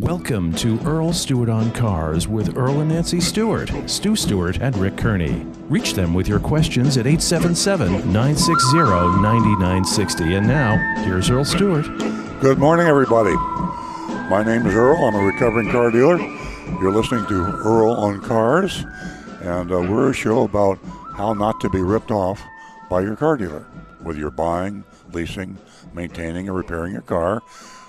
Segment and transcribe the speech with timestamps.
[0.00, 4.96] Welcome to Earl Stewart on Cars with Earl and Nancy Stewart, Stu Stewart, and Rick
[4.96, 5.46] Kearney.
[5.68, 10.34] Reach them with your questions at 877 960 9960.
[10.34, 11.84] And now, here's Earl Stewart.
[12.40, 13.36] Good morning, everybody.
[14.28, 14.96] My name is Earl.
[14.96, 16.18] I'm a recovering car dealer.
[16.80, 18.84] You're listening to Earl on Cars,
[19.42, 20.80] and uh, we're a show about
[21.14, 22.42] how not to be ripped off
[22.90, 23.64] by your car dealer,
[24.02, 24.82] whether you're buying,
[25.12, 25.56] leasing,
[25.92, 27.44] maintaining, or repairing your car.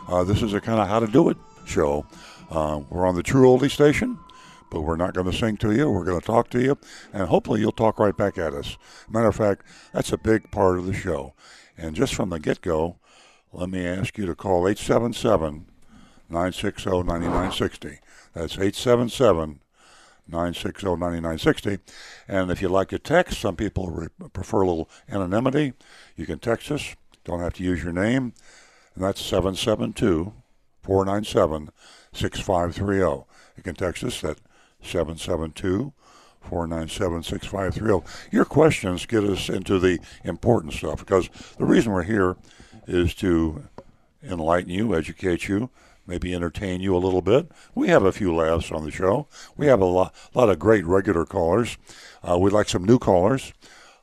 [0.07, 1.37] Uh, this is a kind of how to do it
[1.67, 2.05] show.
[2.49, 4.19] Uh, we're on the True Oldie station,
[4.69, 5.89] but we're not going to sing to you.
[5.89, 6.77] We're going to talk to you,
[7.13, 8.77] and hopefully you'll talk right back at us.
[9.09, 11.33] Matter of fact, that's a big part of the show.
[11.77, 12.97] And just from the get go,
[13.51, 15.65] let me ask you to call 877
[16.29, 17.99] 960 9960.
[18.33, 19.59] That's 877
[20.27, 21.79] 960 9960.
[22.27, 25.73] And if you'd like to text, some people re- prefer a little anonymity.
[26.15, 28.33] You can text us, don't have to use your name,
[28.95, 30.33] and that's 772
[30.85, 31.71] 497
[32.13, 33.25] 6530.
[33.57, 34.37] You can text us at
[34.83, 35.93] 772
[36.41, 38.29] 497 6530.
[38.31, 42.37] Your questions get us into the important stuff because the reason we're here
[42.87, 43.67] is to
[44.21, 45.71] enlighten you, educate you,
[46.05, 47.51] maybe entertain you a little bit.
[47.73, 49.27] We have a few laughs on the show.
[49.57, 51.77] We have a lot, lot of great regular callers.
[52.21, 53.53] Uh, we'd like some new callers.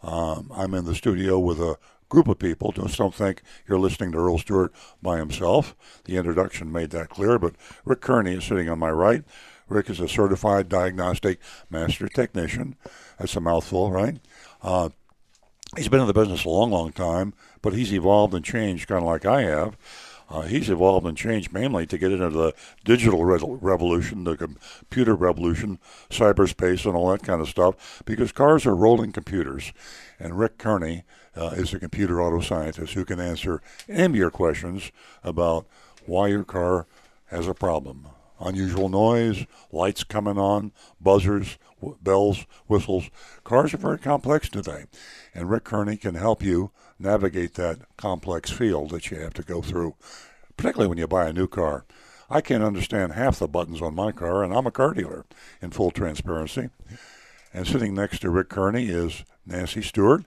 [0.02, 1.78] Um, I'm in the studio with a
[2.12, 2.72] group of people.
[2.72, 5.74] Just don't think you're listening to Earl Stewart by himself.
[6.04, 7.54] The introduction made that clear, but
[7.86, 9.24] Rick Kearney is sitting on my right.
[9.66, 11.38] Rick is a certified diagnostic
[11.70, 12.76] master technician.
[13.18, 14.18] That's a mouthful, right?
[14.60, 14.90] Uh,
[15.74, 19.00] he's been in the business a long, long time, but he's evolved and changed kind
[19.00, 19.78] of like I have.
[20.28, 22.52] Uh, he's evolved and changed mainly to get into the
[22.84, 25.78] digital re- revolution, the computer revolution,
[26.10, 29.72] cyberspace, and all that kind of stuff, because cars are rolling computers.
[30.18, 31.04] And Rick Kearney
[31.36, 34.92] uh, is a computer auto scientist who can answer any of your questions
[35.24, 35.66] about
[36.06, 36.86] why your car
[37.26, 38.08] has a problem.
[38.40, 43.08] Unusual noise, lights coming on, buzzers, w- bells, whistles.
[43.44, 44.86] Cars are very complex today,
[45.34, 49.62] and Rick Kearney can help you navigate that complex field that you have to go
[49.62, 49.94] through,
[50.56, 51.84] particularly when you buy a new car.
[52.28, 55.24] I can't understand half the buttons on my car, and I'm a car dealer
[55.60, 56.70] in full transparency.
[57.52, 60.24] And sitting next to Rick Kearney is Nancy Stewart.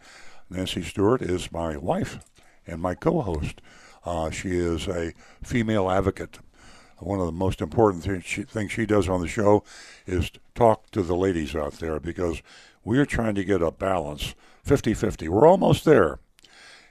[0.49, 2.19] Nancy Stewart is my wife
[2.67, 3.61] and my co host.
[4.05, 5.13] Uh, she is a
[5.43, 6.39] female advocate.
[6.99, 9.63] One of the most important things she, things she does on the show
[10.05, 12.41] is talk to the ladies out there because
[12.83, 15.27] we're trying to get a balance 50 50.
[15.27, 16.19] We're almost there.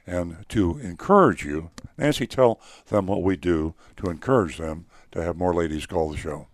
[0.07, 5.37] And to encourage you, Nancy, tell them what we do to encourage them to have
[5.37, 6.49] more ladies call the show.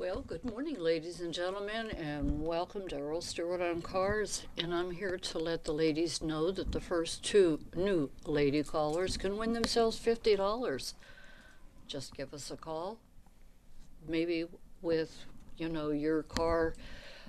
[0.00, 4.46] Well, good morning, ladies and gentlemen, and welcome to Earl Stewart on Cars.
[4.56, 9.18] And I'm here to let the ladies know that the first two new lady callers
[9.18, 10.94] can win themselves $50.
[11.86, 12.96] Just give us a call,
[14.08, 14.46] maybe
[14.80, 15.26] with,
[15.58, 16.72] you know, your car.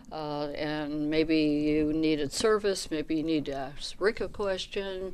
[0.10, 5.14] Uh, and maybe you needed service, maybe you need to ask Rick a question,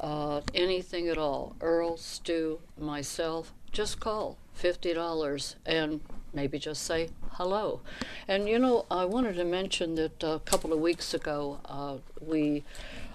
[0.00, 1.54] uh, anything at all.
[1.60, 6.00] Earl, Stu, myself, just call $50 and
[6.36, 7.80] maybe just say hello.
[8.28, 12.62] And you know, I wanted to mention that a couple of weeks ago uh, we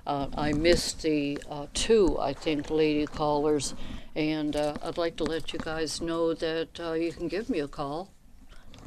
[0.07, 3.75] uh, I missed the uh, two, I think, lady callers,
[4.15, 7.59] and uh, I'd like to let you guys know that uh, you can give me
[7.59, 8.09] a call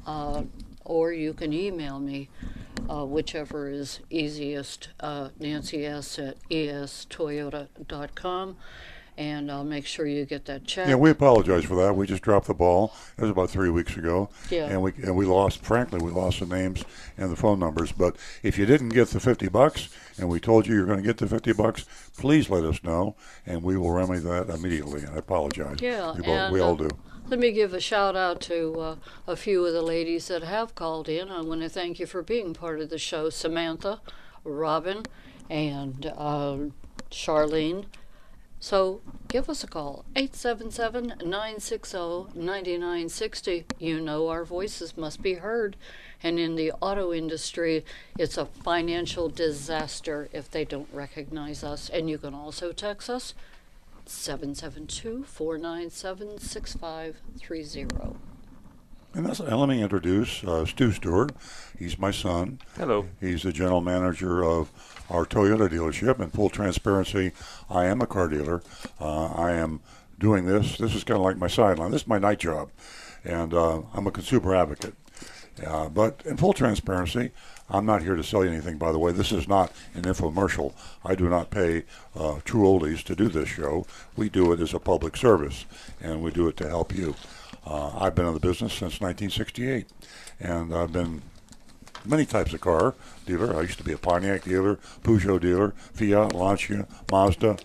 [0.08, 0.42] uh,
[0.84, 2.28] or you can email me.
[2.88, 4.88] whichever is easiest,
[5.38, 8.56] Nancy S at estoyota.com
[9.16, 10.88] and I'll make sure you get that check.
[10.88, 11.94] Yeah, we apologize for that.
[11.94, 12.94] We just dropped the ball.
[13.16, 14.28] It was about three weeks ago.
[14.50, 14.66] Yeah.
[14.66, 15.64] And we and we lost.
[15.64, 16.84] Frankly, we lost the names
[17.16, 17.92] and the phone numbers.
[17.92, 19.88] But if you didn't get the fifty bucks,
[20.18, 21.84] and we told you you're going to get the fifty bucks,
[22.16, 23.14] please let us know,
[23.46, 25.04] and we will remedy that immediately.
[25.06, 25.78] I apologize.
[25.80, 26.90] Yeah, we, and, we all uh, do.
[27.26, 30.74] Let me give a shout out to uh, a few of the ladies that have
[30.74, 31.30] called in.
[31.30, 34.00] I want to thank you for being part of the show, Samantha,
[34.44, 35.04] Robin,
[35.48, 36.58] and uh,
[37.10, 37.86] Charlene.
[38.64, 41.98] So give us a call, 877 960
[42.34, 43.66] 9960.
[43.78, 45.76] You know our voices must be heard.
[46.22, 47.84] And in the auto industry,
[48.18, 51.90] it's a financial disaster if they don't recognize us.
[51.90, 53.34] And you can also text us
[54.06, 58.33] 772 497 6530.
[59.14, 61.32] And, that's, and let me introduce uh, Stu Stewart.
[61.78, 62.58] He's my son.
[62.76, 63.06] Hello.
[63.20, 64.72] He's the general manager of
[65.08, 66.20] our Toyota dealership.
[66.20, 67.30] In full transparency,
[67.70, 68.62] I am a car dealer.
[69.00, 69.80] Uh, I am
[70.18, 70.78] doing this.
[70.78, 71.92] This is kind of like my sideline.
[71.92, 72.70] This is my night job,
[73.24, 74.94] and uh, I'm a consumer advocate.
[75.64, 77.30] Uh, but in full transparency,
[77.70, 79.12] I'm not here to sell you anything, by the way.
[79.12, 80.74] This is not an infomercial.
[81.04, 81.84] I do not pay
[82.16, 83.86] uh, True Oldies to do this show.
[84.16, 85.64] We do it as a public service,
[86.00, 87.14] and we do it to help you.
[87.66, 89.86] Uh, I've been in the business since 1968,
[90.40, 91.22] and I've been
[92.04, 92.94] many types of car
[93.26, 93.56] dealer.
[93.56, 97.56] I used to be a Pontiac dealer, Peugeot dealer, Fiat, Lancia, Mazda,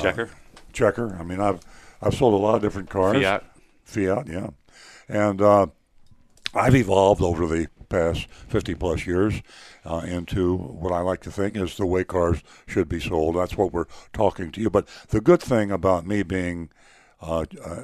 [0.00, 0.30] Checker.
[0.72, 1.16] Checker.
[1.18, 1.60] I mean, I've
[2.02, 3.16] I've sold a lot of different cars.
[3.16, 3.44] Fiat.
[3.84, 4.50] Fiat, yeah.
[5.08, 5.66] And uh,
[6.54, 9.42] I've evolved over the past 50 plus years
[9.84, 13.36] uh, into what I like to think is the way cars should be sold.
[13.36, 14.70] That's what we're talking to you.
[14.70, 16.70] But the good thing about me being
[17.20, 17.82] uh, uh,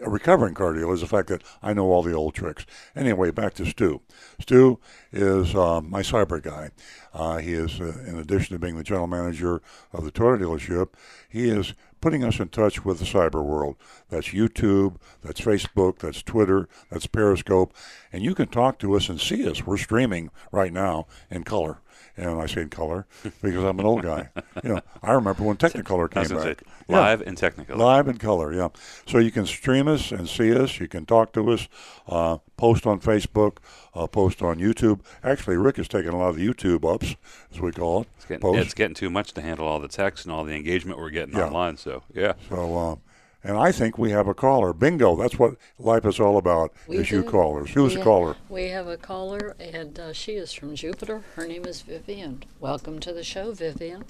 [0.00, 2.66] a recovering car dealer is the fact that I know all the old tricks.
[2.96, 4.00] Anyway, back to Stu.
[4.40, 4.80] Stu
[5.12, 6.70] is uh, my cyber guy.
[7.12, 9.62] Uh, he is, uh, in addition to being the general manager
[9.92, 10.88] of the Toyota dealership,
[11.28, 13.76] he is putting us in touch with the cyber world.
[14.10, 17.72] That's YouTube, that's Facebook, that's Twitter, that's Periscope,
[18.12, 19.64] and you can talk to us and see us.
[19.64, 21.78] We're streaming right now in color.
[22.16, 23.06] And I say in color
[23.42, 24.28] because I'm an old guy.
[24.62, 26.62] You know, I remember when Technicolor came back.
[26.88, 27.00] Yeah.
[27.00, 27.76] live and technical.
[27.76, 28.68] Live in color, yeah.
[29.06, 30.78] So you can stream us and see us.
[30.78, 31.66] You can talk to us,
[32.06, 33.56] uh, post on Facebook,
[33.94, 35.00] uh, post on YouTube.
[35.24, 37.16] Actually, Rick is taking a lot of the YouTube ups,
[37.52, 38.08] as we call it.
[38.16, 40.98] It's getting, it's getting too much to handle all the text and all the engagement
[40.98, 41.46] we're getting Yeah.
[41.46, 41.76] online.
[41.78, 42.96] So yeah, So, uh,
[43.44, 44.72] and I think we have a caller.
[44.72, 45.14] Bingo!
[45.16, 46.72] That's what life is all about.
[46.88, 47.28] We is you do.
[47.30, 47.70] callers?
[47.70, 48.36] Who's We the ha- caller?
[48.48, 51.22] We have a caller, and uh, she is from Jupiter.
[51.36, 52.42] Her name is Vivian.
[52.58, 54.04] Welcome to the show, Vivian.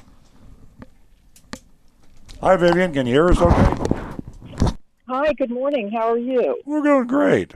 [2.40, 2.92] Hi, Vivian.
[2.92, 3.40] Can you hear us?
[3.40, 4.75] Okay.
[5.08, 5.90] Hi, good morning.
[5.90, 6.60] How are you?
[6.64, 7.52] We're doing great.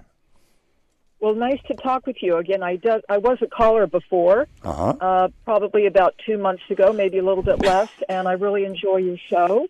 [1.21, 2.63] Well, nice to talk with you again.
[2.63, 4.95] I does, I was a caller before, Uh huh.
[5.01, 8.99] uh, probably about two months ago, maybe a little bit less, and I really enjoy
[8.99, 9.67] your show.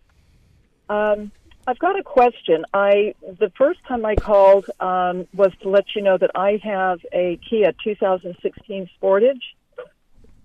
[0.91, 1.33] Um,
[1.69, 2.65] I've got a question.
[2.73, 7.01] I the first time I called um, was to let you know that I have
[7.13, 9.43] a Kia 2016 Sportage,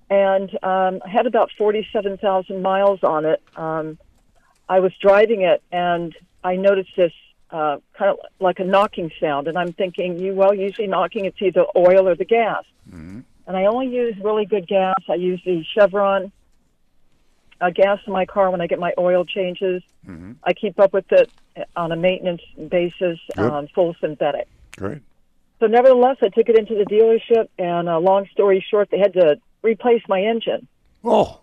[0.10, 3.42] and um, I had about 47,000 miles on it.
[3.56, 3.98] Um,
[4.68, 7.14] I was driving it, and I noticed this
[7.52, 11.42] uh, kind of like a knocking sound, and I'm thinking, you well, usually knocking it's
[11.42, 12.66] either oil or the gas,
[13.48, 14.96] and I only use really good gas.
[15.08, 16.34] I use the Chevron
[17.64, 19.82] uh, gas in my car when I get my oil changes.
[20.44, 21.32] I keep up with it
[21.78, 23.52] on a maintenance basis, Good.
[23.52, 24.48] um, full synthetic.
[24.76, 25.02] Great.
[25.62, 29.14] So, nevertheless, I took it into the dealership, and uh, long story short, they had
[29.14, 30.68] to replace my engine.
[31.06, 31.40] Oh,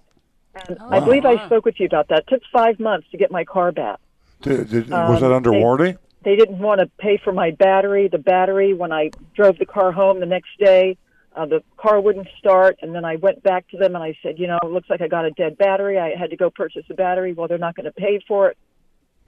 [0.69, 2.19] And I believe I spoke with you about that.
[2.21, 3.99] It took five months to get my car back.
[4.43, 5.99] did, did, was Um, that under they- warranty?
[6.23, 8.09] They didn't want to pay for my battery.
[8.09, 10.99] The battery, when I drove the car home the next day,
[11.37, 12.79] uh, the car wouldn't start.
[12.83, 15.01] And then I went back to them and I said, you know, it looks like
[15.01, 15.99] I got a dead battery.
[15.99, 17.33] I had to go purchase a battery.
[17.33, 18.59] Well, they're not going to pay for it.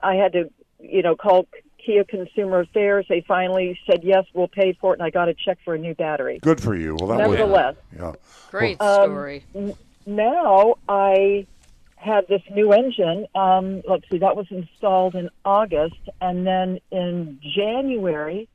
[0.01, 1.47] I had to, you know, call
[1.85, 3.05] Kia Consumer Affairs.
[3.07, 4.99] They finally said, yes, we'll pay for it.
[4.99, 6.39] And I got a check for a new battery.
[6.41, 6.95] Good for you.
[6.99, 8.13] Well, that was Nevertheless, yeah.
[8.51, 9.43] Great Um, story.
[10.05, 11.47] now I
[11.95, 13.25] had this new engine.
[13.33, 18.49] Um, let's see, that was installed in August, and then in January,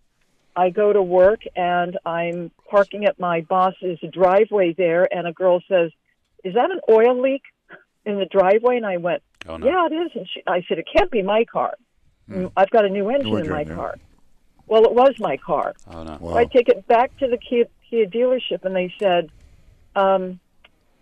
[0.59, 5.63] I go to work and I'm parking at my boss's driveway there, and a girl
[5.69, 5.93] says,
[6.43, 7.43] "Is that an oil leak
[8.05, 10.79] in the driveway?" And I went, oh no, "Yeah, it is." And she, I said,
[10.81, 11.75] "It can't be my car.
[12.57, 13.75] I've got a new engine in my yeah.
[13.77, 13.99] car."
[14.67, 15.75] Well, it was my car.
[15.93, 16.19] oh no.
[16.21, 16.33] Wow.
[16.33, 19.31] So I take it back to the Kia, Kia dealership, and they said,
[19.95, 20.41] um,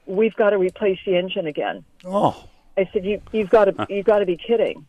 [0.05, 2.45] "We've got to replace the engine again." Oh,
[2.77, 4.85] I said, "You, you've got to, you've got to be kidding."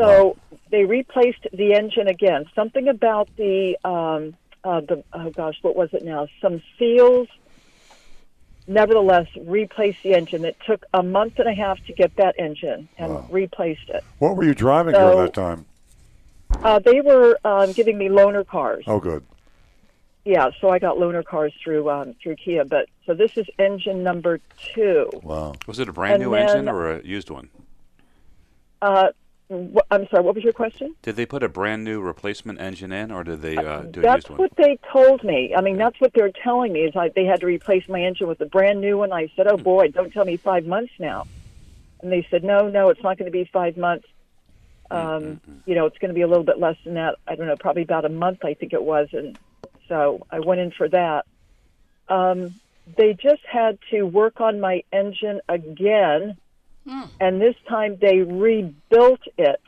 [0.00, 0.36] So
[0.70, 2.46] they replaced the engine again.
[2.54, 6.26] Something about the, um, uh, the oh gosh, what was it now?
[6.40, 7.28] Some seals.
[8.66, 10.44] Nevertheless, replaced the engine.
[10.44, 13.26] It took a month and a half to get that engine and Wow.
[13.30, 14.04] replaced it.
[14.18, 15.64] what were you driving during that time?
[16.62, 18.84] Uh, they were um, giving me loaner cars.
[18.86, 19.24] Oh, good.
[20.24, 22.64] Yeah, so I got loaner cars through um, through Kia.
[22.64, 24.38] But so this is engine number
[24.74, 25.10] two.
[25.22, 25.54] Wow.
[25.66, 27.48] Was it a brand and new then- engine or a used one?
[28.82, 29.19] Uh, wh-
[29.50, 30.22] I'm sorry.
[30.22, 30.94] What was your question?
[31.02, 34.02] Did they put a brand new replacement engine in, or did they uh, do a
[34.02, 34.38] That's used one?
[34.38, 35.54] That's what they told me.
[35.56, 38.28] I mean, that's what they're telling me is I, they had to replace my engine
[38.28, 39.12] with a brand new one.
[39.12, 41.26] I said, "Oh boy, don't tell me five months now."
[42.00, 44.06] And they said, "No, no, it's not going to be five months.
[44.90, 47.16] Um, you know, it's going to be a little bit less than that.
[47.26, 49.36] I don't know, probably about a month, I think it was." And
[49.88, 51.26] so I went in for that.
[52.08, 52.54] Um,
[52.96, 56.36] they just had to work on my engine again,
[57.20, 59.60] and this time they rebuilt it.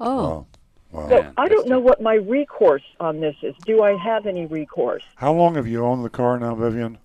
[0.00, 0.46] Oh, Wow.
[0.92, 1.08] Wow.
[1.08, 3.54] So Man, I don't know what my recourse on this is.
[3.64, 5.02] Do I have any recourse?
[5.16, 6.96] How long have you owned the car now, Vivian?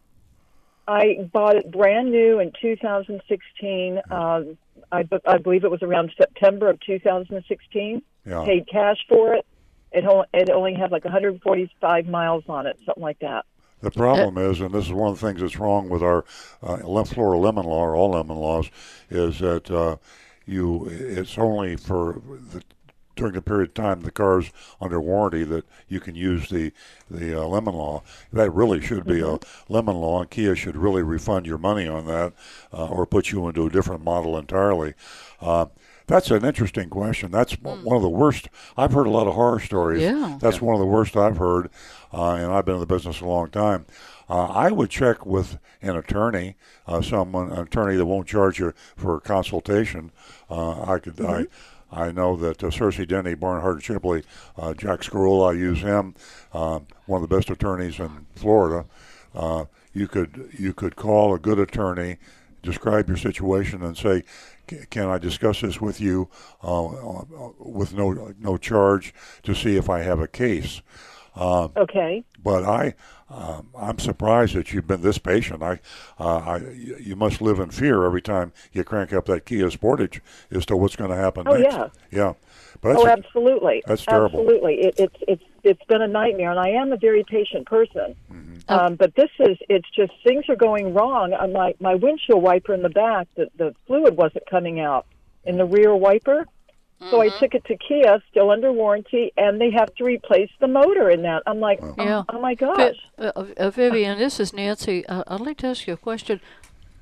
[0.88, 4.00] I bought it brand new in 2016.
[4.10, 4.58] Um,
[4.92, 8.02] I, b- I believe it was around September of 2016.
[8.26, 8.46] Yeah.
[8.46, 9.46] Paid cash for it.
[9.92, 13.46] It, o- it only had like 145 miles on it, something like that.
[13.82, 16.24] The problem is, and this is one of the things that's wrong with our
[16.62, 18.70] uh, Florida lemon law or all lemon laws,
[19.10, 19.98] is that uh,
[20.46, 22.22] you it's only for
[22.54, 22.62] the
[23.16, 26.72] during the period of time the car's under warranty that you can use the
[27.10, 28.04] the uh, lemon law.
[28.32, 32.06] That really should be a lemon law, and Kia should really refund your money on
[32.08, 32.34] that,
[32.74, 34.94] uh, or put you into a different model entirely.
[35.40, 35.66] Uh,
[36.08, 37.32] that's an interesting question.
[37.32, 38.50] That's one of the worst.
[38.76, 40.02] I've heard a lot of horror stories.
[40.02, 40.38] Yeah.
[40.42, 41.70] That's one of the worst I've heard,
[42.14, 43.86] uh, and I've been in the business a long time.
[44.30, 46.56] Uh, I would check with an attorney,
[46.88, 50.12] uh, someone, an attorney that won't charge you for a consultation.
[50.50, 51.48] Uh, I could, I,
[51.92, 54.24] I know that uh, Searcy Denney, Barnhart and Shipley,
[54.58, 56.16] uh, Jack Scarola, I use him,
[56.54, 58.86] uh, one of the best attorneys in Florida.
[59.36, 62.18] Uh, you could, you could call a good attorney,
[62.64, 64.24] describe your situation, and say,
[64.90, 66.30] "Can I discuss this with you
[66.64, 67.24] uh, uh,
[67.60, 69.14] with no no charge
[69.44, 70.82] to see if I have a case?"
[71.38, 72.24] Okay.
[72.44, 72.94] but I,
[73.30, 75.64] um, I'm surprised that you've been this patient.
[75.64, 75.80] I,
[76.20, 76.58] uh, I,
[77.00, 80.20] you must live in fear every time you crank up that Kia Sportage
[80.52, 81.74] as to what's going to happen Oh, next.
[81.74, 81.88] yeah.
[82.12, 82.34] yeah.
[82.82, 83.84] But that's Oh, absolutely.
[83.86, 84.40] that's terrible.
[84.42, 84.82] Absolutely.
[84.82, 88.16] It, it's it's it's been a nightmare, and I am a very patient person.
[88.32, 88.60] Mm-hmm.
[88.70, 91.34] Um, but this is it's just things are going wrong.
[91.34, 95.06] On my my windshield wiper in the back, the the fluid wasn't coming out
[95.46, 96.48] in the rear wiper.
[97.10, 100.68] So I took it to Kia, still under warranty, and they have to replace the
[100.68, 101.42] motor in that.
[101.48, 102.24] I'm like, oh, Yeah.
[102.30, 102.96] oh my Vi- gosh.
[103.18, 105.06] uh, uh, Vivian, this is Nancy.
[105.08, 106.40] Uh, I'd like to ask you a question.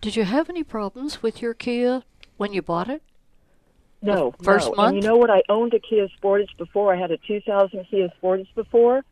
[0.02, 2.04] Did you have any problems with your Kia
[2.38, 3.02] when you bought it?
[4.02, 4.76] No, first no.
[4.76, 4.94] month?
[4.96, 5.30] And you know what?
[5.30, 6.96] I owned a Kia Sportage before.
[6.96, 9.04] I had a 2000 Kia Sportage before,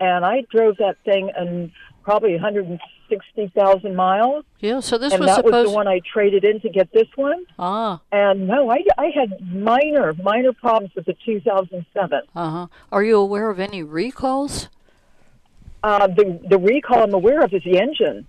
[0.00, 1.70] and I drove that thing in
[2.02, 2.36] probably
[3.16, 4.44] 160,000 miles.
[4.60, 4.80] Yeah.
[4.80, 5.54] So this and was that supposed.
[5.54, 7.44] was the one I traded in to get this one.
[7.58, 8.00] Ah.
[8.12, 12.20] And no, I, I had minor, minor problems with the 2007.
[12.34, 12.66] Uh huh.
[12.92, 14.68] Are you aware of any recalls?
[15.82, 18.26] Uh, the the recall I'm aware of is the engine.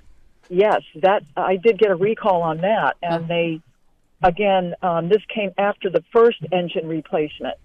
[0.49, 3.61] Yes, that I did get a recall on that, and they,
[4.21, 7.55] again, um, this came after the first engine replacement,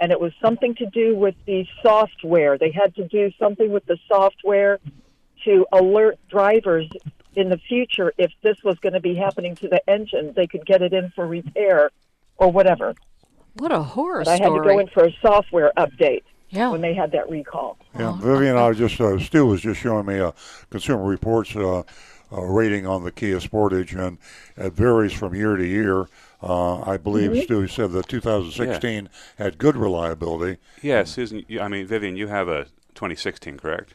[0.00, 2.58] and it was something to do with the software.
[2.58, 4.80] They had to do something with the software
[5.48, 6.88] to alert drivers
[7.34, 10.66] in the future if this was going to be happening to the engine, they could
[10.66, 11.90] get it in for repair
[12.36, 12.94] or whatever.
[13.54, 16.68] What a horror But I had to go in for a software update yeah.
[16.68, 17.78] when they had that recall.
[17.98, 20.34] Yeah, Vivian, I was just uh, Stu was just showing me a
[20.70, 21.82] Consumer Reports uh,
[22.30, 24.18] uh, rating on the Kia Sportage, and
[24.56, 26.08] it varies from year to year.
[26.40, 27.42] Uh, I believe Mm-hmm.
[27.42, 30.58] Stu said that 2016 had good reliability.
[30.82, 31.44] Yeah, Susan.
[31.48, 32.64] You, I mean, Vivian, you have a
[32.94, 33.94] 2016, correct?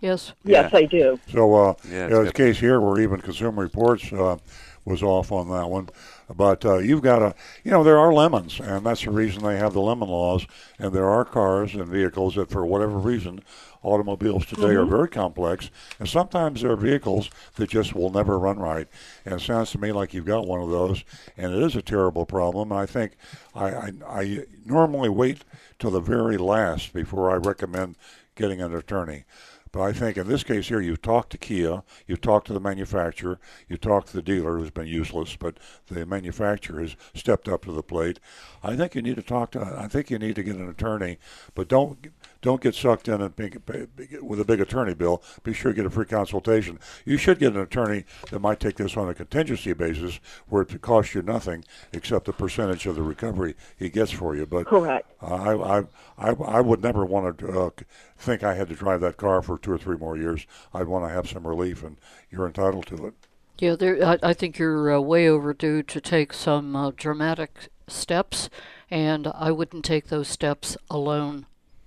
[0.00, 0.32] Yes.
[0.44, 1.18] Yes, I do.
[1.30, 4.38] So, uh, Yeah, you know, it's the case here where even Consumer Reports uh,
[4.84, 5.88] was off on that one.
[6.34, 9.56] But uh, you've got to, you know, there are lemons, and that's the reason they
[9.56, 10.46] have the lemon laws.
[10.78, 13.42] And there are cars and vehicles that, for whatever reason,
[13.82, 15.70] automobiles today are very complex.
[15.98, 18.86] And sometimes there are vehicles that just will never run right.
[19.24, 21.02] And it sounds to me like you've got one of those,
[21.36, 22.72] and it is a terrible problem.
[22.72, 23.12] I think
[23.54, 25.38] I, I, I normally wait
[25.80, 27.96] till the very last before I recommend
[28.36, 29.24] getting an attorney.
[29.72, 32.60] But I think in this case here, you've talked to Kia, you've talked to the
[32.60, 37.64] manufacturer, you talked to the dealer who's been useless, but the manufacturer has stepped up
[37.64, 38.18] to the plate.
[38.64, 39.60] I think you need to talk to.
[39.60, 41.18] I think you need to get an attorney,
[41.54, 42.08] but don't
[42.42, 43.88] don't get sucked in and big, big,
[44.22, 45.22] with a big attorney bill.
[45.42, 46.78] Be sure to get a free consultation.
[47.04, 50.80] You should get an attorney that might take this on a contingency basis, where it
[50.80, 54.46] costs you nothing except the percentage of the recovery he gets for you.
[54.46, 55.10] But Correct.
[55.20, 55.84] I, I,
[56.18, 57.70] I, I would never want to uh,
[58.16, 60.46] think I had to drive that car for two or three more years.
[60.72, 61.96] I'd want to have some relief, and
[62.30, 63.14] you're entitled to it.
[63.58, 64.02] Yeah, there.
[64.02, 68.48] I, I think you're uh, way overdue to take some uh, dramatic steps,
[68.90, 71.44] and I wouldn't take those steps alone.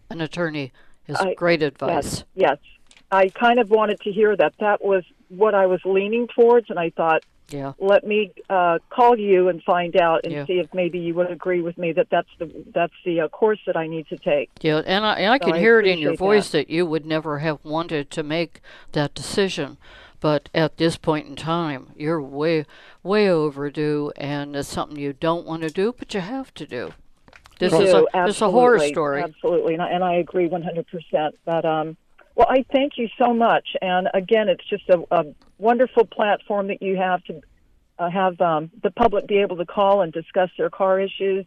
[0.09, 0.71] An attorney
[1.07, 2.23] is I- great advice.
[2.35, 2.57] Yes, yes.
[3.11, 4.53] I kind of wanted to hear that.
[4.59, 7.73] That was what I was leaning towards, and I thought, Yeah.
[7.77, 10.45] let me uh, call you and find out and Yeah.
[10.45, 13.59] see if maybe you would agree with me that that's the that's the uh, course
[13.67, 14.49] that I need to take.
[14.61, 16.69] Yeah, and I, and I So can I hear it in your voice that.
[16.69, 18.61] you would never have wanted to make
[18.93, 19.77] that decision.
[20.19, 22.65] But at this point in time, you're way,
[23.03, 26.93] way overdue, and it's something you don't want to do, but you have to do.
[27.69, 29.21] This is a this is a horror story.
[29.23, 31.31] Absolutely, and I, and I agree 100%.
[31.45, 31.97] But um,
[32.35, 33.69] well, I thank you so much.
[33.81, 35.25] And again, it's just a, a
[35.57, 37.41] wonderful platform that you have to
[37.99, 41.45] uh, have um, the public be able to call and discuss their car issues.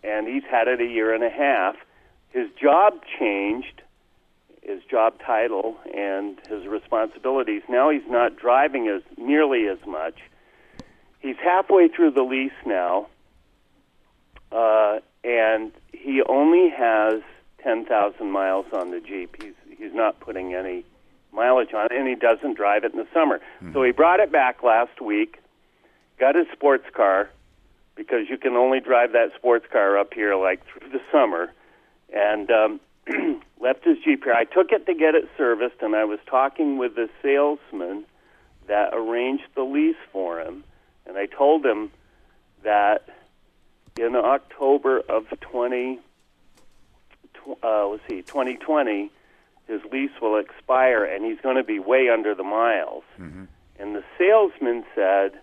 [0.03, 1.75] and he's had it a year and a half.
[2.29, 3.81] His job changed,
[4.61, 7.61] his job title and his responsibilities.
[7.69, 10.15] Now he's not driving as nearly as much.
[11.19, 13.07] He's halfway through the lease now,
[14.51, 17.21] uh, and he only has
[17.61, 19.41] ten thousand miles on the Jeep.
[19.41, 20.85] He's he's not putting any
[21.33, 23.39] mileage on it, and he doesn't drive it in the summer.
[23.73, 25.39] So he brought it back last week,
[26.19, 27.29] got his sports car,
[27.95, 31.51] because you can only drive that sports car up here like through the summer,
[32.13, 32.79] and um,
[33.59, 34.33] left his Jeep here.
[34.33, 38.05] I took it to get it serviced, and I was talking with the salesman
[38.67, 40.63] that arranged the lease for him,
[41.05, 41.91] and I told him
[42.63, 43.07] that
[43.97, 45.99] in October of 20,
[47.33, 49.11] tw- uh, let's see, 2020,
[49.67, 53.03] his lease will expire, and he's going to be way under the miles.
[53.19, 53.45] Mm-hmm.
[53.79, 55.39] And the salesman said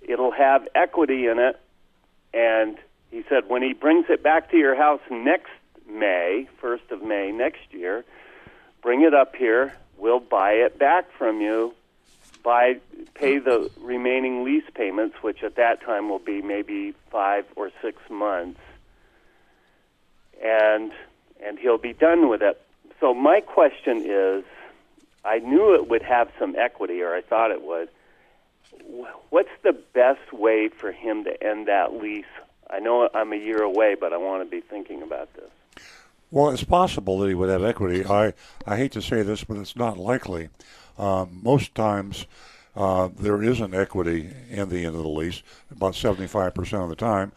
[0.00, 1.58] it'll have equity in it,
[2.34, 2.78] and
[3.10, 5.50] he said when he brings it back to your house next
[5.88, 8.04] May, first of May next year,
[8.82, 9.74] bring it up here.
[9.98, 11.74] We'll buy it back from you.
[12.42, 12.76] Buy,
[13.14, 17.98] pay the remaining lease payments, which at that time will be maybe five or six
[18.08, 18.60] months,
[20.42, 20.92] and
[21.44, 22.60] and he'll be done with it.
[23.00, 24.44] So my question is,
[25.24, 27.88] I knew it would have some equity, or I thought it would.
[29.30, 32.24] What's the best way for him to end that lease?
[32.70, 35.50] I know I'm a year away, but I want to be thinking about this.
[36.30, 38.04] Well, it's possible that he would have equity.
[38.04, 38.34] I,
[38.64, 40.48] I hate to say this, but it's not likely.
[40.96, 42.26] Um, most times,
[42.76, 47.32] uh, there isn't equity in the end of the lease, about 75% of the time.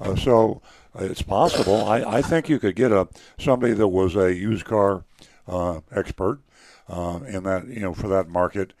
[0.00, 0.62] Uh, so
[0.94, 1.84] uh, it's possible.
[1.84, 5.04] I, I think you could get a somebody that was a used car
[5.48, 6.40] uh, expert
[6.88, 8.72] uh, in that you know for that market,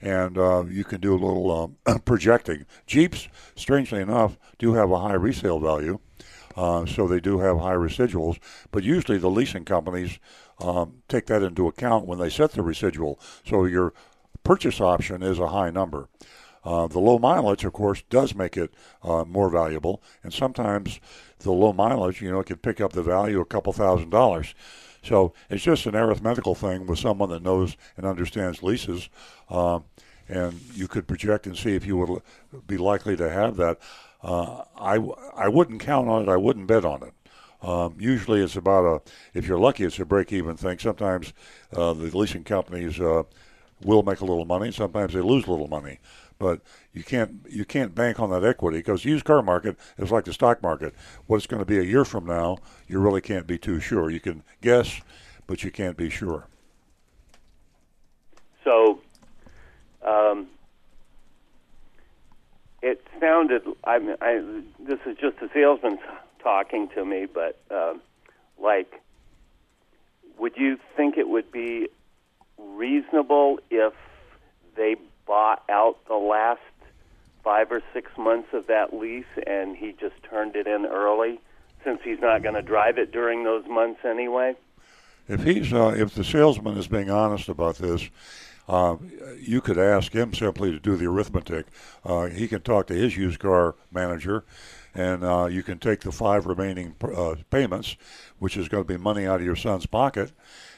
[0.00, 2.66] and uh, you can do a little um, projecting.
[2.86, 5.98] Jeeps, strangely enough, do have a high resale value.
[6.56, 8.38] Uh, so they do have high residuals,
[8.70, 10.20] but usually the leasing companies
[10.60, 13.18] um, take that into account when they set the residual.
[13.44, 13.92] So your
[14.44, 16.08] purchase option is a high number.
[16.64, 18.72] Uh, the low mileage, of course, does make it
[19.02, 20.98] uh, more valuable, and sometimes
[21.40, 24.54] the low mileage, you know, it can pick up the value a couple thousand dollars.
[25.02, 29.10] So it's just an arithmetical thing with someone that knows and understands leases,
[29.50, 29.84] um,
[30.28, 32.22] and you could project and see if you would
[32.66, 33.78] be likely to have that.
[34.22, 34.94] Uh, I
[35.36, 36.28] I wouldn't count on it.
[36.30, 37.12] I wouldn't bet on it.
[37.60, 39.10] Um, usually, it's about a.
[39.38, 40.78] If you're lucky, it's a break-even thing.
[40.78, 41.34] Sometimes
[41.76, 43.24] uh, the leasing companies uh,
[43.82, 44.72] will make a little money.
[44.72, 45.98] Sometimes they lose a little money,
[46.38, 46.60] but
[46.92, 50.32] you can't you can't bank on that equity because used car market is like the
[50.32, 50.94] stock market.
[51.26, 54.10] What it's going to be a year from now, you really can't be too sure.
[54.10, 55.00] You can guess,
[55.46, 56.46] but you can't be sure.
[58.64, 59.00] So,
[60.02, 60.46] um,
[62.82, 63.62] it sounded.
[63.84, 64.42] I mean, I,
[64.78, 65.98] this is just a salesman
[66.42, 68.00] talking to me, but um,
[68.58, 69.00] like,
[70.38, 71.88] would you think it would be
[72.58, 73.92] reasonable if
[74.76, 76.60] they bought out the last
[77.42, 81.40] five or six months of that lease and he just turned it in early,
[81.84, 84.56] since he's not going to drive it during those months anyway?
[85.28, 88.10] If he's uh, if the salesman is being honest about this,
[88.68, 88.96] uh,
[89.38, 91.66] you could ask him simply to do the arithmetic.
[92.04, 94.44] Uh, he can talk to his used car manager,
[94.94, 97.96] and uh, you can take the five remaining uh, payments,
[98.38, 100.32] which is going to be money out of your son's pocket,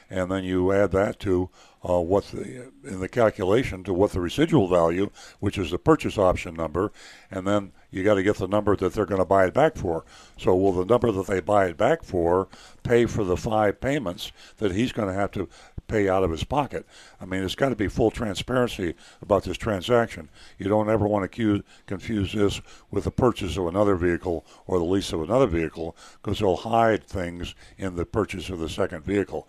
[0.09, 1.49] and then you add that to
[1.87, 5.09] uh, what the in the calculation to what the residual value,
[5.39, 6.91] which is the purchase option number,
[7.29, 9.75] and then you got to get the number that they're going to buy it back
[9.75, 10.03] for.
[10.37, 12.47] So will the number that they buy it back for
[12.83, 15.47] pay for the five payments that he's going to have to
[15.87, 16.85] pay out of his pocket.
[17.19, 20.29] I mean, it's got to be full transparency about this transaction.
[20.57, 24.85] You don't ever want to confuse this with the purchase of another vehicle or the
[24.85, 29.47] lease of another vehicle because they'll hide things in the purchase of the second vehicle.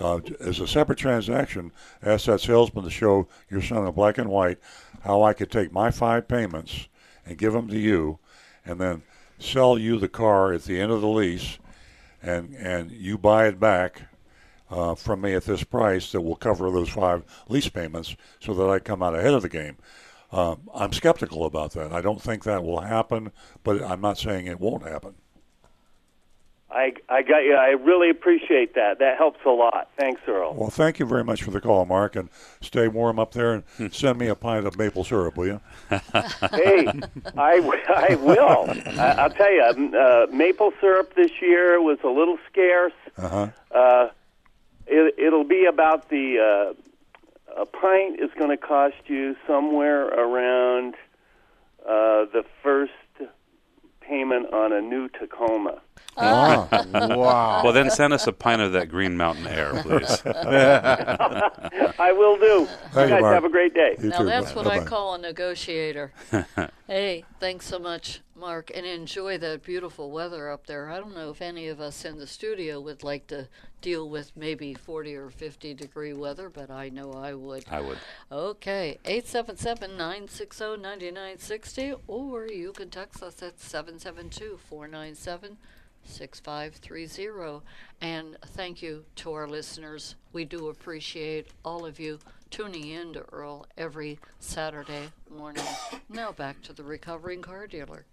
[0.00, 1.72] Uh, as a separate transaction,
[2.02, 4.58] ask that salesman to show your son in black and white
[5.02, 6.88] how I could take my five payments
[7.26, 8.18] and give them to you,
[8.64, 9.02] and then
[9.38, 11.58] sell you the car at the end of the lease,
[12.22, 14.02] and and you buy it back
[14.70, 18.68] uh, from me at this price that will cover those five lease payments, so that
[18.68, 19.76] I come out ahead of the game.
[20.32, 21.92] Um, I'm skeptical about that.
[21.92, 23.32] I don't think that will happen,
[23.64, 25.14] but I'm not saying it won't happen.
[26.72, 27.54] I, I got you.
[27.56, 29.00] I really appreciate that.
[29.00, 29.88] That helps a lot.
[29.98, 30.54] Thanks, Earl.
[30.54, 32.28] Well, thank you very much for the call, Mark, and
[32.60, 33.86] stay warm up there and hmm.
[33.90, 35.60] send me a pint of maple syrup, will you?
[35.88, 36.86] hey,
[37.36, 37.88] I, I will.
[37.88, 42.92] I, will tell you, um, uh, maple syrup this year was a little scarce.
[43.18, 43.48] Uh-huh.
[43.72, 44.08] Uh,
[44.90, 50.94] it, it'll be about the uh, a pint is going to cost you somewhere around
[51.84, 52.92] uh, the first
[54.00, 55.80] payment on a new Tacoma.
[56.16, 57.62] Ah, wow.
[57.62, 60.22] Well, then send us a pint of that Green Mountain Air, please.
[60.26, 62.66] I will do.
[62.92, 63.96] Thank you guys you, have a great day.
[64.00, 64.24] You now too.
[64.24, 64.84] that's what Bye-bye.
[64.84, 66.12] I call a negotiator.
[66.88, 70.88] hey, thanks so much, Mark, and enjoy that beautiful weather up there.
[70.88, 73.48] I don't know if any of us in the studio would like to
[73.82, 77.64] deal with maybe 40 or 50 degree weather, but I know I would.
[77.70, 77.98] I would.
[78.32, 85.58] Okay, 877 960 9960, or you can text us at 772 497
[86.04, 87.64] 6530.
[88.00, 90.16] And thank you to our listeners.
[90.32, 92.18] We do appreciate all of you
[92.50, 95.64] tuning in to Earl every Saturday morning.
[96.08, 98.06] Now back to the recovering car dealer.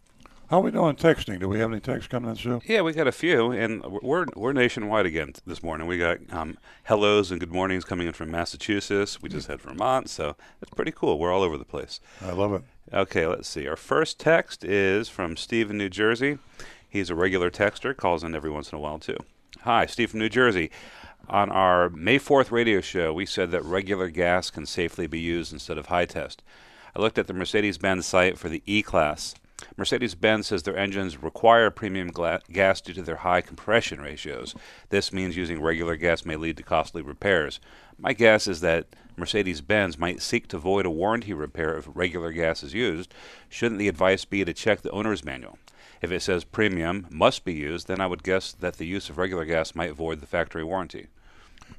[0.49, 1.41] How are we doing texting?
[1.41, 2.61] Do we have any texts coming in, Sue?
[2.65, 5.87] Yeah, we got a few, and we're we're nationwide again this morning.
[5.87, 9.21] We got um, hellos and good mornings coming in from Massachusetts.
[9.21, 11.19] We just had Vermont, so it's pretty cool.
[11.19, 11.99] We're all over the place.
[12.21, 12.61] I love it.
[12.93, 13.67] Okay, let's see.
[13.67, 16.37] Our first text is from Steve in New Jersey.
[16.87, 19.17] He's a regular texter, calls in every once in a while too.
[19.63, 20.71] Hi, Steve from New Jersey.
[21.27, 25.51] On our May 4th radio show, we said that regular gas can safely be used
[25.51, 26.41] instead of high test.
[26.95, 29.35] I looked at the Mercedes Benz site for the E Class.
[29.75, 34.55] Mercedes Benz says their engines require premium gla- gas due to their high compression ratios.
[34.89, 37.59] This means using regular gas may lead to costly repairs.
[37.97, 42.31] My guess is that Mercedes Benz might seek to void a warranty repair if regular
[42.31, 43.13] gas is used.
[43.49, 45.57] Shouldn't the advice be to check the owner's manual?
[46.01, 49.17] If it says premium must be used, then I would guess that the use of
[49.17, 51.07] regular gas might void the factory warranty.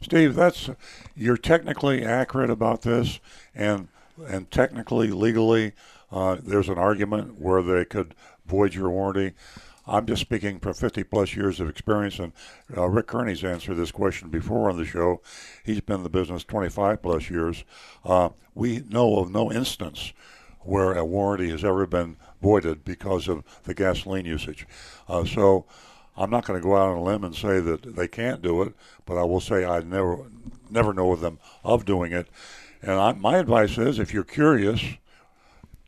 [0.01, 0.71] Steve, that's
[1.17, 3.21] you're technically accurate about this,
[3.55, 3.89] and
[4.27, 5.73] and technically legally,
[6.11, 8.15] uh, there's an argument where they could
[8.47, 9.35] void your warranty.
[9.87, 12.33] I'm just speaking from 50 plus years of experience, and
[12.77, 15.23] uh, Rick Kearney's answered this question before on the show.
[15.65, 17.65] He's been in the business 25 plus years.
[18.05, 20.13] Uh, we know of no instance
[20.61, 24.67] where a warranty has ever been voided because of the gasoline usage.
[25.09, 25.65] Uh, so
[26.19, 28.61] I'm not going to go out on a limb and say that they can't do
[28.63, 28.75] it,
[29.07, 30.27] but I will say I never
[30.71, 32.29] never know of them of doing it.
[32.83, 34.83] And I, my advice is, if you're curious,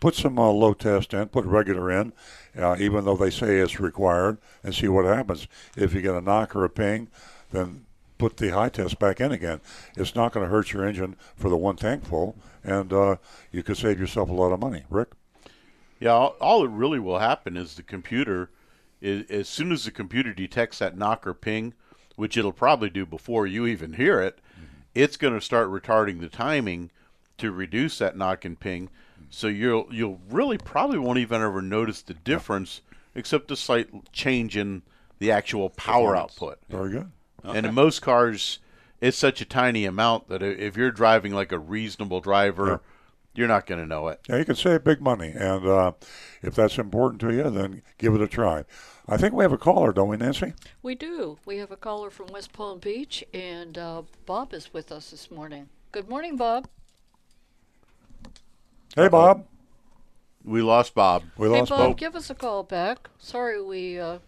[0.00, 2.12] put some uh, low test in, put regular in,
[2.58, 5.46] uh, even though they say it's required, and see what happens.
[5.76, 7.08] If you get a knock or a ping,
[7.52, 7.84] then
[8.18, 9.60] put the high test back in again.
[9.96, 13.16] It's not going to hurt your engine for the one tank full, and uh,
[13.52, 14.84] you could save yourself a lot of money.
[14.90, 15.10] Rick?
[15.98, 18.50] Yeah, all, all it really will happen is the computer,
[19.00, 21.74] is, as soon as the computer detects that knock or ping,
[22.16, 24.66] which it'll probably do before you even hear it, mm-hmm.
[24.94, 26.90] it's going to start retarding the timing
[27.38, 28.90] to reduce that knock and ping.
[29.30, 33.20] So you'll you'll really probably won't even ever notice the difference, yeah.
[33.20, 34.82] except a slight change in
[35.20, 36.58] the actual power output.
[36.68, 37.10] Very good.
[37.44, 37.56] Okay.
[37.56, 38.58] And in most cars,
[39.00, 42.78] it's such a tiny amount that if you're driving like a reasonable driver, yeah.
[43.34, 44.20] you're not going to know it.
[44.28, 45.92] Yeah, you can save big money, and uh,
[46.42, 48.64] if that's important to you, then give it a try.
[49.08, 50.52] I think we have a caller, don't we, Nancy?
[50.82, 51.38] We do.
[51.46, 55.30] We have a caller from West Palm Beach, and uh, Bob is with us this
[55.30, 55.68] morning.
[55.92, 56.68] Good morning, Bob.
[58.96, 59.46] Hey, Bob.
[60.44, 61.22] We lost Bob.
[61.36, 61.78] We hey, lost Bob.
[61.78, 61.96] Bob.
[61.96, 63.08] Give us a call back.
[63.18, 64.18] Sorry, we uh,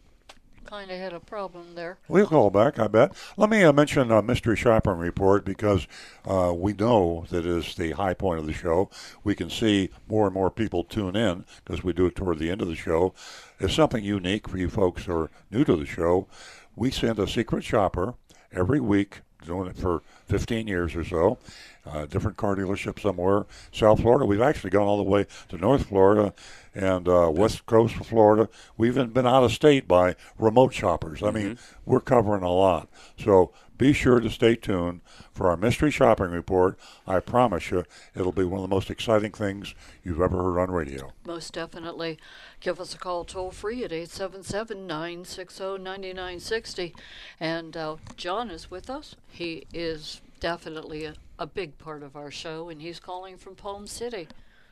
[0.66, 1.98] kind of had a problem there.
[2.07, 3.12] We'll call back, I bet.
[3.37, 5.88] Let me uh, mention a mystery shopping report because
[6.25, 8.88] uh, we know that is the high point of the show.
[9.25, 12.51] We can see more and more people tune in because we do it toward the
[12.51, 13.14] end of the show.
[13.59, 16.29] It's something unique for you folks who are new to the show.
[16.77, 18.14] We send a secret shopper
[18.53, 21.38] every week, doing it for 15 years or so,
[21.86, 23.46] uh, different car dealerships somewhere.
[23.72, 26.32] South Florida, we've actually gone all the way to North Florida
[26.74, 28.48] and uh, West Coast of Florida.
[28.76, 31.22] We've even been out of state by remote shoppers.
[31.22, 32.88] I mean, we're covering a lot.
[33.18, 35.00] So be sure to stay tuned
[35.32, 36.78] for our mystery shopping report.
[37.04, 40.70] I promise you, it'll be one of the most exciting things you've ever heard on
[40.70, 41.12] radio.
[41.26, 42.18] Most definitely.
[42.60, 46.94] Give us a call toll free at 877 960 9960.
[47.40, 49.16] And uh, John is with us.
[49.28, 53.87] He is definitely a, a big part of our show, and he's calling from Palm
[53.87, 54.26] City.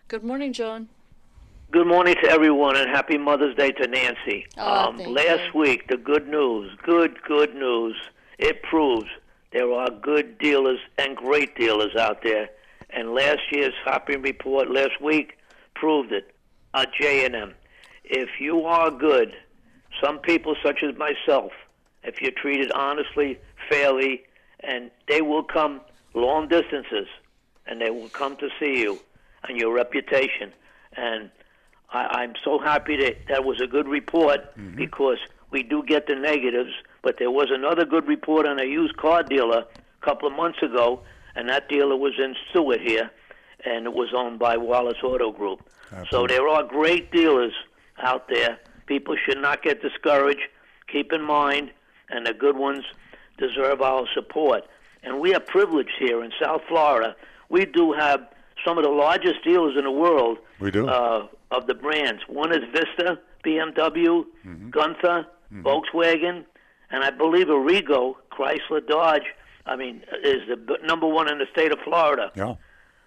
[0.09, 0.88] Good morning, John.
[1.70, 4.46] Good morning to everyone and happy Mother's Day to Nancy.
[4.59, 5.61] Oh, um, last you.
[5.61, 7.94] week, the good news, good, good news,
[8.40, 9.06] it proves
[9.52, 12.50] there are good dealers and great dealers out there.
[12.90, 15.38] And last year's shopping report last week
[15.76, 16.35] proved it.
[16.74, 17.54] A J&M.
[18.02, 19.37] If you are good,
[20.02, 21.52] some people such as myself,
[22.02, 24.22] if you're treated honestly, fairly,
[24.62, 25.80] and they will come
[26.14, 27.06] long distances
[27.66, 28.98] and they will come to see you
[29.48, 30.52] and your reputation.
[30.96, 31.30] And
[31.92, 34.76] I, I'm so happy that that was a good report mm-hmm.
[34.76, 35.18] because
[35.50, 36.72] we do get the negatives.
[37.02, 40.62] But there was another good report on a used car dealer a couple of months
[40.62, 41.02] ago,
[41.34, 43.10] and that dealer was in Stewart here,
[43.64, 45.62] and it was owned by Wallace Auto Group.
[46.10, 47.52] So there are great dealers
[47.98, 48.58] out there.
[48.86, 50.42] People should not get discouraged.
[50.90, 51.70] Keep in mind,
[52.10, 52.84] and the good ones
[53.40, 54.64] deserve our support.
[55.03, 57.16] And we are privileged here in South Florida.
[57.48, 58.20] We do have
[58.64, 60.87] some of the largest dealers in the world We do.
[60.87, 62.22] uh, of the brands.
[62.29, 64.24] One is Vista, BMW,
[64.70, 66.44] Gunther, Volkswagen,
[66.90, 69.24] and I believe Arrigo, Chrysler, Dodge.
[69.66, 72.31] I mean, is the number one in the state of Florida.
[72.35, 72.55] yeah.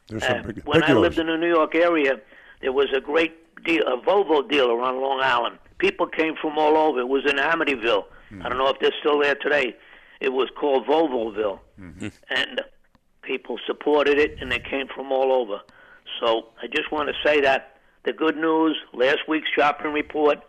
[0.10, 2.20] There's some Uh, big, when big I lived in the New York area,
[2.62, 5.58] there was a great deal, a Volvo dealer on Long Island.
[5.78, 7.00] People came from all over.
[7.00, 8.06] It was in Amityville.
[8.44, 9.76] I don't know if they're still there today.
[10.24, 11.60] It was called Volvoville,
[12.30, 12.62] and
[13.24, 15.60] people supported it, and they came from all over.
[16.22, 20.40] So I just want to say that the good news, last week's shopping report,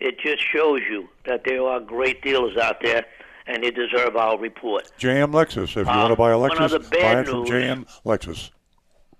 [0.00, 3.06] it just shows you that there are great dealers out there,
[3.46, 4.90] and they deserve our report.
[4.98, 5.76] JM Lexus.
[5.76, 7.44] If you Uh, want to buy a Lexus, buy it from.
[7.46, 8.50] JM Lexus.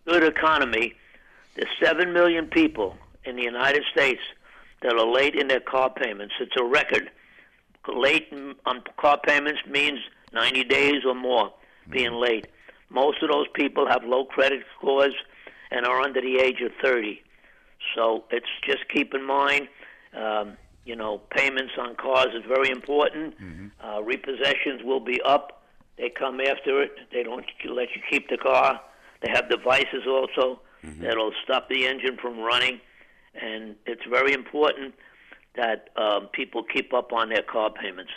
[0.07, 0.95] good economy,
[1.55, 4.21] there's seven million people in the United States
[4.83, 6.35] that are late in their car payments.
[6.41, 7.11] It's a record.
[7.89, 8.33] Late
[8.67, 9.99] on car payments means
[10.33, 11.53] 90 days or more
[11.91, 12.47] being late.
[12.89, 15.15] Most of those people have low credit scores
[15.71, 17.21] and are under the age of 30.
[17.95, 19.69] So it's just keep in mind,
[20.17, 23.35] um, you know, payments on cars is very important.
[23.83, 25.63] Uh, repossessions will be up.
[25.97, 26.93] They come after it.
[27.13, 28.81] They don't let you keep the car.
[29.23, 30.61] They have devices also
[31.03, 32.81] that'll stop the engine from running,
[33.35, 34.95] and it's very important
[35.57, 38.13] that um, people keep up on their car payments.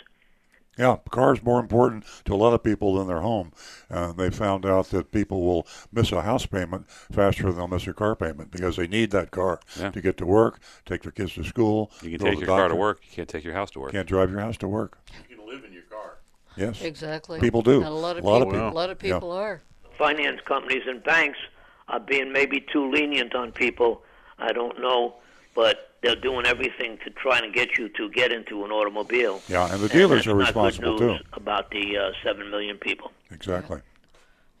[0.76, 3.52] Yeah, car's more important to a lot of people than their home.
[3.88, 7.86] Uh, they found out that people will miss a house payment faster than they'll miss
[7.86, 9.90] a car payment because they need that car Yeah.
[9.92, 11.92] to get to work, take their kids to school.
[12.02, 13.00] You can go take the your car to work.
[13.04, 13.92] You can't take your house to work.
[13.92, 14.98] Can't drive your house to work.
[15.30, 16.14] You can live in your car.
[16.56, 16.82] Yes.
[16.82, 17.38] Exactly.
[17.38, 17.76] People do.
[17.76, 18.52] And a lot of A lot of people.
[18.60, 18.68] people.
[18.68, 19.14] A lot of Yeah.
[19.14, 19.62] people are.
[19.96, 21.38] Finance companies and banks
[21.86, 24.02] are being maybe too lenient on people.
[24.40, 25.14] I don't know,
[25.54, 29.40] but they're doing everything to try and get you to get into an automobile.
[29.48, 31.26] Yeah, and the dealers that's are not good responsible news too.
[31.32, 33.12] About the uh, seven million people.
[33.30, 33.80] Exactly.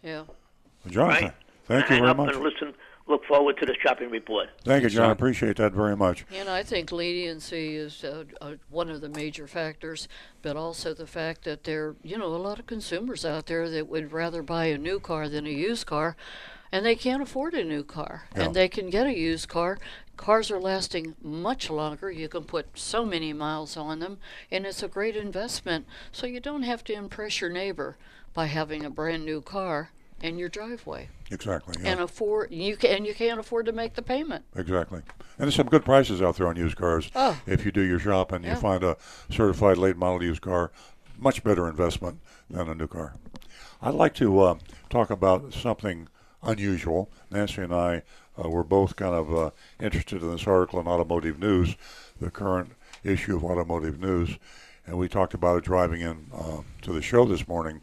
[0.02, 0.24] Yeah.
[0.88, 1.32] Jonathan, Right?
[1.66, 2.34] thank you Hang very much.
[2.34, 2.74] and listen.
[3.06, 4.48] Look forward to the shopping report.
[4.64, 5.10] Thank you, John.
[5.10, 6.24] I appreciate that very much.
[6.34, 10.08] And I think leniency is uh, uh, one of the major factors,
[10.40, 13.68] but also the fact that there, are, you know, a lot of consumers out there
[13.68, 16.16] that would rather buy a new car than a used car,
[16.72, 18.44] and they can't afford a new car, Yeah.
[18.44, 19.78] and they can get a used car.
[20.16, 22.10] Cars are lasting much longer.
[22.10, 24.18] You can put so many miles on them,
[24.50, 25.86] and it's a great investment.
[26.12, 27.96] So you don't have to impress your neighbor
[28.32, 29.90] by having a brand new car
[30.22, 31.74] in your driveway, Exactly.
[31.82, 31.90] Yeah.
[31.90, 34.44] and afford you can, and you can't afford to make the payment.
[34.56, 35.00] Exactly.
[35.00, 37.10] And there's some good prices out there on used cars.
[37.14, 37.38] Oh.
[37.46, 38.54] If you do your shop and Yeah.
[38.54, 38.96] you find a
[39.28, 40.70] certified late model used car,
[41.18, 43.14] much better investment than a new car.
[43.82, 44.54] I'd like to uh,
[44.88, 46.08] talk about something
[46.42, 47.10] unusual.
[47.30, 48.02] Nancy and I
[48.42, 51.76] uh, were both kind of uh, interested in this article in Automotive News,
[52.20, 54.38] the current issue of Automotive News,
[54.86, 57.80] and we talked about it driving in uh, to the show this morning.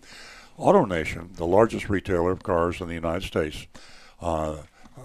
[0.59, 3.65] AutoNation, the largest retailer of cars in the United States,
[4.21, 4.57] uh,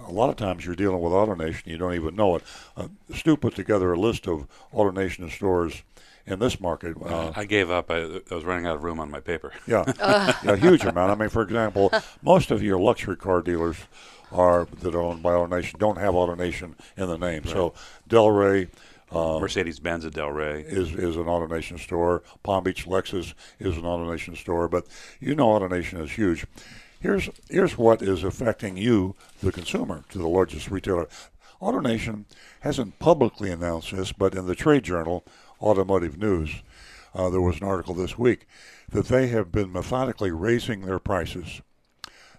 [0.05, 2.43] a lot of times you're dealing with AutoNation, you don't even know it.
[2.75, 5.81] Uh, Stu put together a list of AutoNation stores
[6.27, 6.97] in this market.
[7.01, 7.89] Uh, I gave up.
[7.89, 9.53] I, I was running out of room on my paper.
[9.65, 9.85] yeah,
[10.45, 11.11] a huge amount.
[11.11, 13.77] I mean, for example, most of your luxury car dealers
[14.31, 17.45] are that are owned by AutoNation don't have AutoNation in the name.
[17.45, 17.73] So
[18.09, 18.69] Delray
[19.11, 20.61] Mercedes Benz at Del Rey.
[20.61, 22.23] is is an AutoNation store.
[22.43, 24.67] Palm Beach Lexus is an AutoNation store.
[24.67, 24.85] But
[25.19, 26.45] you know, AutoNation is huge.
[26.99, 31.07] Here's here's what is affecting you, the consumer, to the largest retailer.
[31.61, 32.25] AutoNation
[32.61, 35.23] hasn't publicly announced this, but in the trade journal
[35.61, 36.61] Automotive News,
[37.15, 38.47] uh, there was an article this week
[38.89, 41.61] that they have been methodically raising their prices.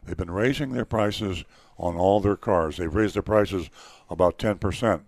[0.04, 1.44] They've been raising their prices
[1.78, 2.76] on all their cars.
[2.76, 3.70] They've raised their prices
[4.10, 5.02] about 10%.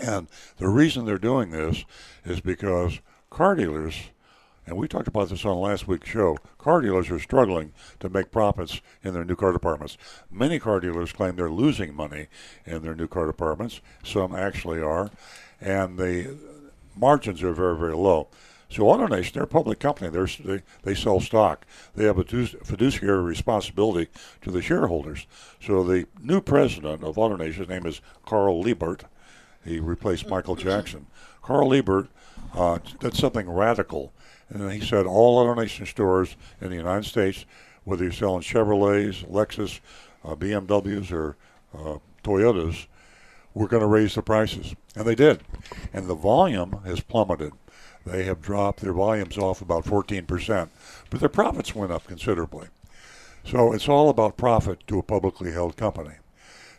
[0.00, 1.84] And the reason they're doing this
[2.24, 4.10] is because car dealers,
[4.66, 8.30] and we talked about this on last week's show, car dealers are struggling to make
[8.30, 9.96] profits in their new car departments.
[10.30, 12.26] Many car dealers claim they're losing money
[12.64, 13.80] in their new car departments.
[14.04, 15.10] Some actually are.
[15.60, 16.36] And the
[16.96, 18.28] margins are very, very low.
[18.70, 20.10] So AutoNation, they're a public company.
[20.10, 21.66] They're, they they sell stock.
[21.94, 24.10] They have a fiduciary responsibility
[24.42, 25.26] to the shareholders.
[25.60, 29.04] So the new president of AutoNation, his name is Carl Liebert.
[29.64, 31.06] He replaced Michael Jackson.
[31.42, 32.08] Carl Liebert
[32.54, 34.12] uh, did something radical,
[34.50, 37.46] and he said all AutoNation stores in the United States,
[37.84, 39.80] whether you're selling Chevrolets, Lexus,
[40.24, 41.36] uh, BMWs, or
[41.74, 42.86] uh, Toyotas,
[43.54, 44.74] we're going to raise the prices.
[44.94, 45.42] And they did.
[45.92, 47.52] And the volume has plummeted.
[48.10, 50.68] They have dropped their volumes off about 14%,
[51.10, 52.68] but their profits went up considerably.
[53.44, 56.14] So it's all about profit to a publicly held company.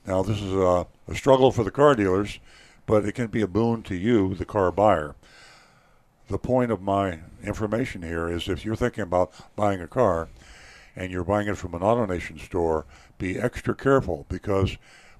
[0.07, 2.39] Now, this is a, a struggle for the car dealers,
[2.87, 5.15] but it can be a boon to you, the car buyer.
[6.29, 10.29] The point of my information here is if you're thinking about buying a car
[10.95, 12.85] and you're buying it from an AutoNation store,
[13.19, 14.77] be extra careful because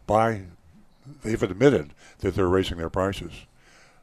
[0.07, 0.43] by
[1.23, 3.45] they've admitted that they're raising their prices.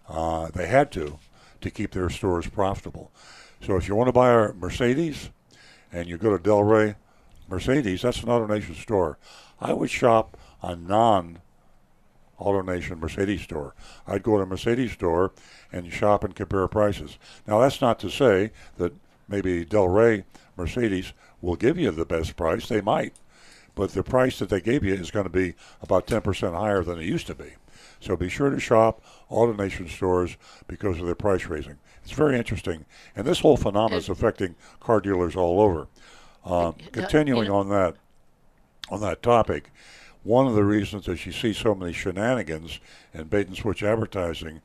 [0.08, 1.18] Uh, they had to
[1.60, 3.10] to keep their stores profitable.
[3.60, 5.30] So if you want to buy a Mercedes
[5.92, 6.96] and you go to Delray
[7.48, 9.18] Mercedes, that's an AutoNation store.
[9.60, 11.40] I would shop a non
[12.40, 13.74] AutoNation Mercedes store.
[14.06, 15.32] I'd go to a Mercedes store
[15.72, 17.18] and shop and compare prices.
[17.46, 18.92] Now that's not to say that
[19.28, 20.24] maybe Delray
[20.56, 22.68] Mercedes will give you the best price.
[22.68, 23.14] They might
[23.76, 26.98] but the price that they gave you is going to be about 10% higher than
[26.98, 27.52] it used to be.
[28.00, 30.36] So be sure to shop AutoNation stores
[30.68, 31.78] because of their price raising.
[32.02, 32.84] It's very interesting.
[33.14, 35.88] And this whole phenomenon is affecting car dealers all over.
[36.44, 37.96] Uh, continuing on that,
[38.90, 39.72] on that topic,
[40.22, 42.80] one of the reasons that you see so many shenanigans
[43.14, 44.60] in bait and switch advertising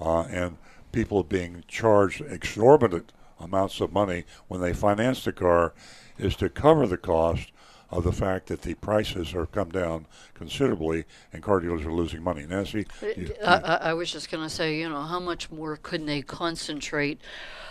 [0.00, 0.56] uh, and
[0.92, 5.72] people being charged exorbitant amounts of money when they finance the car
[6.18, 7.52] is to cover the cost
[7.90, 12.22] of the fact that the prices have come down considerably and car dealers are losing
[12.22, 12.46] money.
[12.46, 12.86] Nancy?
[13.02, 16.06] Uh, you, I, I, was just going to say, you know, how much more could
[16.06, 17.20] they concentrate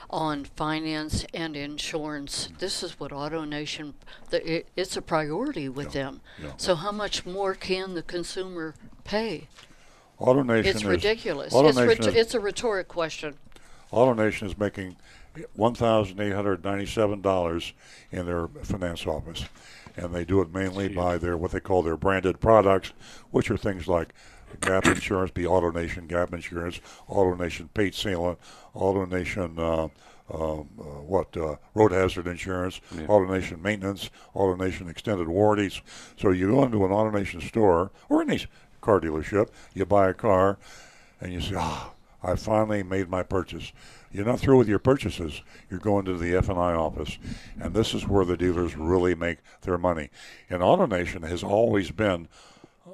[0.10, 2.49] on finance and insurance?
[2.60, 3.93] This is what AutoNation,
[4.29, 6.21] the, it, it's a priority with yeah, them.
[6.41, 6.51] Yeah.
[6.58, 9.47] So how much more can the consumer pay?
[10.19, 11.53] AutoNation it's is, ridiculous.
[11.53, 13.36] AutoNation it's, ret- is, it's a rhetoric question.
[13.93, 14.97] AutoNation is making
[15.58, 17.73] $1,897
[18.12, 19.45] in their finance office
[19.95, 22.93] and they do it mainly by their what they call their branded products,
[23.32, 24.13] which are things like
[24.62, 28.38] Gap Insurance, be AutoNation Gap Insurance, AutoNation Paint Sealant,
[28.75, 29.89] AutoNation uh,
[30.32, 33.08] uh, uh, what uh, road hazard insurance, yeah.
[33.08, 35.82] AutoNation maintenance, AutoNation extended warranties.
[36.17, 38.45] So you go into an AutoNation store or any
[38.82, 40.60] car dealership, you buy a car,
[41.19, 43.71] and you say, "Ah, oh, I finally made my purchase."
[44.12, 45.41] You're not through with your purchases.
[45.69, 47.17] You're going to the F&I office,
[47.60, 50.10] and this is where the dealers really make their money.
[50.50, 52.28] And AutoNation has always been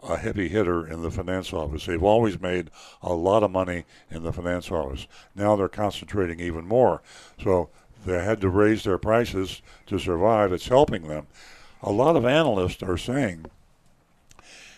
[0.04, 1.86] a heavy hitter in the finance office.
[1.86, 2.70] They've always made
[3.02, 5.08] a lot of money in the finance office.
[5.34, 7.02] Now they're concentrating even more.
[7.42, 7.70] So
[8.06, 10.52] they had to raise their prices to survive.
[10.52, 11.28] It's helping them.
[11.82, 13.46] A lot of analysts are saying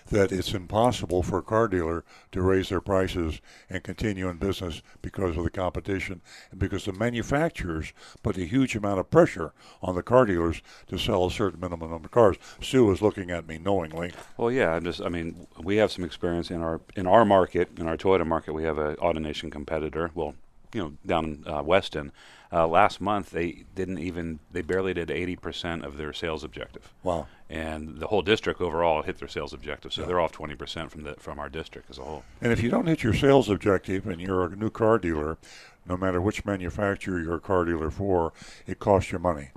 [0.09, 4.81] that it's impossible for a car dealer to raise their prices and continue in business
[5.01, 7.93] because of the competition and because the manufacturers
[8.23, 11.91] put a huge amount of pressure on the car dealers to sell a certain minimum
[11.91, 12.37] number of cars.
[12.61, 14.11] Sue is looking at me knowingly.
[14.37, 17.69] Well, yeah, I'm just I mean, we have some experience in our in our market,
[17.77, 20.11] in our Toyota market, we have an AutoNation competitor.
[20.15, 20.35] Well,
[20.73, 22.11] you know, down in uh, Weston
[22.51, 26.93] uh, last month, they didn't even they barely did 80% of their sales objective.
[27.03, 27.27] Wow!
[27.49, 30.07] And the whole district overall hit their sales objective, so yeah.
[30.07, 32.23] they're off 20% from the from our district as a whole.
[32.41, 35.37] And if you don't hit your sales objective, and you're a new car dealer,
[35.87, 38.33] no matter which manufacturer you're a car dealer for,
[38.65, 39.49] it costs you money.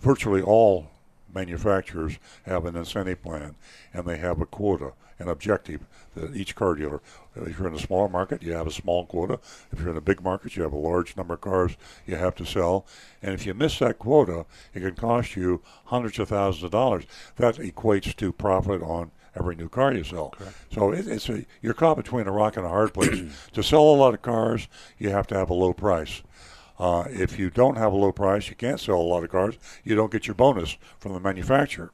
[0.00, 0.90] Virtually all
[1.32, 3.54] manufacturers have an incentive plan
[3.92, 7.00] and they have a quota, an objective that each car dealer.
[7.36, 9.38] If you're in a smaller market, you have a small quota.
[9.70, 12.34] If you're in a big market, you have a large number of cars you have
[12.36, 12.86] to sell.
[13.22, 17.04] And if you miss that quota, it can cost you hundreds of thousands of dollars.
[17.36, 20.30] That equates to profit on every new car you sell.
[20.30, 20.56] Correct.
[20.72, 23.32] So it, it's a you're caught between a rock and a hard place.
[23.52, 24.66] to sell a lot of cars,
[24.98, 26.22] you have to have a low price.
[26.78, 29.56] Uh, if you don't have a low price, you can't sell a lot of cars.
[29.84, 31.92] You don't get your bonus from the manufacturer.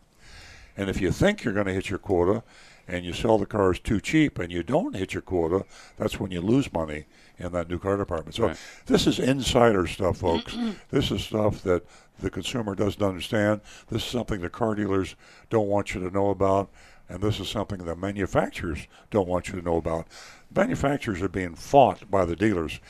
[0.76, 2.44] And if you think you're going to hit your quota
[2.88, 5.64] and you sell the cars too cheap and you don't hit your quota,
[5.96, 7.06] that's when you lose money
[7.38, 8.34] in that new car department.
[8.34, 8.56] So Right.
[8.86, 10.56] this is insider stuff, folks.
[10.90, 11.84] this is stuff that
[12.20, 13.60] the consumer doesn't understand.
[13.88, 15.16] This is something the car dealers
[15.50, 16.70] don't want you to know about.
[17.08, 20.08] And this is something the manufacturers don't want you to know about.
[20.54, 22.80] Manufacturers are being fought by the dealers.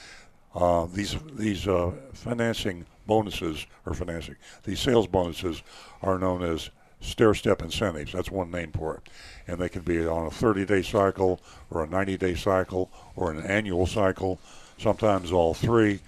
[0.54, 5.62] Uh, these these uh, financing bonuses or financing these sales bonuses
[6.02, 6.70] are known as
[7.00, 8.12] stair step incentives.
[8.12, 9.10] That's one name for it,
[9.46, 11.40] and they can be on a 30-day cycle
[11.70, 14.38] or a 90-day cycle or an annual cycle.
[14.78, 16.00] Sometimes all three,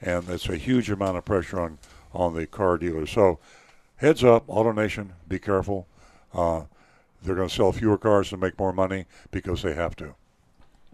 [0.00, 1.78] and it's a huge amount of pressure on
[2.14, 3.10] on the car dealers.
[3.10, 3.38] So,
[3.96, 5.86] heads up, AutoNation, be careful.
[6.32, 6.62] Uh,
[7.22, 10.14] they're going to sell fewer cars and make more money because they have to.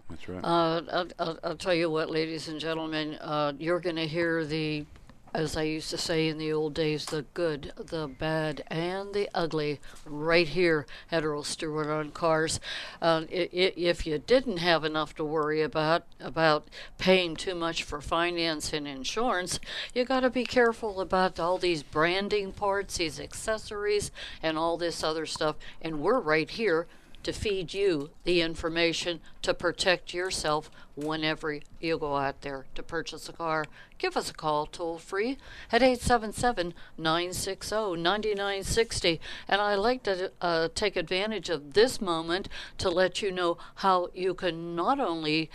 [0.09, 0.43] That's right.
[0.43, 4.45] Uh, I'll, I'll, I'll tell you what, ladies and gentlemen, uh, you're going to hear
[4.45, 4.85] the,
[5.33, 9.29] as I used to say in the old days, the good, the bad, and the
[9.33, 12.59] ugly right here at Earl Stewart on Cars.
[13.01, 16.67] Uh, if you didn't have enough to worry about, about
[16.97, 19.59] paying too much for finance and insurance,
[19.93, 24.11] you got to be careful about all these branding parts, these accessories,
[24.43, 25.55] and all this other stuff.
[25.81, 26.87] And we're right here
[27.23, 33.29] to feed you the information to protect yourself whenever you go out there to purchase
[33.29, 33.65] a car.
[33.97, 35.37] Give us a call toll free
[35.71, 39.21] at 877 960 9960.
[39.47, 42.47] And I'd like to uh, take advantage of this moment
[42.79, 45.49] to let you know how you can not only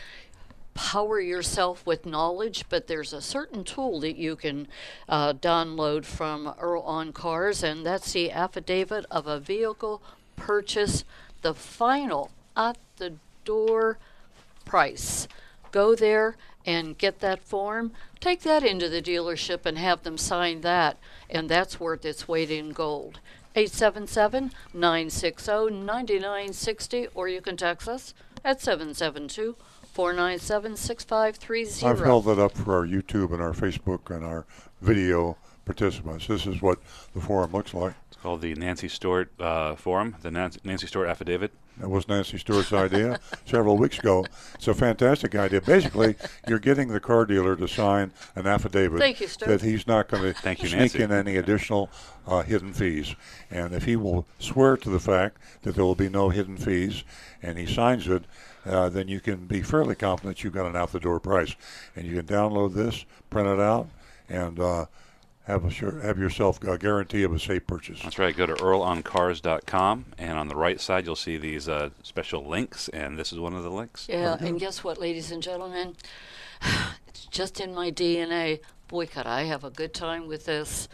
[0.77, 4.69] power yourself with knowledge, but there's a certain tool that you can
[5.09, 10.03] uh, download from Earl on Cars, and that's the affidavit of a vehicle
[10.37, 11.05] purchase,
[11.43, 13.15] the final at the
[13.45, 13.99] door
[14.65, 15.29] price.
[15.73, 17.93] Go there and get that form.
[18.21, 20.99] Take that into the dealership and have them sign that,
[21.31, 23.21] and that's worth its weight in gold.
[23.55, 28.13] 877 960 9960, or you can text us
[28.45, 29.57] at 772
[29.93, 31.87] 497 6530.
[31.87, 34.45] I've held that up for our YouTube and our Facebook and our
[34.83, 36.27] video participants.
[36.27, 36.79] This is what
[37.15, 37.93] the forum looks like.
[38.09, 41.53] It's called the Nancy Stewart uh, Forum, the Nancy, Nancy Stewart Affidavit.
[41.79, 44.25] That was Nancy Stewart's idea several weeks ago.
[44.55, 45.61] It's a fantastic idea.
[45.61, 46.15] Basically,
[46.49, 50.23] you're getting the car dealer to sign an affidavit Thank you, that he's not going
[50.33, 51.03] to Thank you, sneak Nancy.
[51.03, 51.91] in any additional
[52.27, 53.15] uh, hidden fees.
[53.51, 57.05] And if he will swear to the fact that there will be no hidden fees
[57.43, 58.25] and he signs it,
[58.65, 61.55] uh, then you can be fairly confident you've got an out the door price.
[61.95, 63.89] And you can download this, print it out,
[64.31, 64.87] and uh,
[65.47, 68.03] have, a sure, have yourself a guarantee of a safe purchase.
[68.03, 68.37] That's right.
[68.37, 73.19] Go to earloncars.com, and on the right side, you'll see these uh, special links, and
[73.19, 74.07] this is one of the links.
[74.09, 75.97] Yeah, and guess what, ladies and gentlemen?
[77.09, 78.61] It's just in my DNA.
[78.89, 80.87] Boy, could I have a good time with this.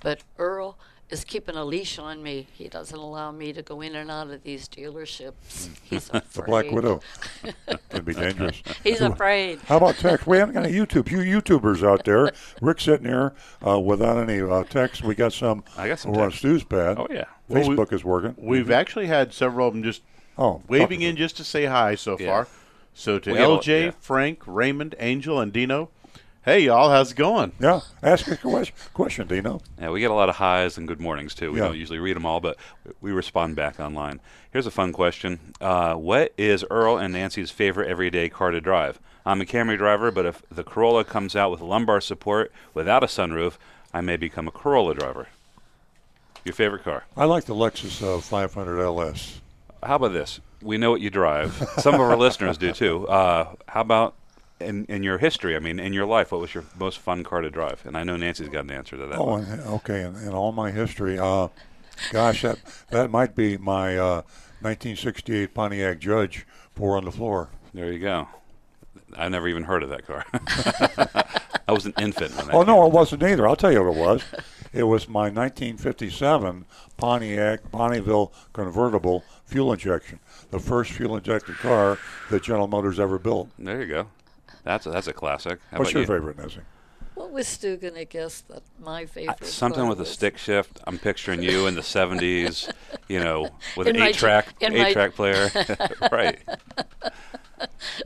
[0.00, 0.76] But Earl
[1.12, 2.46] is keeping a leash on me.
[2.54, 5.68] He doesn't allow me to go in and out of these dealerships.
[5.84, 6.22] He's afraid.
[6.32, 7.00] The Black Widow
[7.90, 8.62] can be dangerous.
[8.82, 9.60] He's afraid.
[9.66, 10.26] How about text?
[10.26, 11.10] We haven't got any YouTube.
[11.10, 12.30] You YouTubers out there.
[12.62, 13.34] Rick's sitting here
[13.66, 15.04] uh, without any uh, text.
[15.04, 15.62] We got some.
[15.76, 16.38] I got some over on text.
[16.38, 16.96] Stu's pad.
[16.98, 17.24] Oh, yeah.
[17.48, 18.34] Well, we- Facebook is working.
[18.38, 20.02] We've actually had several of them just
[20.38, 22.26] Oh, waving in just to say hi so Yeah.
[22.30, 22.48] far.
[22.94, 23.90] So to We get a- LJ, yeah.
[24.00, 25.90] Frank, Raymond, Angel, and Dino,
[26.44, 27.52] hey y'all, how's it going?
[27.60, 29.60] Yeah, ask a question, question Dino.
[29.80, 31.52] Yeah, we get a lot of highs and good mornings too.
[31.52, 31.66] We Yeah.
[31.68, 32.56] don't usually read them all, but
[33.00, 34.20] we respond back online.
[34.52, 38.98] Here's a fun question: uh, What is Earl and Nancy's favorite everyday car to drive?
[39.24, 43.06] I'm a Camry driver, but if the Corolla comes out with lumbar support without a
[43.06, 43.54] sunroof,
[43.94, 45.28] I may become a Corolla driver.
[46.44, 47.04] Your favorite car?
[47.16, 49.40] I like the Lexus uh, 500 LS.
[49.80, 50.40] How about this?
[50.60, 51.54] We know what you drive.
[51.78, 53.06] Some of our listeners do too.
[53.06, 54.14] Uh, how about
[54.62, 55.56] in, in your history?
[55.56, 57.82] I mean, in your life, what was your most fun car to drive?
[57.84, 59.18] And I know Nancy's got an answer to that.
[59.18, 59.60] Oh, one.
[59.66, 60.02] okay.
[60.02, 61.48] In, in all my history, uh,
[62.10, 62.58] gosh, that
[62.90, 64.22] that might be my uh,
[64.60, 67.48] 1968 Pontiac Judge four on the floor.
[67.74, 68.28] There you go.
[69.16, 70.24] I've never even heard of that car.
[71.68, 72.54] I was an infant when that.
[72.54, 73.46] Oh no, it wasn't either.
[73.46, 74.24] I'll tell you what it was.
[74.72, 76.64] It was my 1957
[76.96, 80.18] Pontiac Bonneville convertible fuel injection,
[80.50, 81.98] the first fuel injected car
[82.30, 83.50] that General Motors ever built.
[83.58, 84.06] There you go.
[84.64, 85.58] That's a, that's a classic.
[85.70, 86.06] How What's your you?
[86.06, 86.60] favorite, Nancy?
[87.14, 90.38] What was Stu going to guess that my Uh, favorite Something car with a stick
[90.38, 90.80] shift.
[90.86, 92.72] I'm picturing you in the 70s,
[93.08, 95.50] you know, with In an eight track in my- eight track player.
[96.12, 96.38] right.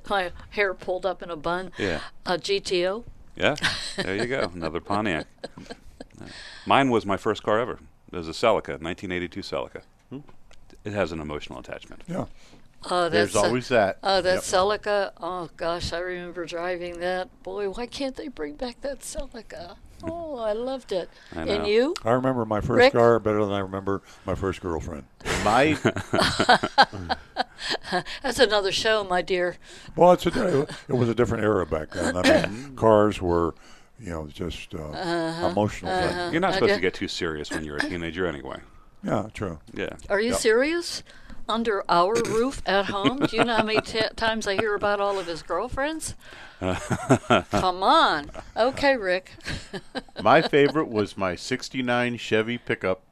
[0.09, 1.73] My hair pulled up in a bun.
[1.79, 2.01] Yeah.
[2.27, 3.05] A GTO.
[3.37, 3.55] Yeah.
[3.97, 4.51] There you go.
[4.55, 5.27] Another Pontiac.
[6.67, 7.79] Mine was my first car ever.
[8.13, 9.83] It was a Celica, 1982 Celica.
[10.85, 12.03] It has an emotional attachment.
[12.09, 12.27] Yeah.
[12.89, 13.99] Oh, There's that's a- always that.
[14.03, 14.43] Oh, that Yep.
[14.43, 15.11] Celica.
[15.20, 17.29] Oh gosh, I remember driving that.
[17.43, 19.77] Boy, why can't they bring back that Celica?
[20.05, 21.09] Oh, I loved it.
[21.35, 21.95] I And you?
[22.05, 22.93] I remember my first Rick?
[22.93, 25.05] car better than I remember my first girlfriend.
[25.43, 25.77] My
[28.22, 29.57] That's another show, my dear.
[29.97, 32.16] Well, it's a, it was a different era back then.
[32.16, 33.55] I mean, cars were,
[33.99, 35.47] you know, just uh, Uh-huh.
[35.49, 36.33] emotional things.
[36.33, 36.79] You're not supposed Okay.
[36.79, 38.59] to get too serious when you're a teenager anyway.
[39.07, 39.61] Yeah, true.
[39.73, 39.97] Yeah.
[40.11, 40.39] Are you Yep.
[40.41, 41.03] serious?
[41.49, 43.19] Under our roof at home?
[43.21, 46.15] Do you know how many t- times I hear about all of his girlfriends?
[46.61, 48.31] Come on.
[48.57, 49.31] Okay, Rick.
[50.23, 53.03] my favorite was my 69 Chevy pickup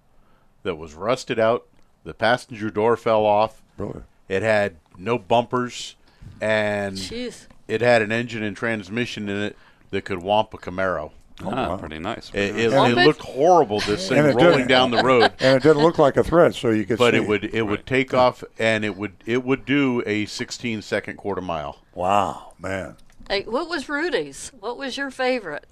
[0.64, 1.66] that was rusted out.
[2.02, 3.62] The passenger door fell off.
[3.78, 4.02] Really?
[4.28, 5.94] It had no bumpers
[6.40, 7.46] and Jeez.
[7.68, 9.56] it had an engine and transmission in it
[9.90, 11.12] that could womp a Camaro.
[11.42, 11.76] Oh, ah, wow.
[11.76, 12.30] pretty nice.
[12.32, 13.06] It, it, Womp it it?
[13.06, 15.32] looked horrible this thing And rolling down the road.
[15.40, 17.18] And it didn't look like a threat, so you could But see.
[17.18, 21.16] it would it would take off and it would it would do a 16 second
[21.16, 21.78] quarter mile.
[21.94, 22.96] Wow, man.
[23.28, 24.52] Hey, what was Rudy's?
[24.60, 25.66] What was your favorite?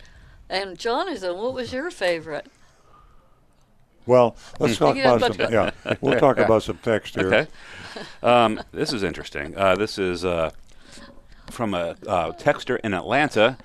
[0.48, 2.46] And Jonathan, what was your favorite?
[4.04, 5.52] Well, let's talk about some.
[5.52, 7.26] Yeah, we'll talk about some text here.
[7.32, 7.46] Okay.
[8.22, 9.56] Um, this is interesting.
[9.56, 10.50] Uh, this is uh,
[11.50, 13.56] from a uh, texter in Atlanta.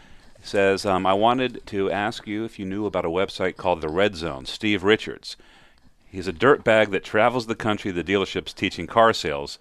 [0.42, 3.90] Says, um, I wanted to ask you if you knew about a website called The
[3.90, 4.46] Red Zone.
[4.46, 5.36] Steve Richards.
[6.10, 9.60] He's a dirtbag that travels the country, the dealerships teaching car sales.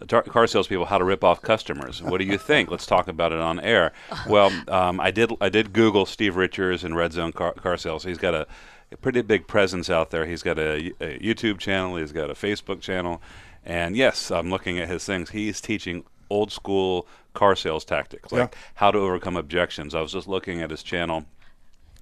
[0.00, 2.02] uh, tar- Car salespeople how to rip off customers.
[2.02, 2.70] What do you think?
[2.70, 3.92] Let's talk about it on air.
[4.28, 5.32] Well, um, I did.
[5.40, 8.04] I did Google Steve Richards and Red Zone car, car sales.
[8.04, 8.46] He's got a,
[8.92, 10.26] a pretty big presence out there.
[10.26, 11.96] He's got a, a YouTube channel.
[11.96, 13.22] He's got a Facebook channel,
[13.64, 15.30] and yes, I'm looking at his things.
[15.30, 18.58] He's teaching old school car sales tactics, like Yeah.
[18.74, 19.94] how to overcome objections.
[19.94, 21.26] I was just looking at his channel.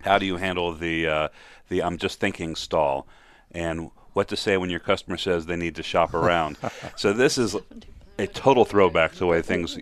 [0.03, 1.29] How do you handle the uh,
[1.69, 3.07] the I'm just thinking stall,
[3.53, 6.59] and what to say when your customer says they need to shop around?
[6.97, 7.57] so this is
[8.19, 9.79] a total throwback to the way things.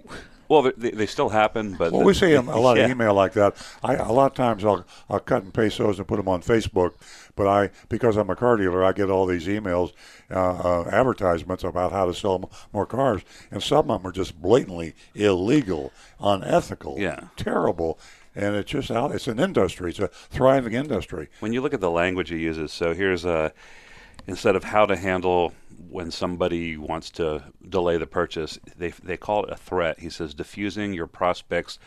[0.53, 2.85] Well, they, they still happen, but Well, we see a, a lot Yeah.
[2.85, 3.57] of email like that.
[3.83, 6.43] I a lot of times I'll I'll cut and paste those and put them on
[6.43, 6.93] Facebook.
[7.35, 9.95] But I because I'm a car dealer, I get all these emails,
[10.31, 10.35] uh,
[10.85, 14.43] uh, advertisements about how to sell m- more cars, and some of them are just
[14.43, 15.91] blatantly illegal,
[16.21, 17.29] unethical, Yeah.
[17.37, 17.99] terrible.
[18.37, 19.13] And it's just out.
[19.13, 19.89] It's an industry.
[19.91, 21.29] It's a thriving industry.
[21.41, 23.53] when you look at the language he uses, so here's a
[24.27, 25.53] instead of how to handle
[25.89, 30.01] when somebody wants to delay the purchase, they they call it a threat.
[30.01, 31.79] He says diffusing your prospects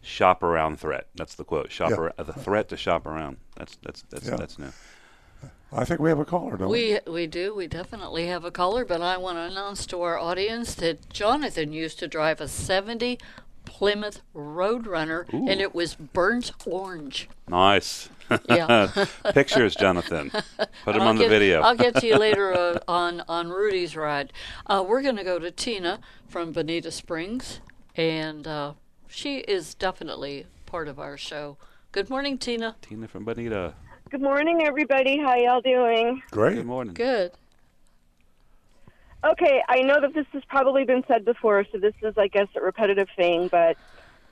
[0.00, 1.06] shop around threat.
[1.14, 1.70] That's the quote.
[1.70, 1.96] Shop Yeah.
[1.96, 3.36] ar- the threat to shop around.
[3.56, 4.36] That's that's that's Yeah.
[4.36, 4.72] that's new.
[5.74, 6.98] I think we have a caller, don't we?
[7.06, 7.54] We we do.
[7.54, 11.72] We definitely have a caller, but I want to announce to our audience that Jonathan
[11.72, 13.18] used to drive a 70
[13.64, 17.28] Plymouth Roadrunner, and it was burnt orange.
[17.48, 18.08] Nice.
[18.48, 19.06] Yeah.
[19.32, 20.30] Pictures, Jonathan.
[20.30, 21.62] Put them I'll on the video.
[21.62, 24.32] I'll get to you later uh, on on Rudy's ride.
[24.66, 27.60] Uh, we're going to go to Tina from Bonita Springs,
[27.96, 28.74] and uh,
[29.08, 31.56] she is definitely part of our show.
[31.92, 32.76] Good morning, Tina.
[32.80, 33.74] Tina from Bonita.
[34.10, 35.18] Good morning, everybody.
[35.18, 36.22] How y'all doing?
[36.30, 36.56] Great.
[36.56, 36.94] Good morning.
[36.94, 37.32] Good.
[39.24, 42.48] Okay, I know that this has probably been said before, so this is, I guess,
[42.56, 43.76] a repetitive thing, but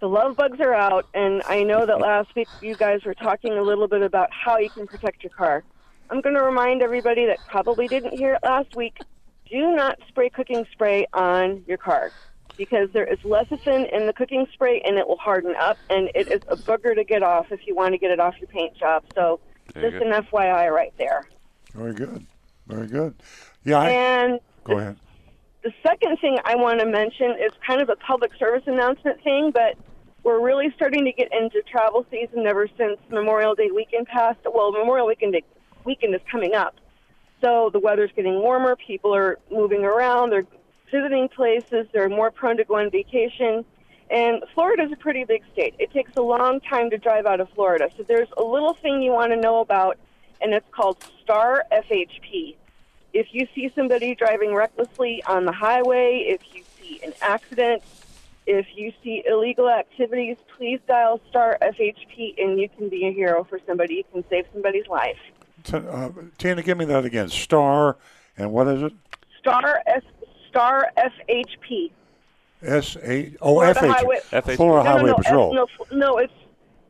[0.01, 3.53] the love bugs are out, and I know that last week you guys were talking
[3.53, 5.63] a little bit about how you can protect your car.
[6.09, 8.99] I'm going to remind everybody that probably didn't hear it last week
[9.51, 12.13] do not spray cooking spray on your car
[12.57, 16.29] because there is lecithin in the cooking spray and it will harden up, and it
[16.29, 18.77] is a booger to get off if you want to get it off your paint
[18.77, 19.03] job.
[19.15, 19.41] So,
[19.75, 20.11] There just go.
[20.11, 21.25] an FYI right there.
[21.75, 22.27] Very good.
[22.67, 23.15] Very good.
[23.65, 23.79] Yeah.
[23.81, 24.97] I, And go ahead.
[25.63, 29.51] the second thing I want to mention is kind of a public service announcement thing,
[29.53, 29.77] but
[30.31, 34.39] we're really starting to get into travel season ever since Memorial Day weekend passed.
[34.45, 35.37] Well, Memorial weekend
[35.85, 36.77] weekend is coming up,
[37.41, 38.77] so the weather's getting warmer.
[38.77, 40.31] People are moving around.
[40.31, 40.47] They're
[40.93, 41.89] visiting places.
[41.93, 43.65] They're more prone to go on vacation.
[44.09, 45.75] And Florida's a pretty big state.
[45.81, 47.89] It takes a long time to drive out of Florida.
[47.97, 49.99] So there's a little thing you want to know about,
[50.41, 52.55] and it's called STAR FHP
[53.13, 57.83] if you see somebody driving recklessly on the highway, if you see an accident,
[58.47, 63.45] if you see illegal activities, please dial star FHP and you can be a hero
[63.45, 63.95] for somebody.
[63.97, 65.19] You can save somebody's life.
[65.65, 67.29] T- uh, Tina, give me that again.
[67.29, 67.97] Star
[68.37, 68.93] and what is it?
[69.39, 70.03] Star F
[70.49, 71.91] star FHP.
[72.63, 74.59] S A O Florida F H Highway- FHP.
[74.59, 75.55] No, no, no, Patrol.
[75.55, 76.33] No, no, it's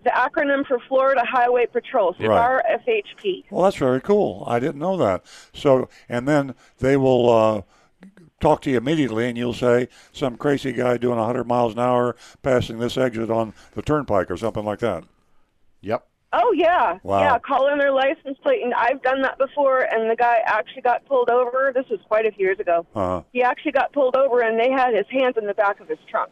[0.02, 2.12] the acronym for Florida Highway Patrol.
[2.18, 2.24] Right.
[2.26, 3.44] Star FHP.
[3.50, 4.44] Well, that's very cool.
[4.46, 5.22] I didn't know that.
[5.52, 7.62] So, and then they will uh,
[8.40, 12.16] talk to you immediately, and you'll say some crazy guy doing 100 miles an hour
[12.42, 15.04] passing this exit on the turnpike or something like that.
[15.82, 16.06] Yep.
[16.32, 17.20] Oh yeah, Wow.
[17.20, 17.38] yeah.
[17.40, 19.80] Call in their license plate, and I've done that before.
[19.80, 21.72] And the guy actually got pulled over.
[21.74, 22.86] This was quite a few years ago.
[22.94, 25.88] Uh, He actually got pulled over, and they had his hands in the back of
[25.88, 26.30] his trunk.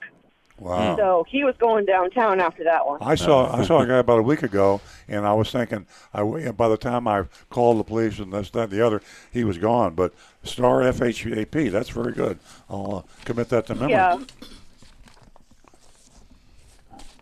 [0.58, 0.96] Wow.
[0.96, 2.98] So he was going downtown after that one.
[3.02, 6.22] I saw I saw a guy about a week ago, and I was thinking, I
[6.52, 9.58] by the time I called the police and this that and the other, he was
[9.58, 9.94] gone.
[9.94, 12.38] But star FHAP, that's very good.
[12.68, 13.92] I'll uh, commit that to memory.
[13.92, 14.18] Yeah.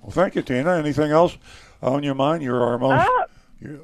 [0.03, 0.77] Well, thank you, Tina.
[0.77, 1.37] Anything else
[1.83, 2.43] on your mind?
[2.43, 3.25] You're our most Uh,
[3.61, 3.79] you're,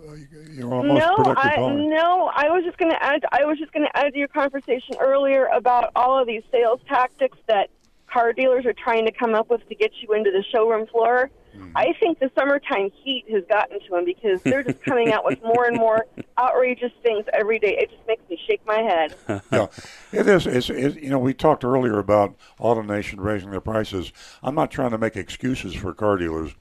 [0.51, 1.75] you're our most no, productive I caller.
[1.79, 2.31] no.
[2.35, 3.25] I was just going to add.
[3.33, 6.81] I was just going to add to your conversation earlier about all of these sales
[6.87, 7.71] tactics that
[8.13, 11.31] car dealers are trying to come up with to get you into the showroom floor.
[11.57, 11.77] Mm-hmm.
[11.77, 15.43] I think the summertime heat has gotten to them because they're just coming out with
[15.43, 16.07] more and more
[16.39, 17.77] outrageous things every day.
[17.79, 19.15] It just makes me shake my head.
[19.53, 19.67] yeah,
[20.13, 20.47] it is.
[20.47, 24.13] It's, it, you know, we talked earlier about AutoNation raising their prices.
[24.43, 26.55] I'm not trying to make excuses for car dealers,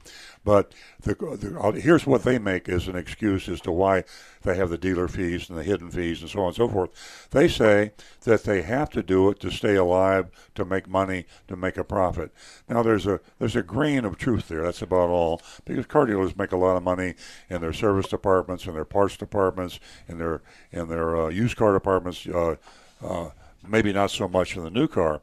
[0.44, 4.04] but the, the, here's what they make as an excuse as to why
[4.42, 7.28] they have the dealer fees and the hidden fees and so on and so forth.
[7.30, 7.92] They say
[8.24, 11.84] that they have to do it to stay alive, to make money, to make a
[11.84, 12.32] profit.
[12.68, 14.62] Now, there's a there's a grain of truth there.
[14.62, 17.14] That's about all because car dealers make a lot of money
[17.48, 19.78] in their service departments, in their parts departments,
[20.08, 22.26] in their in their uh, used car departments.
[22.26, 22.56] Uh,
[23.02, 23.30] uh,
[23.66, 25.20] maybe not so much in the new car.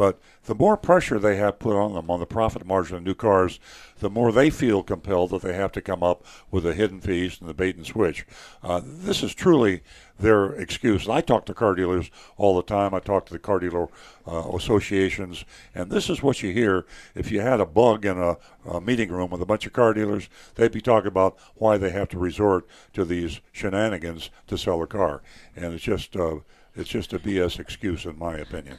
[0.00, 3.14] But the more pressure they have put on them on the profit margin of new
[3.14, 3.60] cars,
[3.98, 7.36] the more they feel compelled that they have to come up with the hidden fees
[7.38, 8.24] and the bait and switch.
[8.62, 9.82] Uh, this is truly
[10.18, 11.04] their excuse.
[11.04, 12.94] And I talk to car dealers all the time.
[12.94, 13.88] I talk to the car dealer
[14.26, 15.44] uh, associations,
[15.74, 16.86] and this is what you hear.
[17.14, 19.92] If you had a bug in a, a meeting room with a bunch of car
[19.92, 24.82] dealers, they'd be talking about why they have to resort to these shenanigans to sell
[24.82, 25.20] a car,
[25.54, 26.36] and it's just uh,
[26.74, 28.78] it's just a BS excuse, in my opinion.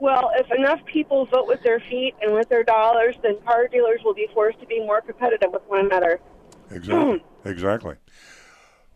[0.00, 4.00] Well, if enough people vote with their feet and with their dollars, then car dealers
[4.04, 6.20] will be forced to be more competitive with one another.
[6.70, 7.22] Exactly.
[7.44, 7.94] exactly.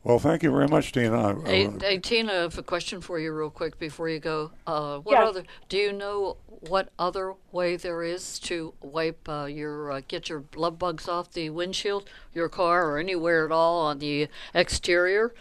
[0.05, 1.41] Well, thank you very much, Tina.
[1.45, 4.53] Hey, I- hey, Tina, I have a question for you, real quick, before you go.
[4.67, 5.29] Uh, what Yes.
[5.29, 5.43] other?
[5.69, 10.45] Do you know what other way there is to wipe uh, your uh, get your
[10.57, 15.35] love bugs off the windshield, your car, or anywhere at all on the exterior?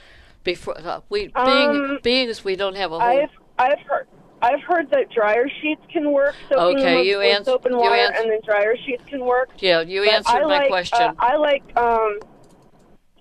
[0.44, 3.08] Before uh, we being Um, being as we don't have a whole.
[3.08, 3.30] I've
[3.60, 4.08] I've heard
[4.42, 6.36] I've heard that dryer sheets can work.
[6.50, 9.04] Soaking Okay, them you with ans- soap and you water, ans- and then dryer sheets
[9.08, 9.50] can work.
[9.60, 11.02] yeah, you But answered I my like, question.
[11.02, 12.20] Uh, I like um,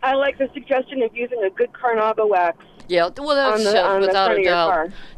[0.03, 2.59] I like the suggestion of using a good Carnauba wax.
[2.89, 4.69] Yeah, well, that's the- uh, without a doubt.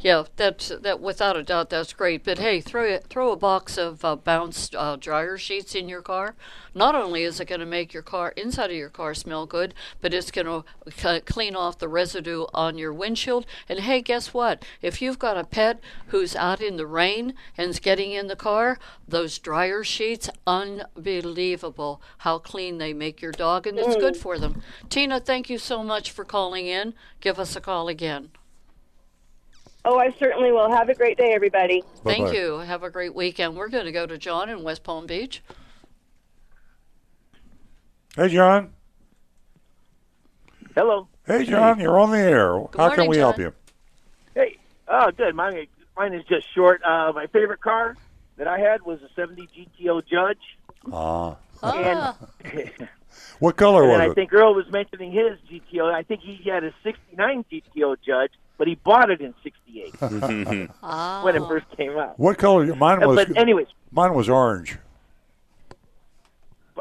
[0.01, 1.71] Yeah, that's that without a doubt.
[1.71, 2.25] That's great.
[2.25, 6.01] But hey, throw it- throw a box of uh, bounced uh, dryer sheets in your
[6.03, 6.35] car.
[6.75, 9.75] Not only is it going to make your car inside of your car smell good,
[10.01, 13.47] but it's going to c- clean off the residue on your windshield.
[13.69, 14.65] And hey, guess what?
[14.81, 18.79] If you've got a pet who's out in the rain and's getting in the car,
[19.09, 24.63] those dryer sheets, unbelievable how clean they make your dog, and it's good for them.
[24.89, 26.95] Tina, thank you so much for calling in.
[27.21, 28.31] Give us a call again.
[29.85, 30.71] Oh, I certainly will.
[30.71, 31.83] Have a great day, everybody.
[32.05, 32.33] Thank Bye-bye.
[32.39, 32.59] you.
[32.59, 33.57] Have a great weekend.
[33.57, 35.43] We're going to go to John in West Palm Beach.
[38.17, 38.73] hey, John.
[40.75, 41.09] Hello.
[41.27, 41.81] Hey, John.
[41.81, 42.53] You're on the air.
[42.77, 43.53] How can morning, we help you?
[44.35, 44.57] Hey.
[44.89, 45.35] Oh, good.
[45.35, 46.83] Mine, mine is just short.
[46.85, 47.97] Uh, my favorite car
[48.37, 49.49] that I had was a 70
[49.81, 50.39] GTO Judge.
[50.93, 51.37] Ah.
[51.63, 52.89] Ah, And,
[53.39, 54.11] What color and was I it?
[54.11, 55.93] I think Earl was mentioning his GTO.
[55.93, 59.95] I think he had a 69 GTO Judge, but he bought it in 68
[60.83, 61.23] ah.
[61.25, 62.19] when it first came out.
[62.19, 62.75] What color?
[62.75, 63.17] Mine was.
[63.17, 64.79] but anyways, Mine was orange.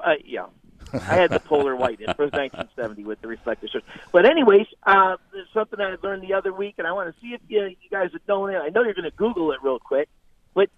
[0.03, 0.47] uh, yeah.
[0.93, 1.99] I had the polar white.
[1.99, 3.85] It was 1970 with the reflector shirts.
[4.11, 7.33] But anyways, uh, there's something I learned the other week, and I want to see
[7.33, 8.57] if you, you guys have known it.
[8.57, 10.07] I know you're going to Google it real quick,
[10.53, 10.69] but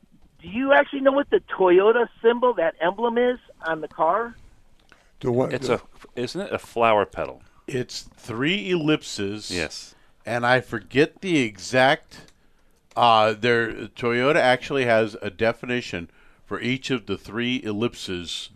[0.42, 4.36] do you actually know what the Toyota symbol, that emblem, is on the car?
[5.22, 5.54] To what?
[5.54, 5.82] It's a,
[6.16, 7.42] isn't it a flower petal?
[7.68, 9.52] It's three ellipses.
[9.52, 9.96] Yes.
[10.26, 12.22] and I forget the exact.
[12.96, 16.10] Uh, their Toyota actually has a definition
[16.46, 18.50] for each of the three ellipses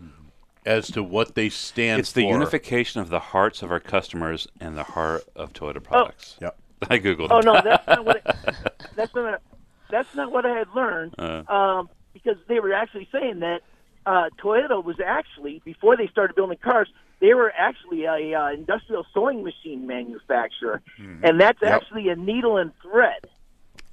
[0.66, 2.02] as to what they stand for.
[2.02, 6.38] It's the unification of the hearts of our customers and the heart of Toyota products.
[6.42, 6.58] Yep.
[6.90, 7.34] I googled that.
[7.36, 7.46] Oh it.
[7.46, 8.22] no, that's not what.
[8.26, 8.54] I,
[8.96, 9.42] that's not.
[9.90, 11.16] That's not what I had learned.
[11.20, 11.44] Uh.
[11.48, 13.62] Um, because they were actually saying that
[14.06, 16.90] uh, Toyota was actually before they started building cars,
[17.20, 20.82] they were actually a uh, industrial sewing machine manufacturer,
[21.24, 21.72] and that's Yep.
[21.72, 23.22] actually a needle and thread,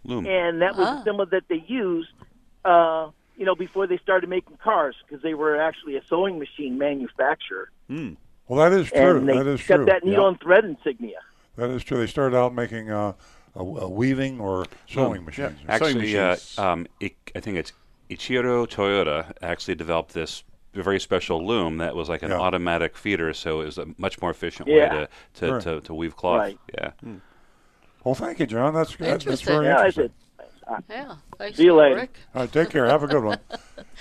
[0.04, 0.26] Loom.
[0.26, 1.00] and that was Ah.
[1.00, 2.08] a symbol that they used.
[2.64, 6.76] Uh, you know, before they started making cars, because they were actually a sewing machine
[6.76, 9.16] manufacturer, well, that is true.
[9.16, 9.84] and they That is kept true.
[9.86, 10.28] that needle Yep.
[10.32, 11.20] and thread insignia.
[11.56, 11.96] That is true.
[11.98, 13.14] They started out making uh,
[13.54, 15.56] a, a weaving or sewing machines.
[15.58, 16.58] Sewing Actually, uh, machines.
[16.58, 17.72] um, I I think it's
[18.10, 20.42] Ichiro Toyota actually developed this
[20.74, 22.38] very special loom that was like an Yeah.
[22.38, 24.74] automatic feeder, so it was a much more efficient Yeah.
[24.94, 25.08] way to
[25.40, 25.60] to, Sure.
[25.60, 26.38] to, to weave cloth.
[26.38, 26.58] Right.
[26.74, 26.90] Yeah.
[27.00, 27.16] Hmm.
[28.04, 28.74] Well, thank you, John.
[28.74, 29.20] That's good.
[29.20, 30.10] That's very Yeah, I interesting.
[30.76, 30.84] Did.
[30.88, 31.14] Yeah.
[31.38, 31.96] Thanks See you later.
[31.96, 32.16] Rick.
[32.34, 32.86] All right, take care.
[32.86, 33.38] Have a good one.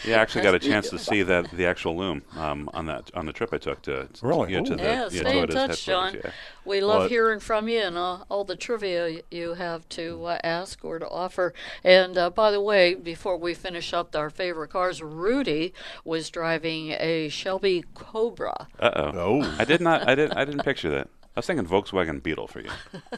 [0.05, 3.11] Yeah, I actually got a chance to see that the actual loom um, on that
[3.15, 4.53] on the trip I took to Really?
[4.53, 6.13] yeah, to the Yeah, yeah, stay in touch, John.
[6.13, 10.23] headquarters, We love Well, hearing from you and all, all the trivia you have to
[10.25, 11.53] uh, ask or to offer.
[11.83, 15.73] And uh, by the way, before we finish up our favorite cars, Rudy
[16.05, 18.67] was driving a Shelby Cobra.
[18.79, 19.11] Uh oh.
[19.15, 19.55] Oh.
[19.59, 20.07] I did not.
[20.07, 20.37] I didn't.
[20.37, 21.09] I didn't picture that.
[21.39, 22.69] I was thinking Volkswagen Beetle for you.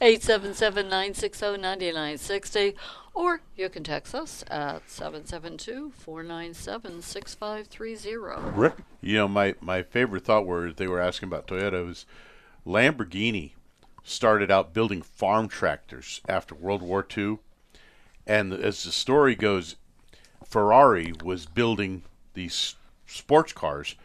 [0.00, 2.76] 877 960 9960.
[3.12, 8.56] Or you can text us at 772 497 6530.
[8.56, 8.74] Rick?
[9.00, 12.06] You know, my, my favorite thought were they were asking about Toyota was
[12.64, 13.54] Lamborghini
[14.04, 17.38] started out building farm tractors after World War II.
[18.28, 19.74] And as the story goes,
[20.44, 22.04] Ferrari was building
[22.34, 23.96] these sports cars,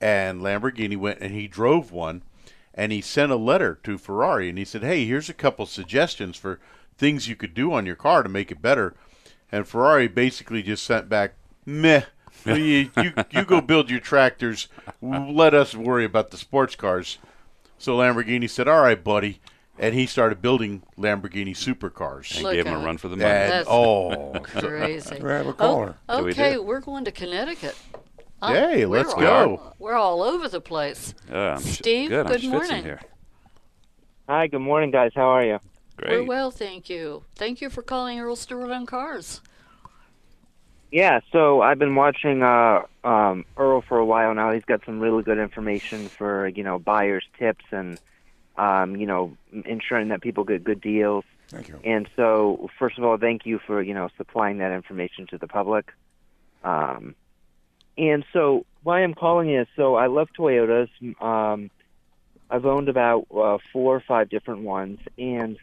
[0.00, 2.22] and Lamborghini went and he drove one,
[2.74, 6.36] and he sent a letter to Ferrari, and he said, "Hey, here's a couple suggestions
[6.36, 6.60] for
[6.98, 8.94] things you could do on your car to make it better."
[9.52, 11.34] And Ferrari basically just sent back,
[11.64, 12.02] "Meh."
[12.44, 12.54] You,
[12.96, 14.68] you you go build your tractors.
[15.00, 17.18] Let us worry about the sports cars.
[17.78, 19.40] So Lamborghini said, "All right, buddy,"
[19.78, 22.34] and he started building Lamborghini supercars.
[22.34, 23.30] And Look gave him at a run for the money.
[23.30, 25.18] And That's oh, Crazy.
[25.20, 25.94] We have a Oh, caller.
[26.08, 27.74] Do we okay, we're going to Connecticut.
[28.42, 29.72] Oh, Hey, let's all- go.
[29.78, 31.14] We're all over the place.
[31.30, 32.26] Yeah, Steve, good.
[32.26, 32.84] I'm good schwitzing morning.
[32.84, 33.00] here.
[34.28, 35.12] Hi, good morning, guys.
[35.14, 35.58] How are you?
[35.96, 36.10] Great.
[36.20, 37.24] We're well, thank you.
[37.36, 39.40] Thank you for calling Earl Stewart on Cars.
[40.92, 44.52] Yeah, so I've been watching uh, um, Earl for a while now.
[44.52, 47.98] He's got some really good information for you know buyers tips and
[48.56, 51.24] um, you know ensuring that people get good deals.
[51.48, 51.80] Thank you.
[51.84, 55.48] And so, first of all, thank you for you know supplying that information to the
[55.48, 55.92] public.
[56.62, 57.14] Um,
[57.98, 60.88] and so, why I'm calling is so I love Toyotas.
[61.20, 61.70] Um,
[62.48, 65.58] I've owned about uh, four or five different ones, and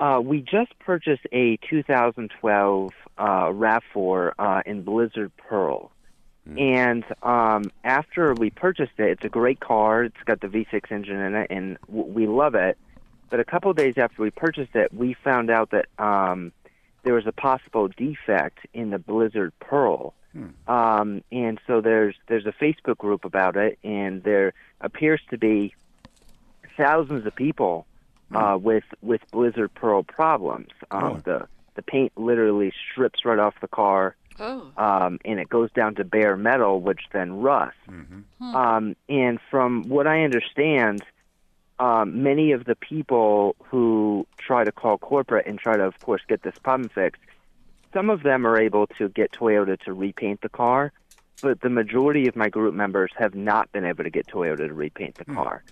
[0.00, 5.92] uh, we just purchased a 2012 uh, Rav4 uh, in Blizzard Pearl.
[6.56, 10.04] And um, after we purchased it, it's a great car.
[10.04, 12.78] It's got the V6 engine in it, and w- we love it.
[13.28, 16.52] But a couple of days after we purchased it, we found out that um,
[17.08, 20.12] there was a possible defect in the Blizzard Pearl.
[20.66, 24.52] Um, and so there's there's a Facebook group about it, and there
[24.82, 25.74] appears to be
[26.76, 27.86] thousands of people
[28.34, 30.68] uh, with with Blizzard Pearl problems.
[30.90, 31.20] Um, Really?
[31.24, 35.94] The the paint literally strips right off the car, Oh, um, and it goes down
[35.94, 37.78] to bare metal, which then rusts.
[38.54, 41.02] Um, and from what I understand,
[41.80, 46.22] um, many of the people who try to call corporate and try to, of course,
[46.28, 47.22] get this problem fixed,
[47.92, 50.92] some of them are able to get Toyota to repaint the car,
[51.40, 54.74] but the majority of my group members have not been able to get Toyota to
[54.74, 55.62] repaint the car.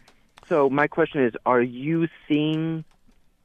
[0.48, 2.84] So my question is, are you seeing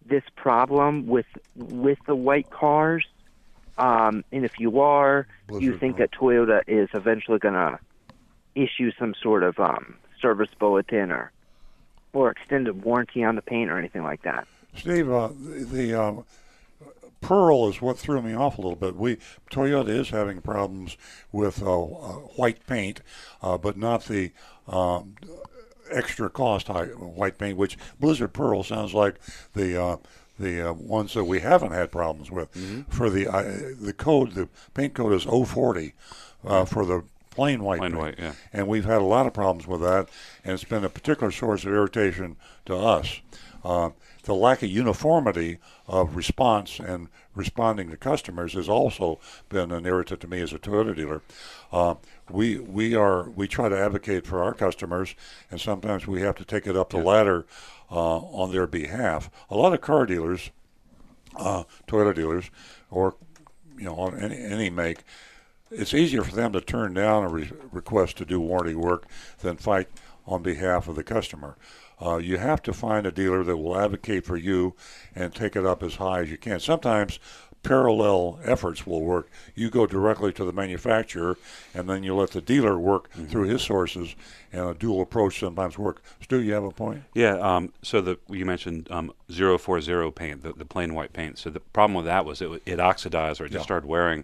[0.05, 3.05] this problem with with the white cars?
[3.77, 7.79] Um, and if you are, do you think that Toyota is eventually going to
[8.53, 11.31] issue some sort of um, service bulletin or
[12.13, 14.47] or extended warranty on the paint or anything like that?
[14.75, 16.25] Steve, uh, the, the um,
[17.21, 18.95] Pearl is what threw me off a little bit.
[18.95, 19.17] We
[19.51, 20.97] Toyota is having problems
[21.31, 23.01] with uh, uh, white paint,
[23.41, 24.31] uh, but not the
[24.67, 25.15] um,
[25.91, 29.19] extra cost high, white paint, which Blizzard Pearl sounds like
[29.53, 29.97] the uh,
[30.39, 32.49] the uh, ones that we haven't had problems with.
[32.89, 35.93] For the uh, the code, the paint code is 040
[36.45, 38.01] uh, for the plain white Plain paint.
[38.01, 38.33] white, yeah.
[38.53, 40.09] And we've had a lot of problems with that,
[40.43, 43.21] and it's been a particular source of irritation to us.
[43.63, 43.89] Uh,
[44.23, 45.57] the lack of uniformity
[45.87, 49.19] of response and responding to customers has also
[49.49, 51.21] been an irritant to me as a Toyota dealer.
[51.71, 51.95] Uh,
[52.29, 55.15] we we are we try to advocate for our customers,
[55.49, 57.45] and sometimes we have to take it up the ladder
[57.91, 59.29] uh, on their behalf.
[59.49, 60.49] A lot of car dealers,
[61.35, 62.49] uh, Toyota dealers,
[62.89, 63.15] or
[63.77, 64.99] you know on any any make,
[65.71, 69.05] it's easier for them to turn down a re- request to do warranty work
[69.39, 69.87] than fight
[70.27, 71.55] on behalf of the customer.
[72.01, 74.75] Uh, you have to find a dealer that will advocate for you
[75.15, 76.59] and take it up as high as you can.
[76.59, 77.19] Sometimes
[77.63, 79.29] parallel efforts will work.
[79.53, 81.37] You go directly to the manufacturer,
[81.75, 84.15] and then you let the dealer work through his sources,
[84.51, 86.01] and a dual approach sometimes works.
[86.21, 87.03] Stu, you have a point?
[87.13, 87.35] Yeah.
[87.35, 91.37] Um, so the you mentioned um, 040 paint, the, the plain white paint.
[91.37, 93.65] So the problem with that was it it oxidized or it just Yeah.
[93.65, 94.23] started wearing.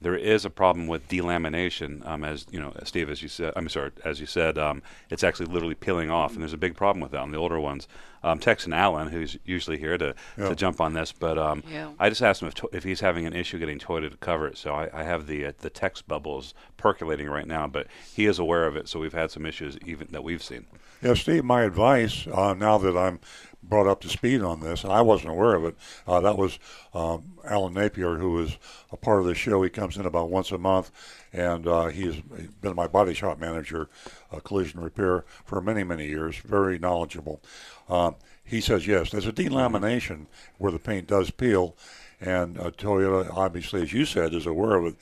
[0.00, 2.06] There is a problem with delamination.
[2.06, 5.24] Um, as you know, Steve, as you said, I'm sorry, as you said, um, it's
[5.24, 7.88] actually literally peeling off, and there's a big problem with that on the older ones.
[8.22, 10.48] Um, texting Alan, who's usually here to, Yeah.
[10.48, 11.90] to jump on this, but um, Yeah.
[12.00, 14.48] I just asked him if, to- if he's having an issue getting Toyota to cover
[14.48, 14.56] it.
[14.58, 18.38] So I, I have the uh, the text bubbles percolating right now, but he is
[18.40, 18.88] aware of it.
[18.88, 20.66] So we've had some issues even that we've seen.
[21.00, 23.20] Yeah, Steve, my advice uh, now that I'm
[23.62, 26.58] brought up to speed on this, and I wasn't aware of it, uh, that was
[26.94, 28.56] um, Alan Napier, who is
[28.92, 29.62] a part of the show.
[29.62, 30.90] He comes in about once a month,
[31.32, 32.20] and uh, he's
[32.60, 33.88] been my body shop manager,
[34.32, 37.40] uh, collision repair, for many, many years, very knowledgeable.
[37.88, 41.76] Um, he says, yes, there's a delamination where the paint does peel,
[42.20, 44.96] and uh, Toyota, obviously, as you said, is aware of it.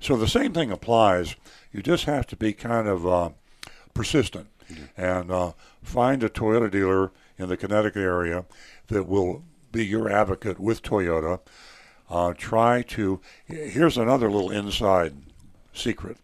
[0.00, 1.36] So the same thing applies.
[1.72, 3.30] You just have to be kind of uh,
[3.94, 4.48] persistent
[4.96, 5.52] and uh,
[5.82, 8.44] find a Toyota dealer in the Connecticut area
[8.88, 11.40] that will be your advocate with Toyota.
[12.08, 13.20] Uh, try to.
[13.46, 15.14] Here's another little inside
[15.72, 16.18] secret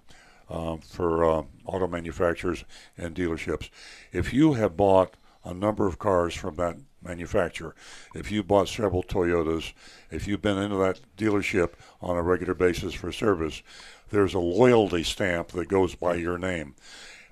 [0.50, 2.64] uh, for uh, auto manufacturers
[2.98, 3.70] and dealerships.
[4.12, 7.74] If you have bought a number of cars from that manufacturer,
[8.14, 9.72] if you bought several Toyotas,
[10.10, 13.62] if you've been into that dealership on a regular basis for service,
[14.10, 16.74] there's a loyalty stamp that goes by your name.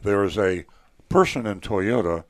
[0.03, 0.65] There is a
[1.09, 2.25] person in Toyota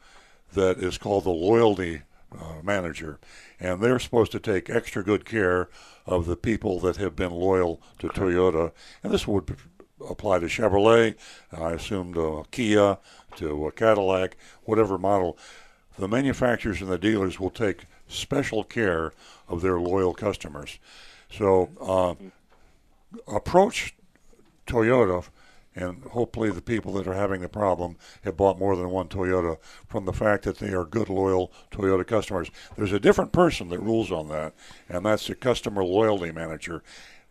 [0.55, 2.03] that is called the loyalty
[2.33, 3.19] uh, manager,
[3.61, 5.69] and they're supposed to take extra good care
[6.07, 9.57] of the people that have been loyal to Toyota, and this would
[10.09, 11.15] apply to Chevrolet,
[11.53, 12.99] I assume to Kia,
[13.37, 15.39] to a Cadillac, whatever model.
[15.99, 19.13] The manufacturers and the dealers will take special care
[19.49, 20.79] of their loyal customers.
[21.31, 22.15] So uh,
[23.33, 23.95] approach
[24.67, 25.25] Toyota,
[25.77, 29.59] and hopefully the people that are having the problem have bought more than one Toyota
[29.89, 32.51] from the fact that they are good, loyal Toyota customers.
[32.77, 34.55] There's a different person that rules on that,
[34.89, 36.83] and that's the customer loyalty manager.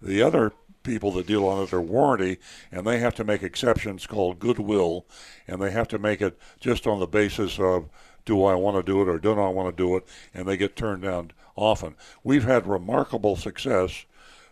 [0.02, 0.52] The other
[0.84, 2.38] people that deal on it are warranty,
[2.72, 5.06] and they have to make exceptions called goodwill,
[5.48, 7.90] and they have to make it just on the basis of
[8.26, 10.58] do I want to do it or do not want to do it, and they
[10.58, 11.96] get turned down often.
[12.24, 14.06] We've had remarkable success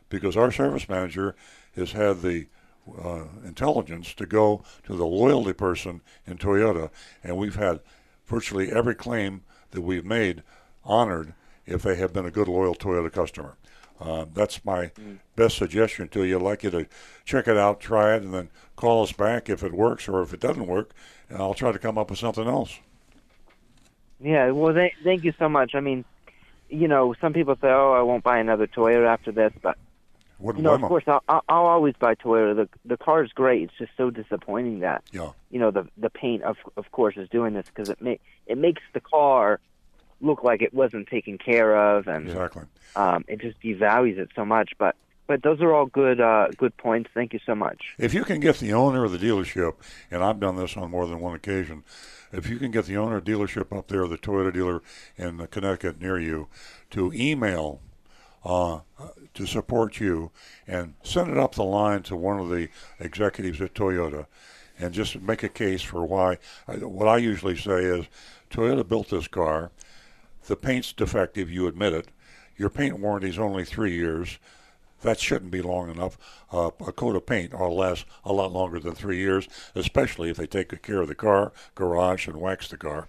[0.10, 1.36] because our service manager
[1.76, 2.48] has had the
[3.04, 6.90] uh, intelligence to go to the loyalty person in Toyota,
[7.24, 7.80] and we've had
[8.26, 10.44] virtually every claim that we've made
[10.84, 11.34] honored
[11.66, 13.56] if they have been a good loyal Toyota customer.
[14.00, 14.92] Uh, that's my
[15.36, 16.38] best suggestion to you.
[16.38, 16.88] I'd like you to
[17.24, 20.34] check it out, try it, and then call us back if it works or if
[20.34, 20.92] it doesn't work,
[21.30, 22.80] and I'll try to come up with something else.
[24.20, 25.76] Yeah, well, th- thank you so much.
[25.76, 26.04] I mean,
[26.70, 29.78] you know, some people say, "Oh, I won't buy another Toyota after this," but
[30.42, 32.56] Wouldn't you know, of course, I'll, I'll I'll always buy Toyota.
[32.56, 33.64] The the car is great.
[33.64, 35.30] It's just so disappointing that Yeah.
[35.52, 38.58] you know the the paint of of course is doing this because it make it
[38.58, 39.60] makes the car
[40.20, 42.64] look like it wasn't taken care of, and Exactly.
[42.96, 44.74] um, it just devalues it so much.
[44.78, 44.96] But
[45.28, 47.10] but those are all good uh, good points.
[47.14, 47.94] Thank you so much.
[47.98, 49.74] If you can get the owner of the dealership,
[50.10, 51.84] and I've done this on more than one occasion,
[52.34, 54.82] if you can get the owner of dealership up there, the Toyota dealer
[55.18, 56.48] in Connecticut near you,
[56.90, 57.80] to email
[58.44, 58.80] uh,
[59.34, 60.32] to support you
[60.68, 62.70] and send it up the line to one of the
[63.00, 64.26] executives at Toyota
[64.80, 66.38] and just make a case for why.
[66.68, 68.06] What I usually say is
[68.50, 69.72] Toyota built this car,
[70.48, 72.08] the paint's defective, you admit it,
[72.58, 74.40] your paint warranty is only three years
[75.02, 76.18] that shouldn't be long enough.
[76.52, 80.30] Uh, a coat of paint ought to last a lot longer than three years, especially
[80.30, 83.08] if they take good care of the car, garage, and wax the car.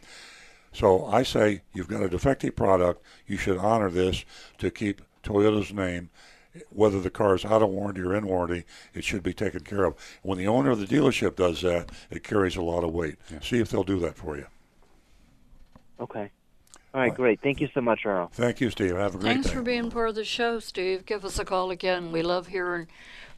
[0.72, 3.05] So I say you've got a defective product.
[3.26, 4.24] You should honor this
[4.59, 6.11] to keep Toyota's name.
[6.68, 9.85] Whether the car is out of warranty or in warranty, it should be taken care
[9.85, 9.95] of.
[10.23, 13.16] When the owner of the dealership does that, it carries a lot of weight.
[13.41, 14.47] See if they'll do that for you.
[15.99, 16.31] Okay.
[16.95, 17.41] All right, great.
[17.41, 18.31] Thank you so much, Earl.
[18.35, 18.97] Thank you, Steve.
[18.97, 19.55] Have a great Thanks day.
[19.55, 21.07] for being part of the show, Steve.
[21.07, 22.12] Give us a call again.
[22.12, 22.87] We love hearing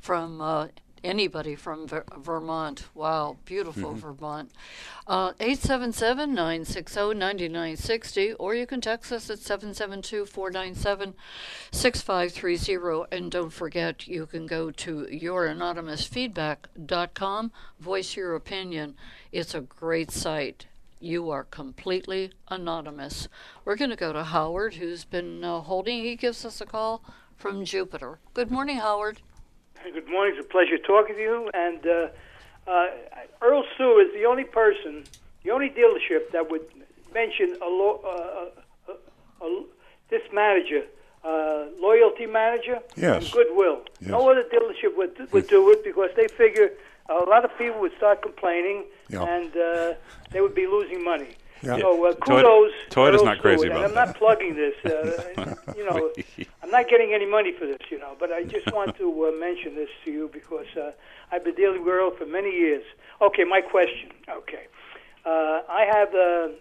[0.00, 0.68] from uh,
[1.04, 2.86] anybody from Ver- Vermont.
[2.94, 3.98] Wow, beautiful Mm-hmm.
[4.00, 4.50] Vermont.
[5.06, 11.14] Uh, 877 960 9960, or you can text us at 772 497
[11.70, 13.14] 6530.
[13.16, 18.96] And don't forget, you can go to youranonymousfeedback.com, voice your opinion.
[19.30, 20.66] It's a great site.
[21.00, 23.28] You are completely anonymous.
[23.64, 26.02] We're going to go to Howard, who's been uh, holding.
[26.02, 27.02] He gives us a call
[27.36, 28.18] from Jupiter.
[28.32, 29.20] Good morning, Howard.
[29.92, 30.34] Good morning.
[30.38, 31.50] It's a pleasure talking to you.
[31.52, 32.08] And uh,
[32.70, 32.86] uh,
[33.42, 35.04] Earl Sue is the only person,
[35.44, 36.62] the only dealership that would
[37.12, 39.62] mention a, lo- uh, a, a,
[40.08, 40.82] this manager,
[41.22, 43.24] uh, loyalty manager, Yes.
[43.24, 43.82] and goodwill.
[44.00, 44.10] Yes.
[44.10, 46.70] No other dealership would would do it because they figure
[47.10, 49.22] a lot of people would start complaining Yeah.
[49.24, 49.94] and uh,
[50.32, 51.36] they would be losing money.
[51.64, 51.78] Yeah.
[51.78, 52.72] So uh, kudos.
[52.90, 53.72] Toyota's not crazy Stewart.
[53.72, 54.74] about and I'm not plugging this.
[54.84, 56.10] Uh, you know,
[56.62, 57.80] I'm not getting any money for this.
[57.90, 60.92] You know, but I just want to uh, mention this to you because uh,
[61.32, 62.84] I've been dealing with Earl for many years.
[63.20, 64.10] Okay, my question.
[64.28, 64.66] Okay,
[65.24, 66.52] uh, I have a,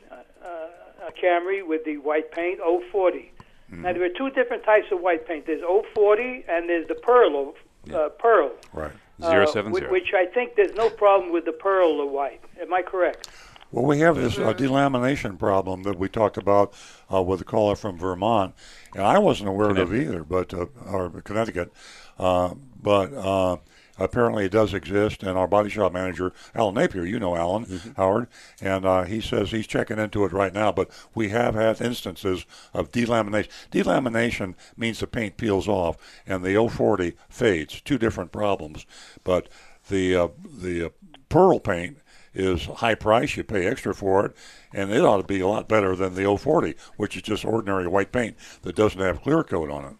[0.43, 2.59] a, a Camry with the white paint
[2.91, 3.31] 040.
[3.69, 5.47] Now there are two different types of white paint.
[5.47, 5.63] There's
[5.95, 7.55] 040 and there's the pearl.
[7.91, 8.51] Uh, pearl.
[8.71, 8.91] Right.
[9.19, 9.91] Zero uh, seven whi- zero.
[9.91, 12.41] Which I think there's no problem with the pearl or white.
[12.61, 13.29] Am I correct?
[13.73, 16.75] Well, we have this uh, delamination problem that we talked about
[17.11, 18.53] uh, with a caller from Vermont,
[18.93, 21.73] and I wasn't aware of either, but uh, or Connecticut,
[22.19, 23.57] uh, but uh,
[23.97, 25.23] apparently it does exist.
[25.23, 27.65] And our body shop manager, Alan Napier, you know Alan
[27.97, 28.27] Howard,
[28.61, 30.71] and uh, he says he's checking into it right now.
[30.71, 32.45] But we have had instances
[32.75, 33.49] of delamination.
[33.71, 35.97] Delamination means the paint peels off,
[36.27, 37.81] and the 040 fades.
[37.81, 38.85] Two different problems,
[39.23, 39.49] but
[39.89, 40.89] the uh, the uh,
[41.27, 41.97] pearl paint
[42.33, 43.37] is high price.
[43.37, 44.35] You pay extra for it,
[44.73, 47.87] and it ought to be a lot better than the 040, which is just ordinary
[47.87, 49.95] white paint that doesn't have clear coat on it.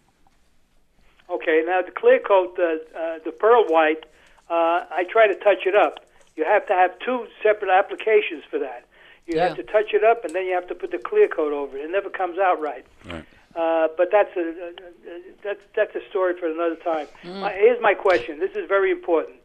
[1.30, 4.04] Okay, now the clear coat, the uh, the pearl white,
[4.50, 6.00] uh, I try to touch it up.
[6.36, 8.84] You have to have two separate applications for that.
[9.26, 11.52] You have to touch it up, and then you have to put the clear coat
[11.52, 11.84] over it.
[11.84, 12.84] It never comes out right.
[13.06, 13.24] Right.
[13.56, 17.06] Uh, but that's a uh, that's that's a story for another time.
[17.24, 18.38] Uh, here's my question.
[18.38, 19.36] This is very important.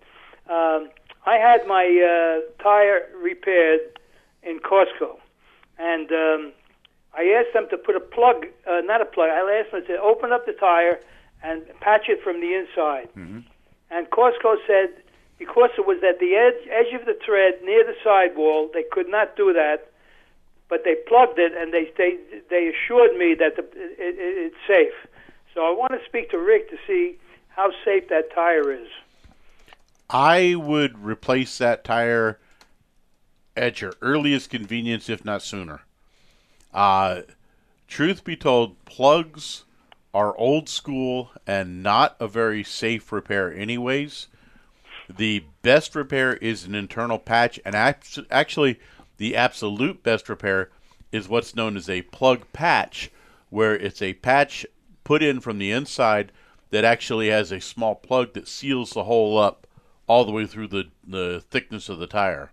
[0.49, 0.89] Um,
[1.29, 3.99] I had my uh, tire repaired
[4.41, 5.17] in Costco,
[5.77, 6.53] and um,
[7.13, 9.29] I asked them to put a plug, uh, not a plug.
[9.29, 10.99] I asked them to open up the tire
[11.43, 13.09] and patch it from the inside.
[13.91, 14.89] And Costco said
[15.37, 19.07] because it was at the edge edge of the tread near the sidewall, they could
[19.07, 19.91] not do that.
[20.67, 22.17] But they plugged it, and they they
[22.49, 24.97] they assured me that the, it, it, it's safe.
[25.53, 27.19] So I want to speak to Rick to see
[27.49, 28.89] how safe that tire is.
[30.09, 32.39] I would replace that tire
[33.55, 35.81] at your earliest convenience, if not sooner.
[36.73, 37.21] Uh,
[37.87, 39.65] truth be told, plugs
[40.13, 44.27] are old school and not a very safe repair, anyways.
[45.07, 48.79] The best repair is an internal patch, and actually,
[49.17, 50.69] the absolute best repair
[51.11, 53.11] is what's known as a plug patch,
[53.49, 54.65] where it's a patch
[55.03, 56.31] put in from the inside
[56.71, 59.67] that actually has a small plug that seals the hole up
[60.09, 62.51] all the way through the, the thickness of the tire.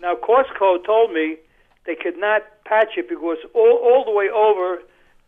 [0.00, 1.36] Now, Costco told me
[1.84, 4.78] they could not patch it because all, all the way over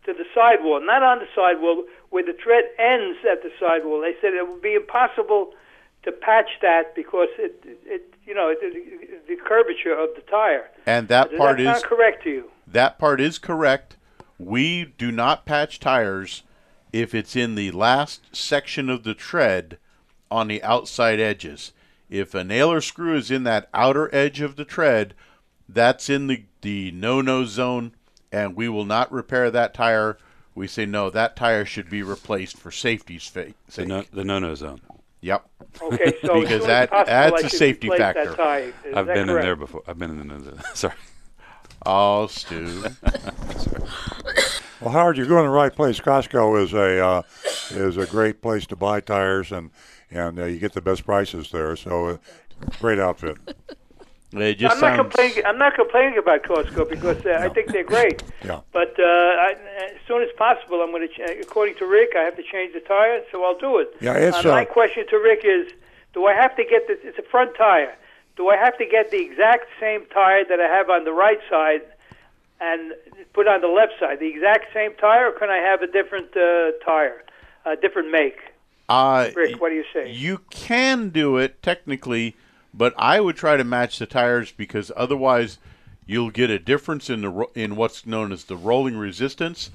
[0.05, 4.01] to the sidewall, not on the sidewall, where the tread ends at the sidewall.
[4.01, 5.53] They said it would be impossible
[6.01, 10.67] to patch that because it, it you know, it, the curvature of the tire.
[10.87, 12.51] And that part that is correct to you?
[12.65, 13.97] That part is correct.
[14.39, 16.41] We do not patch tires
[16.91, 19.77] if it's in the last section of the tread
[20.31, 21.73] on the outside edges.
[22.09, 25.13] If a nail or screw is in that outer edge of the tread,
[25.69, 27.93] that's in the, the no no zone,
[28.31, 30.17] and we will not repair that tire.
[30.55, 33.87] We say no, that tire should be replaced for safety's fa- The sake.
[33.87, 34.81] no, the no-no zone.
[35.21, 35.45] Yep.
[35.81, 38.41] Okay, so because soon as that possible, adds I a should safety factor.
[38.41, 39.83] I've that been in there before.
[39.87, 40.43] I've been in the no-no.
[40.43, 40.59] Zone.
[40.73, 40.93] Sorry.
[41.85, 42.83] Oh, Stu.
[44.81, 45.99] Well, Howard, you're going to the right place.
[45.99, 47.21] Costco is a uh,
[47.69, 49.69] is a great place to buy tires, and
[50.11, 51.75] and uh, you get the best prices there.
[51.75, 52.17] So, uh,
[52.79, 53.37] great outfit.
[54.33, 55.09] It just I'm not sounds.
[55.13, 55.45] complaining.
[55.45, 58.23] I'm not complaining about Costco because uh, I think they're great.
[58.45, 58.61] Yeah.
[58.71, 61.13] But uh, I, as soon as possible, I'm going to.
[61.13, 63.89] Ch- according to Rick, I have to change the tire, so I'll do it.
[63.99, 65.73] Yeah, it's, Uh, my uh, question to Rick is:
[66.13, 66.97] Do I have to get this?
[67.03, 67.93] It's a front tire.
[68.37, 71.41] Do I have to get the exact same tire that I have on the right
[71.49, 71.81] side
[72.61, 72.93] and
[73.33, 74.19] put on the left side?
[74.21, 77.21] The exact same tire, or can I have a different uh, tire,
[77.65, 78.39] a different make?
[78.91, 80.11] Uh, Rick, what do you say?
[80.11, 82.35] You can do it technically,
[82.73, 85.59] but I would try to match the tires because otherwise
[86.05, 89.71] you'll get a difference in the ro- in what's known as the rolling resistance,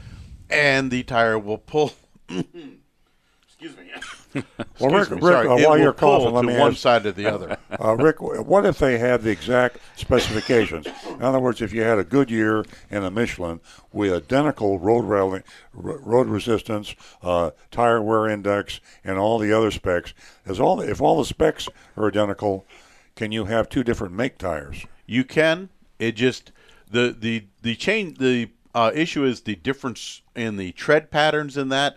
[0.50, 1.94] and the tire will pull.
[2.28, 3.90] Excuse me.
[4.78, 5.48] Well, Rick, Rick sorry.
[5.48, 7.56] uh, while you're coughing, let me one ask, side or the other.
[7.82, 10.86] Uh, Rick, what if they had the exact specifications?
[11.08, 13.60] In other words, if you had a Goodyear and a Michelin
[13.92, 20.14] with identical road road resistance, uh, tire wear index, and all the other specs,
[20.46, 22.66] is all if all the specs are identical,
[23.14, 24.84] can you have two different make tires?
[25.06, 25.68] You can.
[25.98, 26.52] It just
[26.90, 31.70] the the the change the uh, issue is the difference in the tread patterns in
[31.70, 31.96] that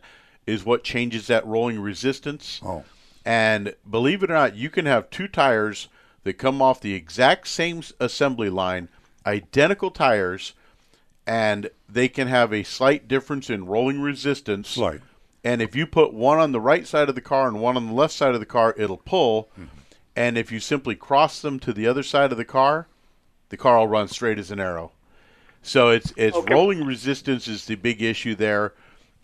[0.49, 2.59] is what changes that rolling resistance.
[2.63, 2.83] Oh.
[3.25, 5.87] And believe it or not, you can have two tires
[6.23, 8.89] that come off the exact same assembly line,
[9.25, 10.53] identical tires,
[11.27, 14.69] and they can have a slight difference in rolling resistance.
[14.69, 15.01] Slight.
[15.43, 17.87] And if you put one on the right side of the car and one on
[17.87, 19.49] the left side of the car, it'll pull.
[19.55, 19.65] Hmm.
[20.15, 22.87] And if you simply cross them to the other side of the car,
[23.49, 24.91] the car will run straight as an arrow.
[25.61, 26.53] So it's it's Okay.
[26.53, 28.73] rolling resistance is the big issue there,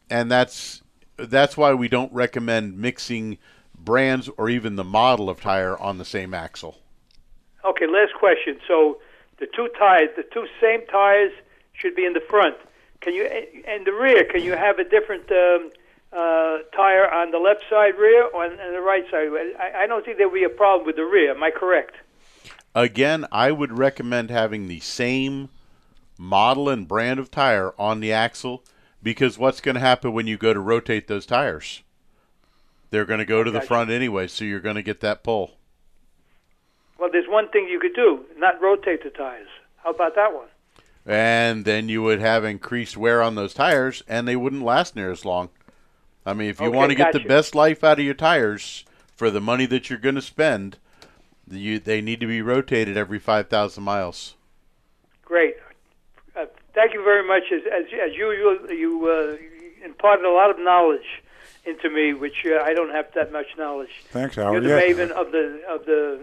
[0.09, 0.81] and that's
[1.17, 3.37] that's why we don't recommend mixing
[3.77, 6.77] brands or even the model of tire on the same axle.
[7.63, 8.59] Okay, last question.
[8.67, 8.99] So
[9.39, 11.31] the two tires, the two same tires,
[11.73, 12.55] should be in the front.
[13.01, 14.23] Can you, and the rear?
[14.23, 15.71] Can you have a different um,
[16.13, 19.27] uh, tire on the left side rear or on, on the right side?
[19.59, 21.31] I, I don't think there will be a problem with the rear.
[21.31, 21.95] Am I correct?
[22.73, 25.49] Again, I would recommend having the same
[26.17, 28.63] model and brand of tire on the axle
[29.05, 31.83] because what's going to happen when you go to rotate those tires?
[32.89, 35.57] They're going to go to the front anyway, so you're going to get that pull.
[36.97, 39.47] Well, there's one thing you could do: not rotate the tires.
[39.83, 40.47] How about that one?
[41.05, 45.11] And then you would have increased wear on those tires and they wouldn't last near
[45.11, 45.49] as long.
[46.25, 48.85] I mean, if you Okay, want to get the best life out of your tires
[49.15, 50.79] for the money that you're going to spend,
[51.47, 54.33] you, they need to be rotated every 5,000 miles.
[55.23, 55.55] Great.
[56.75, 57.43] Thank you very much.
[57.51, 59.37] As, as, as usual, you uh,
[59.85, 61.21] imparted a lot of knowledge
[61.65, 63.89] into me, which uh, I don't have that much knowledge.
[64.11, 64.63] Thanks, Howard.
[64.63, 64.95] You're Howard.
[64.97, 65.07] the Yeah.
[65.07, 66.19] maven of the of the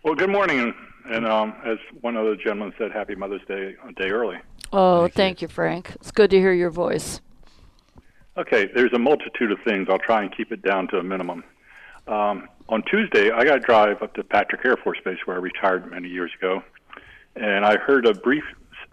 [0.05, 0.75] Well, good morning,
[1.07, 4.37] and um, as one other gentleman said, Happy Mother's Day a day early.
[4.73, 5.49] Oh, thank, you.
[5.49, 5.91] Frank.
[5.97, 7.21] It's good to hear your voice.
[8.37, 9.89] Okay, there's a multitude of things.
[9.91, 11.43] I'll try and keep it down to a minimum.
[12.07, 15.41] Um, on Tuesday, I got to drive up to Patrick Air Force Base, where I
[15.41, 16.63] retired many years ago,
[17.35, 18.45] and I heard a brief,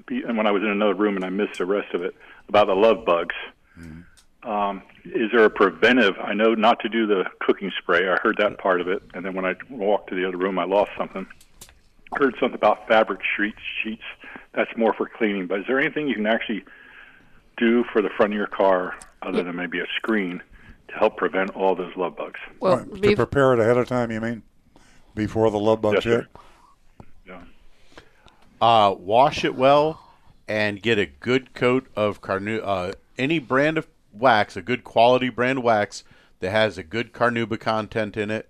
[0.09, 2.15] and when I was in another room, and I missed the rest of it
[2.49, 3.35] about the love bugs.
[4.45, 6.15] Um, is there a preventive?
[6.23, 8.07] I know not to do the cooking spray.
[8.07, 10.59] I heard that part of it, and then when I walked to the other room,
[10.59, 11.25] I lost something.
[12.13, 13.57] Heard something about fabric sheets.
[13.83, 14.03] Sheets.
[14.53, 15.47] That's more for cleaning.
[15.47, 16.63] But is there anything you can actually
[17.57, 20.41] do for the front of your car other than maybe a screen
[20.89, 22.39] to help prevent all those love bugs?
[22.59, 24.43] Well, Right, to prepare it ahead of time, you mean?
[25.15, 26.27] Before the love bugs Yes, sir.
[27.25, 27.35] hit?
[28.61, 29.99] Uh, wash it well
[30.47, 35.29] and get a good coat of carnu- uh, any brand of wax, a good quality
[35.29, 36.03] brand wax
[36.39, 38.49] that has a good carnauba content in it.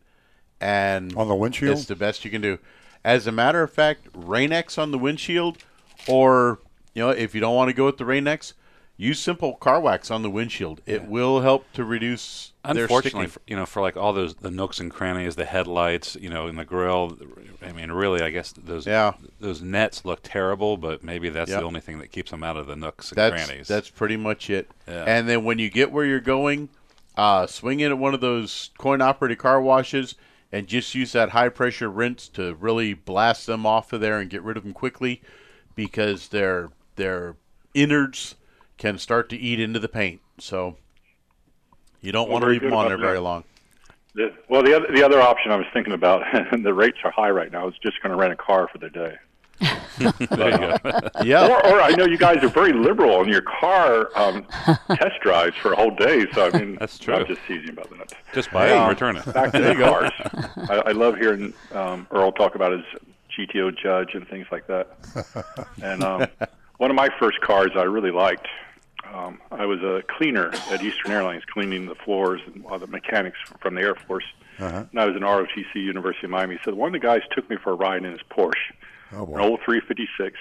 [0.61, 1.78] And On the windshield?
[1.78, 2.59] it's the best you can do.
[3.03, 5.59] As a matter of fact, Rain-X on the windshield,
[6.07, 6.59] or
[6.93, 8.53] you know, if you don't want to go with the Rain-X,
[8.98, 10.82] use simple car wax on the windshield.
[10.86, 12.54] It will help to reduce.
[12.64, 16.30] Unfortunately, for, you know, for like all those the nooks and crannies, the headlights, you
[16.30, 17.18] know, in the grill.
[17.62, 19.14] I mean, really, I guess those Yeah.
[19.39, 21.60] those nets look terrible, but maybe that's Yep.
[21.60, 23.68] the only thing that keeps them out of the nooks and that's, crannies.
[23.68, 24.70] That's pretty much it.
[24.88, 25.04] Yeah.
[25.06, 26.70] And then when you get where you're going,
[27.18, 30.16] uh, swing in at one of those coin operated car washes
[30.52, 34.30] and just use that high pressure rinse to really blast them off of there and
[34.30, 35.22] get rid of them quickly
[35.76, 37.36] because their their
[37.74, 38.36] innards
[38.78, 40.22] can start to eat into the paint.
[40.40, 40.78] So
[42.02, 43.44] you don't Well, want to very leave them on about there very long.
[44.14, 46.24] The, well, the other the other option I was thinking about,
[46.54, 47.64] and the rates are high right now.
[47.64, 49.16] I was just going to rent a car for the day.
[49.98, 50.78] there you go.
[51.24, 51.48] Yeah.
[51.48, 54.46] Or, or I know you guys are very liberal on your car um,
[54.90, 56.26] test drives for a whole day.
[56.34, 57.16] So I mean, That's true.
[57.16, 58.14] I'm just teasing about that.
[58.34, 59.26] Just buy it and return it.
[59.34, 60.12] Back to the cars.
[60.70, 62.84] I, I love hearing um, Earl talk about his
[63.38, 64.98] GTO Judge and things like that.
[65.82, 66.28] And um,
[66.78, 68.48] one of my first cars I really liked.
[69.14, 73.38] Um, I was a cleaner at Eastern Airlines, cleaning the floors and all the mechanics
[73.60, 74.26] from the Air Force.
[74.60, 74.86] Uh-huh.
[74.90, 76.58] And I was in ROTC, University of Miami.
[76.64, 78.74] So one of the guys took me for a ride in his Porsche,
[79.14, 80.38] Oh, an old 356.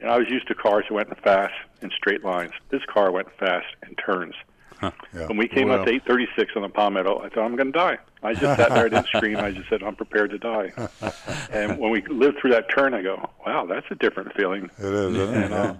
[0.00, 2.52] And I was used to cars that went fast in straight lines.
[2.70, 4.34] This car went fast in turns.
[4.82, 5.26] Yeah.
[5.26, 7.98] When we came up to 836 on the Palmetto, I thought I'm going to die.
[8.22, 9.36] I just sat there, I didn't scream.
[9.38, 10.72] I just said I'm prepared to die.
[11.52, 14.70] And when we lived through that turn, I go, wow, that's a different feeling.
[14.78, 15.44] It is, isn't it?
[15.44, 15.74] And uh,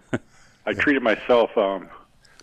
[0.66, 1.56] I treated myself.
[1.56, 1.88] Um,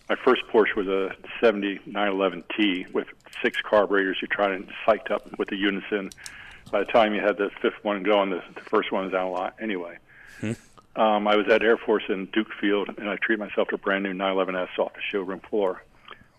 [0.10, 3.08] my first Porsche was a 70 911T with
[3.42, 4.18] six carburetors.
[4.22, 6.14] You try and psyched up with the Unisyn.
[6.72, 9.28] By the time you had the fifth one going, the, the first one was out
[9.28, 9.56] a lot.
[9.60, 9.98] Anyway,
[10.96, 13.78] um, I was at Air Force in Duke Field, and I treated myself to a
[13.78, 15.84] brand new 911S off the showroom floor.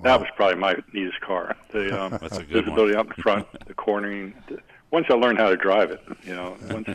[0.00, 1.56] That was probably my neatest car.
[1.72, 4.34] The um, That's a good visibility out in front, the cornering.
[4.48, 4.60] The,
[4.90, 6.88] once I learned how to drive it, you know, once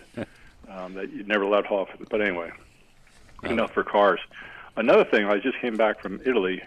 [0.70, 1.90] um, that you never let off.
[2.10, 2.52] But anyway,
[3.44, 4.20] enough for cars.
[4.76, 6.64] Another thing, I just came back from Italy,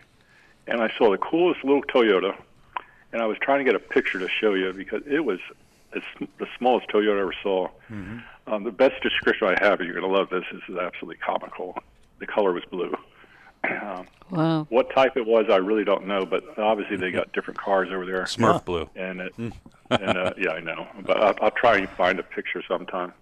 [0.67, 2.37] and I saw the coolest little Toyota,
[3.13, 5.41] and I was trying to get a picture to show you because it was
[5.93, 7.69] it's the smallest Toyota I ever saw.
[7.91, 8.19] Mm-hmm.
[8.53, 11.17] Um, the best description I have, and you're going to love this, this is absolutely
[11.17, 11.79] comical.
[12.19, 12.95] The color was blue.
[13.83, 14.67] Um, Wow.
[14.71, 18.05] what type it was, I really don't know, but obviously they got different cars over
[18.05, 18.23] there.
[18.25, 18.91] Smurf blue.
[18.97, 19.53] And, it, and
[19.91, 23.13] uh, yeah, I know, but I'll, I'll try and find a picture sometime.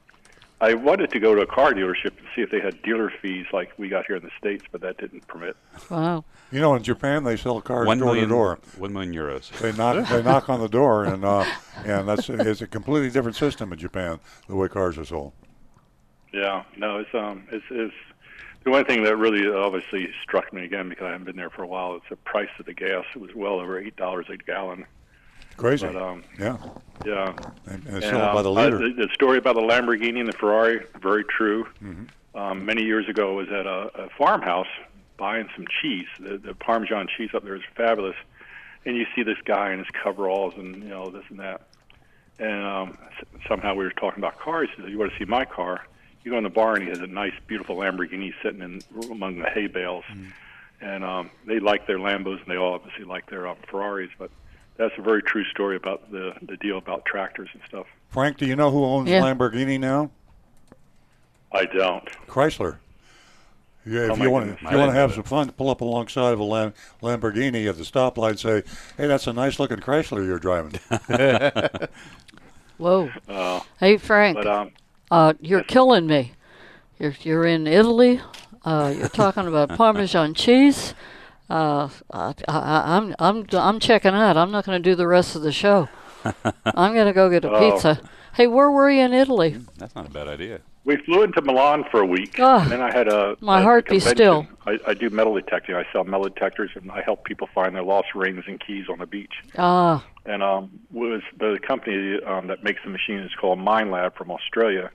[0.63, 3.45] I wanted to go to a car dealership to see if they had dealer fees
[3.53, 5.59] like we got here in the states, but that didn't permit.
[5.91, 6.25] Wow.
[6.51, 8.59] You know, in Japan they sell cars One door million, to door.
[8.79, 9.51] one million euros.
[9.59, 11.45] They knock they knock on the door, and uh,
[11.85, 15.33] and that's it's a completely different system in Japan the way cars are sold.
[16.33, 17.95] Yeah, no, it's um, it's, it's
[18.65, 21.63] the one thing that really obviously struck me again because I haven't been there for
[21.63, 21.97] a while.
[21.97, 23.05] It's the price of the gas.
[23.15, 24.87] It was well over eight dollars a gallon.
[25.57, 25.87] Crazy.
[25.87, 26.57] But, um, yeah.
[27.07, 27.33] Yeah.
[27.67, 28.77] And, and And, sold by the um, liter.
[28.77, 31.67] uh, the, the story about the Lamborghini and the Ferrari, very true.
[31.83, 32.09] Mhm.
[32.35, 34.67] Um, many years ago, I was at a, a farmhouse
[35.17, 36.07] buying some cheese.
[36.19, 38.17] The, the Parmesan cheese up there is fabulous,
[38.85, 41.61] and you see this guy in his coveralls and you know this and that.
[42.41, 42.99] And um,
[43.47, 44.69] somehow we were talking about cars.
[44.75, 45.87] He said, "You want to see my car?"
[46.25, 46.77] You go in the barn.
[46.79, 48.81] And he has a nice, beautiful Lamborghini sitting in
[49.11, 50.05] among the hay bales,
[50.81, 54.11] and um, they like their Lambos, and they all obviously like their um, Ferraris.
[54.19, 54.31] But
[54.77, 57.87] that's a very true story about the the deal about tractors and stuff.
[58.11, 59.21] Frank, do you know who owns Yeah.
[59.21, 60.11] Lamborghini now?
[61.53, 62.09] I don't.
[62.27, 62.79] Chrysler.
[63.87, 64.63] Yeah, if Oh, you want, goodness.
[64.65, 66.73] if you want to have some fun, pull up alongside of a Lam-
[67.03, 68.63] Lamborghini at the stoplight and say,
[68.97, 70.81] "Hey, that's a nice looking Chrysler you're driving."
[72.79, 73.11] Whoa.
[73.29, 74.39] Uh, Hey, Frank.
[74.39, 74.71] but, um,
[75.11, 76.33] uh, you're killing me.
[76.99, 78.21] You're, you're in Italy.
[78.65, 80.95] Uh, you're talking about Parmesan cheese.
[81.51, 84.37] Uh, I, I, I'm, I'm, I'm checking out.
[84.37, 85.89] I'm not going to do the rest of the show.
[86.65, 87.71] I'm going to go get a Oh.
[87.73, 88.01] pizza.
[88.35, 89.57] Hey, where were you in Italy?
[89.79, 90.61] That's not a bad idea.
[90.85, 93.63] We flew into Milan for a week, Ah, and then I had a my a
[93.63, 94.47] heart be still.
[94.67, 95.75] I, I do metal detecting.
[95.75, 98.99] I sell metal detectors, and I help people find their lost rings and keys on
[98.99, 99.33] the beach.
[99.57, 104.31] Ah, And um, was the company um, that makes the machine is called Minelab from
[104.31, 104.91] Australia,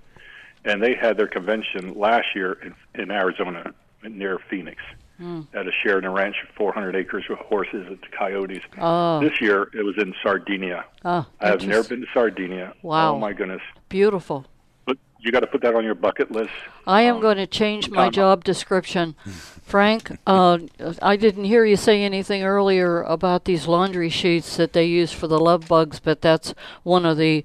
[0.63, 4.81] and they had their convention last year in, in Arizona near Phoenix
[5.19, 5.41] Hmm.
[5.53, 8.63] at a Sheridan Ranch, 400 acres with horses and coyotes.
[8.79, 9.19] Oh.
[9.19, 10.85] This year it was in Sardinia.
[11.03, 12.73] Ah, I have never been to Sardinia.
[12.81, 13.15] Wow.
[13.15, 13.61] Oh my goodness!
[13.89, 14.45] beautiful.
[14.85, 16.51] But you got to put that on your bucket list.
[16.87, 19.15] I am going to change my job description.
[19.61, 20.59] Frank, uh,
[21.01, 25.27] I didn't hear you say anything earlier about these laundry sheets that they use for
[25.27, 27.43] the love bugs, but that's one of the,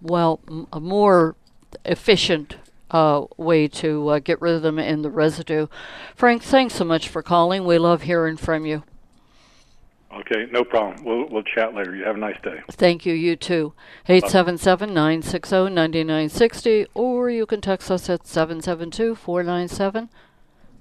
[0.00, 1.34] well, m- more
[1.84, 2.56] efficient
[2.90, 5.66] uh, way to uh, get rid of them and the residue.
[6.14, 7.64] Frank, thanks so much for calling.
[7.64, 8.82] We love hearing from you.
[10.12, 11.04] Okay, no problem.
[11.04, 11.94] We'll we'll chat later.
[11.94, 12.62] You have a nice day.
[12.70, 13.74] Thank you, you too.
[14.08, 20.08] 877 960 9960, or you can text us at 772 497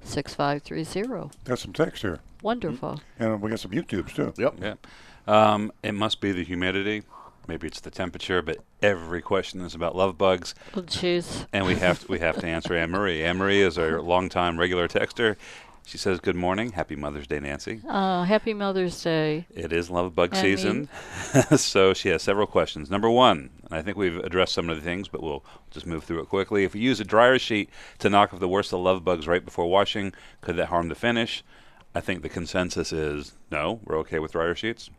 [0.01, 1.29] 6530.
[1.43, 3.01] Got some text here, Wonderful.
[3.19, 4.33] and we got some YouTubes too.
[4.37, 4.55] Yep.
[4.61, 4.75] Yeah.
[5.27, 7.03] Um, it must be the humidity.
[7.47, 10.53] Maybe it's the temperature, but every question is about love bugs.
[10.75, 11.45] Oh, jeez.
[11.53, 13.23] And we have to, we have to answer Anne Marie.
[13.23, 15.37] Anne Marie is our longtime regular texter.
[15.85, 19.47] She says, "Good morning, Happy Mother's Day, Nancy." Uh, happy Mother's Day.
[19.49, 20.89] It is love bug And season,
[21.57, 22.91] so she has several questions.
[22.91, 26.03] Number one, and I think we've addressed some of the things, but we'll just move
[26.03, 26.65] through it quickly.
[26.65, 27.69] If you use a dryer sheet
[27.99, 30.11] to knock off the worst of the love bugs right before washing,
[30.41, 31.41] could that harm the finish?
[31.95, 33.79] I think the consensus is no.
[33.85, 34.89] We're okay with dryer sheets.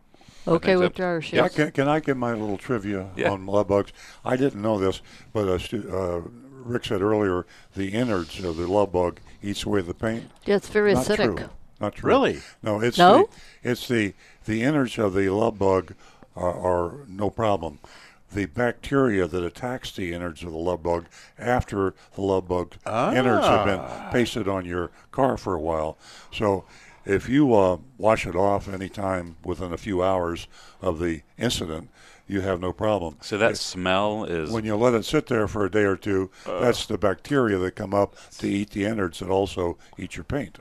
[0.47, 0.97] I Okay think with so.
[0.97, 1.55] dryer Yeah, sheets.
[1.57, 3.31] can, can I give my little trivia Yeah.
[3.31, 3.93] on love bugs?
[4.25, 5.03] I didn't know this,
[5.33, 6.29] but uh, stu- uh,
[6.65, 7.47] Rick said earlier
[7.77, 10.31] the innards of the love bug eats away the paint.
[10.47, 11.37] Yeah, it's very Not acidic.
[11.37, 11.49] True.
[11.81, 12.09] Not true.
[12.09, 12.41] Really?
[12.63, 13.29] No, it's No?
[13.63, 14.15] The, it's the
[14.47, 15.95] the innards of the love bug
[16.35, 17.79] are, are no problem.
[18.33, 21.07] The bacteria that attacks the innards of the love bug
[21.39, 24.11] after the love bug innards have been Ah.
[24.13, 25.97] pasted on your car for a while.
[26.33, 26.65] So
[27.09, 30.47] if you uh, wash it off anytime within a few hours
[30.83, 31.91] of the incident,
[32.27, 33.17] you have no problem.
[33.23, 36.31] So that smell is When you let it sit there for a day or two,
[36.47, 36.61] Uh.
[36.61, 40.59] that's the bacteria that come up to eat the innards that also eat your paint.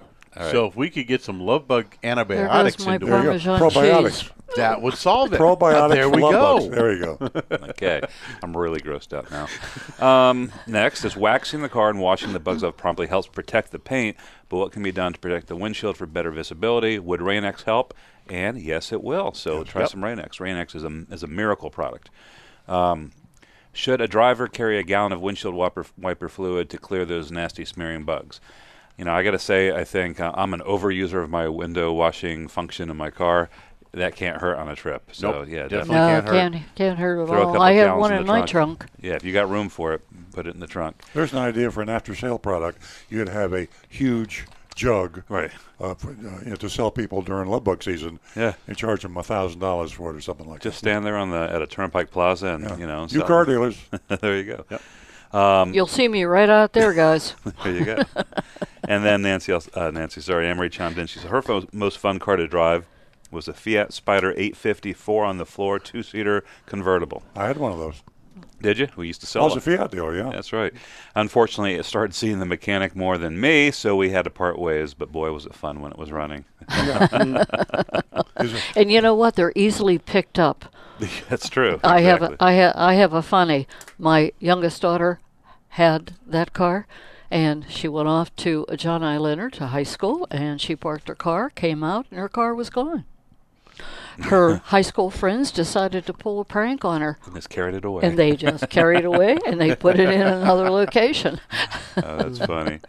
[0.52, 3.60] So if we could get some love bug There antibiotics my into There it, Parmesan
[3.60, 4.19] Probiotics.
[4.22, 4.32] cheese.
[4.56, 5.40] That would solve it.
[5.40, 6.32] Probiotics There we go.
[6.60, 6.69] bugs.
[6.69, 7.18] There we go.
[7.69, 8.02] okay.
[8.41, 10.30] I'm really grossed out now.
[10.30, 13.80] Um, next is waxing the car and washing the bugs off promptly helps protect the
[13.80, 14.18] paint.
[14.49, 16.98] But what can be done to protect the windshield for better visibility?
[16.99, 17.94] Would Rain-X help?
[18.30, 19.34] And yes, it will.
[19.34, 19.90] So try Yep.
[19.91, 20.40] some Rain-X.
[20.40, 22.10] Rain-X is a is a miracle product.
[22.68, 23.11] Um,
[23.74, 27.64] should a driver carry a gallon of windshield wiper, wiper fluid to clear those nasty
[27.64, 28.41] smearing bugs?
[28.98, 31.94] You know, I got to say, I think uh, I'm an overuser of my window
[31.94, 33.48] washing function in my car.
[33.98, 35.10] That can't hurt on a trip.
[35.11, 35.95] So Nope, yeah, definitely definitely.
[35.95, 36.34] No, can't hurt.
[36.34, 37.61] can't, can't hurt at Throw all.
[37.61, 38.80] I have one in in my trunk.
[38.80, 38.86] trunk.
[39.02, 40.02] Yeah, if you got room for it,
[40.34, 41.02] put it in the trunk.
[41.14, 42.80] There's an idea for an after-sale product.
[43.10, 44.45] You'd have a huge
[44.76, 45.49] jug, right,
[45.80, 48.19] uh, for, uh, you know, to sell people during love bug season.
[48.36, 48.53] Yeah.
[48.68, 50.69] and charge them a thousand dollars for it or something like that.
[50.69, 52.78] Just stand there on the at a Turnpike Plaza and Yeah.
[52.78, 53.07] you know.
[53.10, 53.78] You car dealers.
[54.07, 55.38] there you go.
[55.38, 57.36] Um, You'll see me right out there, guys.
[57.64, 58.03] there you go.
[58.88, 61.07] and then Nancy, else- uh, Nancy, sorry, Amory chimed in.
[61.07, 62.86] She said her fo- most fun car to drive
[63.32, 67.24] was a Fiat Spider 850 four on the floor two seater convertible.
[67.36, 68.04] I had one of those.
[68.62, 68.88] Did you?
[68.95, 69.74] We used to sell I was them.
[69.74, 70.30] a Fiat dealer, yeah.
[70.32, 70.74] That's right.
[71.16, 74.94] Unfortunately, it started seeing the mechanic more than me, so we had to part ways.
[74.95, 76.45] But boy, was it fun when it was running.
[78.76, 79.36] And you know what?
[79.36, 80.66] They're easily picked up.
[81.30, 81.80] That's true.
[81.84, 82.58] I have a, Exactly.
[82.60, 83.68] Ha- I have a funny.
[83.98, 85.20] My youngest daughter
[85.70, 86.88] had that car,
[87.32, 89.18] and she went off to John I.
[89.18, 92.70] Leonard to high school, and she parked her car, came out, and her car was
[92.70, 93.06] gone.
[94.23, 97.85] Her high school friends decided to pull a prank on her, And just carried it
[97.85, 98.02] away.
[98.03, 101.39] and they just carried it away and they put it in another location.
[101.98, 102.80] oh, that's funny.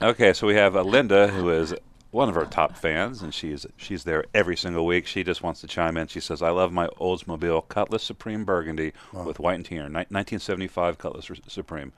[0.00, 1.74] Okay, so we have uh, Linda, who is
[2.10, 5.06] one of our top fans, and she's she's there every single week.
[5.06, 6.08] She just wants to chime in.
[6.08, 11.26] She says, "I love my Oldsmobile Cutlass Supreme Burgundy with white interior, ni- 1975 Cutlass
[11.26, 11.92] Su- Supreme."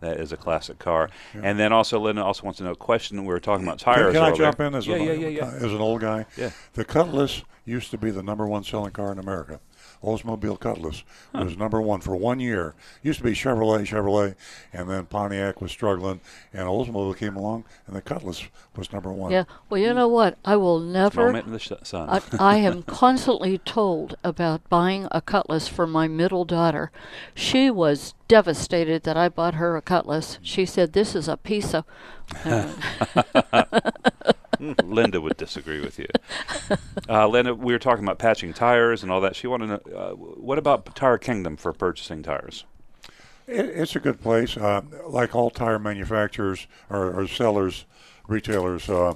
[0.00, 1.08] That is a classic car.
[1.32, 3.22] And then also, Linda also wants to know a question.
[3.22, 4.12] We were talking about Can, tires.
[4.12, 5.44] can I jump in as, yeah, an, yeah, yeah, yeah.
[5.46, 6.26] as an old guy?
[6.36, 6.50] Yeah.
[6.74, 9.60] The Cutlass used to be the number one selling car in America.
[10.02, 12.74] Oldsmobile Cutlass was number one for one year.
[13.02, 14.34] Used to be Chevrolet, Chevrolet,
[14.72, 16.20] and then Pontiac was struggling,
[16.52, 18.44] and Oldsmobile came along, and the Cutlass
[18.76, 19.32] was number one.
[19.32, 19.44] Yeah.
[19.68, 20.36] Well, you know what?
[20.44, 21.26] I will never.
[21.26, 22.08] Moment in the sun.
[22.10, 26.90] I, I am constantly told about buying a cutlass for my middle daughter.
[27.34, 30.38] She was devastated that I bought her a cutlass.
[30.42, 31.84] She said, "This is a piece of."
[34.84, 36.06] Linda would disagree with you.
[37.08, 39.36] Uh, Linda, we were talking about patching tires and all that.
[39.36, 42.64] She wanted to know uh, what about Tire Kingdom for purchasing tires?
[43.46, 44.56] It, it's a good place.
[44.56, 47.84] Uh, like all tire manufacturers or, or sellers,
[48.26, 49.14] retailers, uh,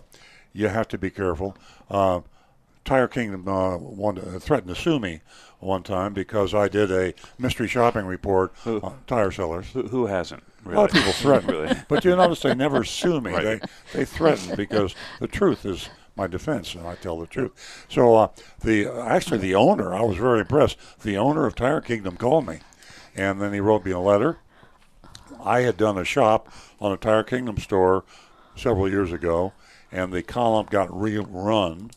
[0.52, 1.56] you have to be careful.
[1.90, 2.20] Uh,
[2.85, 5.20] tire Kingdom uh, wanted, threatened to sue me
[5.60, 9.70] one time because I did a mystery shopping report on tire sellers.
[9.73, 10.43] Who, who hasn't?
[10.74, 11.74] A lot of people threaten, Really?
[11.89, 13.32] but you notice they never sue me.
[13.32, 13.61] Right.
[13.93, 17.86] They they threaten because the truth is my defense, and I tell the truth.
[17.89, 18.28] So uh,
[18.61, 20.77] the actually the owner, I was very impressed.
[21.01, 22.59] The owner of Tire Kingdom called me,
[23.15, 24.39] and then he wrote me a letter.
[25.43, 28.05] I had done a shop on a Tire Kingdom store
[28.57, 29.53] several years ago,
[29.93, 31.93] and the column got rerun.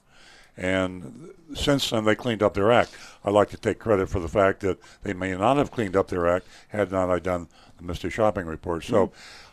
[0.56, 2.92] And since then, they cleaned up their act.
[3.24, 6.10] I'd like to take credit for the fact that they may not have cleaned up
[6.10, 7.48] their act had not I done
[7.82, 8.84] Mystery Shopping Report.
[8.84, 9.12] So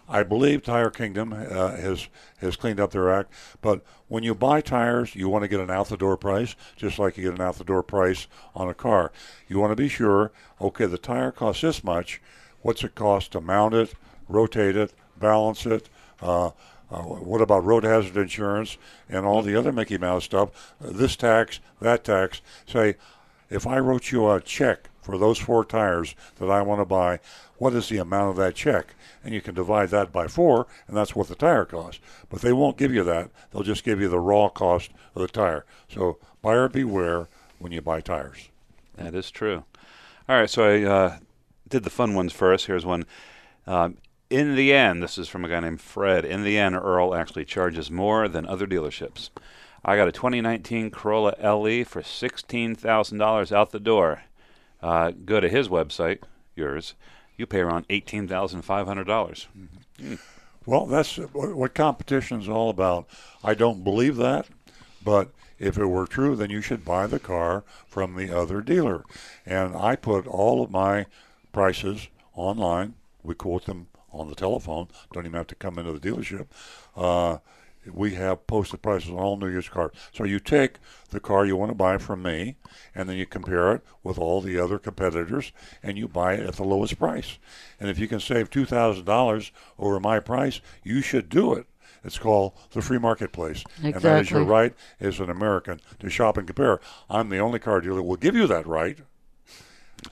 [0.08, 3.32] I believe Tire Kingdom uh, has has cleaned up their act.
[3.60, 6.98] But when you buy tires, you want to get an out the door price, just
[6.98, 9.12] like you get an out the door price on a car.
[9.48, 10.32] You want to be sure.
[10.60, 12.20] Okay, the tire costs this much.
[12.62, 13.94] What's it cost to mount it,
[14.28, 15.88] rotate it, balance it?
[16.20, 16.50] Uh,
[16.90, 18.78] uh, what about road hazard insurance
[19.08, 20.74] and all the other Mickey Mouse stuff?
[20.82, 22.40] Uh, this tax, that tax.
[22.66, 22.96] Say,
[23.50, 27.20] if I wrote you a check for those four tires that I want to buy,
[27.58, 28.94] what is the amount of that check?
[29.22, 32.00] And you can divide that by four, and that's what the tire costs.
[32.30, 33.30] But they won't give you that.
[33.50, 35.64] They'll just give you the raw cost of the tire.
[35.88, 37.28] So buyer beware
[37.58, 38.48] when you buy tires.
[38.96, 39.64] That is true.
[40.28, 41.16] All right, so I uh,
[41.68, 42.66] did the fun ones first.
[42.66, 43.06] Here's one.
[43.66, 43.98] Um,
[44.30, 46.24] in the end, this is from a guy named Fred.
[46.24, 49.30] In the end, Earl actually charges more than other dealerships.
[49.84, 54.22] I got a 2019 Corolla LE for $16,000 out the door.
[54.82, 56.20] Uh, go to his website,
[56.54, 56.94] yours.
[57.38, 59.46] You pay around $18,500.
[60.66, 63.06] Well, that's what what competition is all about.
[63.42, 64.46] I don't believe that,
[65.02, 69.04] but if it were true, then you should buy the car from the other dealer.
[69.46, 71.06] And I put all of my
[71.52, 72.94] prices online.
[73.22, 74.88] We quote them on the telephone.
[75.12, 76.48] Don't even have to come into the dealership.
[76.96, 77.38] Uh,
[77.92, 79.92] we have posted prices on all new Year's cars.
[80.12, 80.74] So you take
[81.10, 82.56] the car you want to buy from me,
[82.94, 85.52] and then you compare it with all the other competitors,
[85.82, 87.38] and you buy it at the lowest price.
[87.80, 91.66] And if you can save two thousand dollars over my price, you should do it.
[92.04, 96.36] It's called the free marketplace, and that is your right as an American to shop
[96.36, 96.80] and compare.
[97.10, 98.98] I'm the only car dealer that will give you that right.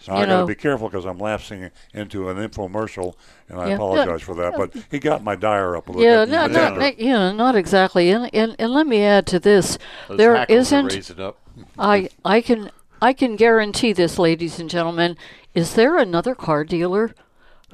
[0.08, 3.14] Now, You I got to be careful because I'm lapsing into an infomercial,
[3.48, 3.74] and I Yeah.
[3.74, 4.56] apologize for that.
[4.56, 6.30] But he got my dire up a little Yeah, bit.
[6.30, 8.10] no, But not, not, you know, not exactly.
[8.10, 11.20] And, and and let me add to this: Those there hackles are isn't.
[11.20, 11.38] up.
[11.78, 12.70] I I can
[13.02, 15.16] I can guarantee this, ladies and gentlemen.
[15.54, 17.14] Is there another car dealer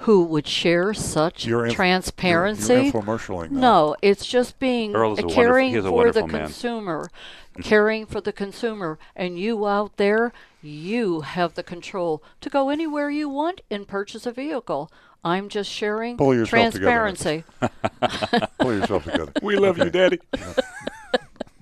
[0.01, 2.73] who would share such You're inf- transparency.
[2.73, 3.61] you're- you're infomercialing now.
[3.61, 6.45] No, it's just being Earl a caring a for the man.
[6.47, 7.11] consumer,
[7.53, 7.63] mm-hmm.
[7.63, 10.33] caring for the consumer, and you out there,
[10.63, 14.91] you have the control to go anywhere you want and purchase a vehicle.
[15.25, 16.91] I'm just sharing Pull yourself together.
[16.91, 17.45] transparency.
[18.59, 19.33] Pull yourself together.
[19.43, 20.19] We love you, Daddy.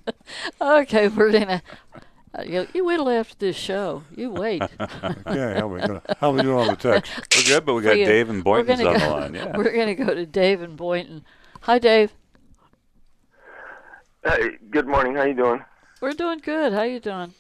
[0.61, 1.63] okay, we're gonna.
[2.33, 4.05] Uh, you, you wait till after this show.
[4.15, 4.63] You wait.
[5.27, 7.13] Okay, how we gonna, how we doing on the text?
[7.37, 8.07] We're good, but we got you.
[8.07, 9.35] Dave and We're Boynton's gonna on the line.
[9.35, 9.57] Yeah.
[9.57, 11.25] We're going to go to Dave and Boynton.
[11.63, 12.13] Hi, Dave.
[14.25, 15.15] Hey, good morning.
[15.15, 15.65] How you doing?
[16.01, 16.73] We're doing good.
[16.73, 17.35] How you doing?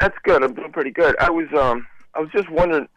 [0.00, 0.42] That's good.
[0.42, 1.16] I'm doing pretty good.
[1.18, 2.88] I was um I was just wondering,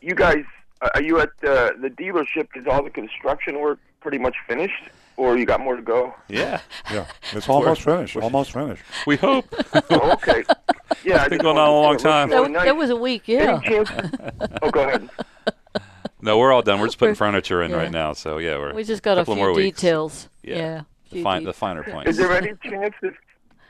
[0.00, 0.44] you guys
[0.80, 2.48] uh, are you at uh, the dealership?
[2.56, 6.14] Is all the construction work pretty much finished, or you got more to go?
[6.28, 6.60] Yeah.
[6.90, 8.16] Yeah, it's almost finished.
[8.16, 8.82] Almost finished.
[9.06, 9.46] We hope.
[9.90, 10.44] oh, okay.
[11.04, 12.30] Yeah, It's been going on a long to it time.
[12.30, 12.64] looks really That, nice.
[12.66, 13.60] that was a week, yeah.
[13.64, 13.90] Any chance?
[14.62, 15.10] oh, go ahead.
[16.22, 16.80] No, we're all done.
[16.80, 17.76] We're just putting We're- furniture in yeah.
[17.76, 18.14] right now.
[18.14, 19.80] So yeah, we're We just got a couple few more weeks.
[19.80, 20.28] details.
[20.42, 20.56] Yeah.
[20.56, 20.76] Yeah.
[21.10, 22.08] The, few fine, the finer points.
[22.10, 23.14] Is there any chance if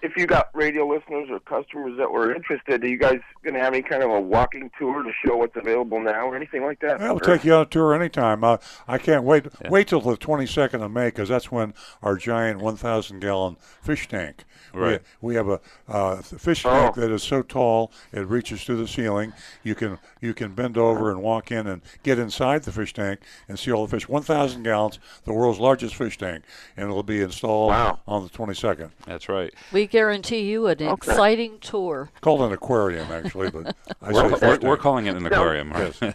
[0.05, 3.61] if you got radio listeners or customers that were interested, are you guys going to
[3.61, 6.81] have any kind of a walking tour to show what's available now or anything like
[6.81, 7.01] that?
[7.01, 8.45] Yeah, we'll take you on a tour anytime.
[8.45, 9.47] Uh, I can't wait.
[9.71, 14.45] Wait till the 22nd of May because that's when our giant 1,000 gallon fish tank.
[14.73, 15.01] Right.
[15.21, 16.71] We, we have a uh, th- fish Oh.
[16.71, 19.33] tank that is so tall it reaches to the ceiling.
[19.63, 23.21] You can you can bend over and walk in and get inside the fish tank
[23.49, 24.09] and see all the fish.
[24.09, 26.43] 1,000 gallons, the world's largest fish tank,
[26.77, 28.01] and it'll be installed Wow.
[28.09, 28.91] on the 22nd.
[29.07, 29.55] That's right.
[29.73, 30.91] We guarantee you an Okay.
[30.91, 32.11] exciting tour.
[32.21, 35.73] Called an aquarium actually, but I We're, say we're, we're calling it an aquarium.
[35.73, 35.95] Right?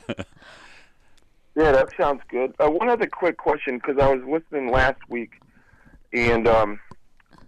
[1.56, 2.54] Yeah, that sounds good.
[2.58, 5.42] Uh, one other quick question, because I was listening last week,
[6.14, 6.80] and um,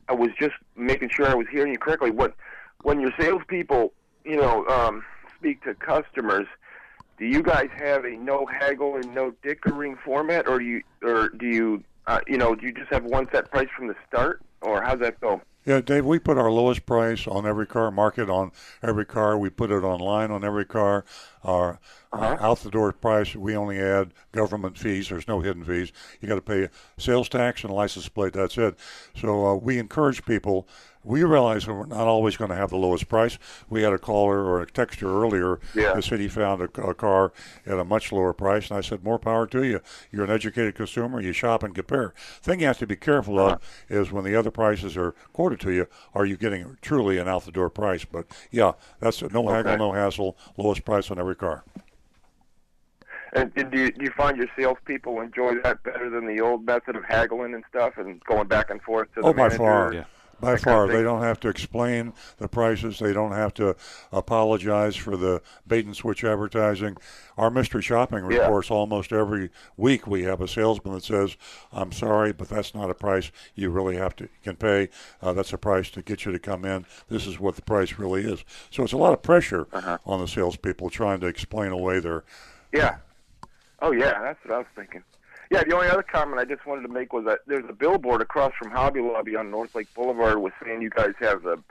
[0.10, 2.12] I was just making sure I was hearing you correctly.
[2.12, 2.36] What
[2.82, 3.94] when your salespeople,
[4.26, 5.06] you know, um,
[5.38, 6.46] speak to customers,
[7.20, 11.30] do you guys have a no haggle and no dickering format, or do you, or
[11.30, 14.42] do you, uh, you know, do you just have one set price from the start,
[14.62, 15.40] or how's that go?
[15.64, 18.52] Yeah, Dave, we put our lowest price on every car, market on
[18.82, 19.38] every car.
[19.38, 21.06] We put it online on every car.
[21.44, 21.80] Our
[22.12, 25.10] uh, out the door price, we only add government fees.
[25.10, 25.92] There's no hidden fees.
[26.20, 28.34] You got to pay sales tax and license plate.
[28.34, 28.76] That's it.
[29.16, 30.68] So uh, we encourage people.
[31.04, 33.40] We realize we're not always going to have the lowest price.
[33.70, 35.94] We had a caller or a texter earlier Yeah.
[35.94, 37.32] that said he found a, a car
[37.66, 39.82] at a much lower price, and I said, "More power to you.
[40.12, 41.20] You're an educated consumer.
[41.20, 43.58] You shop and compare." Thing you have to be careful of uh-huh.
[43.90, 47.46] is when the other prices are quoted to you, are you getting truly an out
[47.46, 48.06] the door price?
[48.06, 51.64] But yeah, that's no haggle, no hassle, lowest price on every car.
[53.34, 56.96] And do you, do you find your salespeople enjoy that better than the old method
[56.96, 59.94] of haggling and stuff and going back and forth to the Oh, by far.
[59.94, 60.04] Yeah.
[60.42, 62.98] By far, they don't have to explain the prices.
[62.98, 63.76] They don't have to
[64.12, 66.98] apologize for the bait and switch advertising.
[67.38, 68.40] Our mystery shopping Yeah.
[68.40, 70.08] reports almost every week.
[70.08, 71.38] We have a salesman that says,
[71.72, 74.90] "I'm sorry, but that's not a price you really have to can pay.
[75.22, 76.86] Uh, that's a price to get you to come in.
[77.08, 80.00] This is what the price really is." So it's a lot of pressure Uh-huh.
[80.06, 82.24] on the salespeople trying to explain away their.
[82.72, 82.98] Yeah.
[83.80, 85.04] Oh yeah, that's what I was thinking.
[85.52, 88.22] Yeah, the only other comment I just wanted to make was that there's a billboard
[88.22, 91.62] across from Hobby Lobby on North Lake Boulevard with saying you guys have the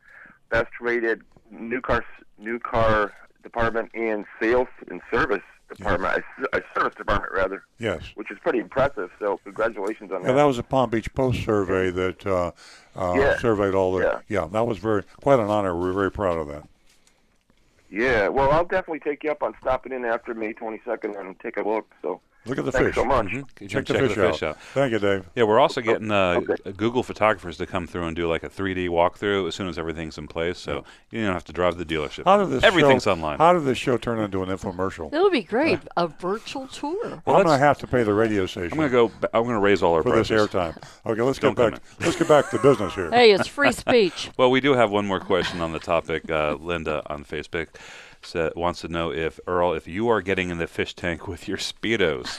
[0.51, 2.05] best rated new car
[2.39, 3.13] new car
[3.43, 5.41] department and sales and service
[5.75, 8.03] department, a, a service department rather, Yes.
[8.17, 9.11] which is pretty impressive.
[9.19, 10.35] So congratulations on Yeah, that.
[10.35, 12.51] that was a Palm Beach Post survey that uh,
[12.95, 13.39] uh, Yeah.
[13.39, 14.05] surveyed all the.
[14.05, 14.19] Yeah.
[14.43, 15.75] yeah, that was very quite an honor.
[15.75, 16.65] We're very proud of that.
[17.91, 21.57] Yeah, well, I'll definitely take you up on stopping in after May 22nd and take
[21.57, 21.91] a look.
[22.03, 22.95] So Look at the thanks fish.
[22.95, 23.27] so much.
[23.27, 23.45] Mhm.
[23.69, 24.51] Check, Check the, the fish, fish out.
[24.51, 24.61] out.
[24.73, 25.29] Thank you, Dave.
[25.35, 26.73] Yeah, we're also getting uh, Okay.
[26.73, 30.17] Google photographers to come through and do like a 3D walkthrough as soon as everything's
[30.17, 32.25] in place, so you don't have to drive to the dealership.
[32.25, 33.37] How did this Everything's show, online.
[33.39, 35.11] How did this show turn into an infomercial?
[35.11, 35.81] That'll be great.
[35.99, 36.97] A virtual tour.
[37.05, 39.09] I'm let's- going to have to pay the radio station I'm gonna go.
[39.21, 40.77] ba- I'm gonna raise all our for this airtime.
[41.05, 41.83] Okay, let's Don't get back.
[42.01, 43.11] Let's get back to business here.
[43.11, 44.31] Hey, it's free speech.
[44.39, 46.31] Well, we do have one more question on the topic.
[46.31, 47.69] Uh, Linda on Facebook
[48.23, 51.49] sa wants to know if Earl, if you are getting in the fish tank with
[51.49, 52.39] your speedos.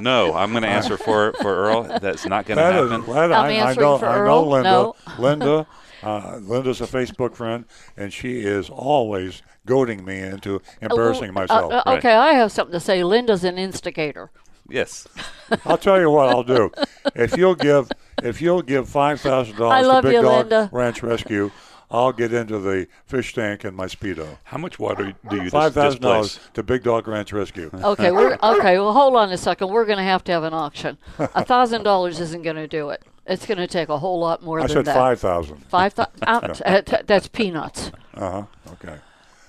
[0.00, 1.98] no, I'm going to answer for for Earl.
[2.00, 3.06] That's not going to That is, happen.
[3.14, 4.48] that, I'm I, I know, for I know Earl.
[4.48, 4.70] Linda.
[4.70, 4.94] No.
[5.18, 5.66] Linda,
[6.02, 7.64] uh, Linda's a Facebook friend,
[7.96, 11.72] and she is always goading me into embarrassing Uh, myself.
[11.72, 11.98] uh, Right.
[11.98, 13.04] Okay, I have something to say.
[13.04, 14.30] Linda's an instigator.
[14.68, 15.06] yes.
[15.66, 16.70] I'll tell you what I'll do.
[17.14, 17.90] If you'll give,
[18.22, 20.70] if you'll give five thousand dollars to love Big you, Dog Linda.
[20.72, 21.50] Ranch Rescue,
[21.92, 24.38] I'll get into the fish tank in my speedo.
[24.44, 27.70] How much water do you dis- Five thousand dollars to Big Dog Ranch Rescue.
[27.84, 28.78] Okay, we're okay.
[28.78, 29.68] Well, hold on a second.
[29.68, 30.96] We're going to have to have an auction.
[31.18, 33.02] A thousand dollars isn't going to do it.
[33.26, 34.72] It's going to take a whole lot more than that.
[34.72, 34.98] I than said that.
[34.98, 35.56] five thousand.
[35.66, 37.92] Five thou- uh, t- uh, t- That's peanuts.
[38.14, 38.42] Uh huh.
[38.72, 38.96] Okay.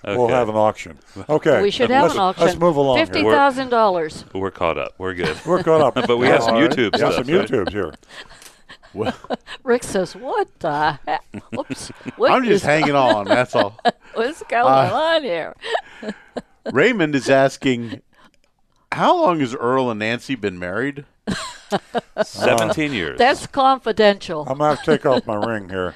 [0.05, 0.99] we'll have an auction.
[1.29, 1.61] Okay.
[1.61, 2.45] We should have let's, an auction.
[2.45, 2.97] Let's move along.
[2.97, 3.05] here.
[3.05, 4.25] Fifty thousand dollars.
[4.33, 4.93] We're caught up.
[4.97, 5.37] We're good.
[5.45, 5.93] We're caught up.
[6.07, 6.69] but we have some All right.
[6.71, 7.25] YouTube Yeah, stuff.
[7.25, 7.47] some right?
[7.47, 7.93] YouTubes here.
[8.93, 9.15] Well,
[9.63, 11.23] Rick says, "What the heck?
[11.57, 11.89] Oops.
[12.17, 13.25] What I'm just hanging on.
[13.25, 13.79] That's all.
[14.13, 15.55] What's going Uh, on here?"
[16.71, 18.01] Raymond is asking,
[18.91, 21.05] how long has Earl and Nancy been married?
[22.23, 23.17] 17 years.
[23.17, 24.41] That's confidential.
[24.47, 25.95] I'm gonna have to take off my ring here.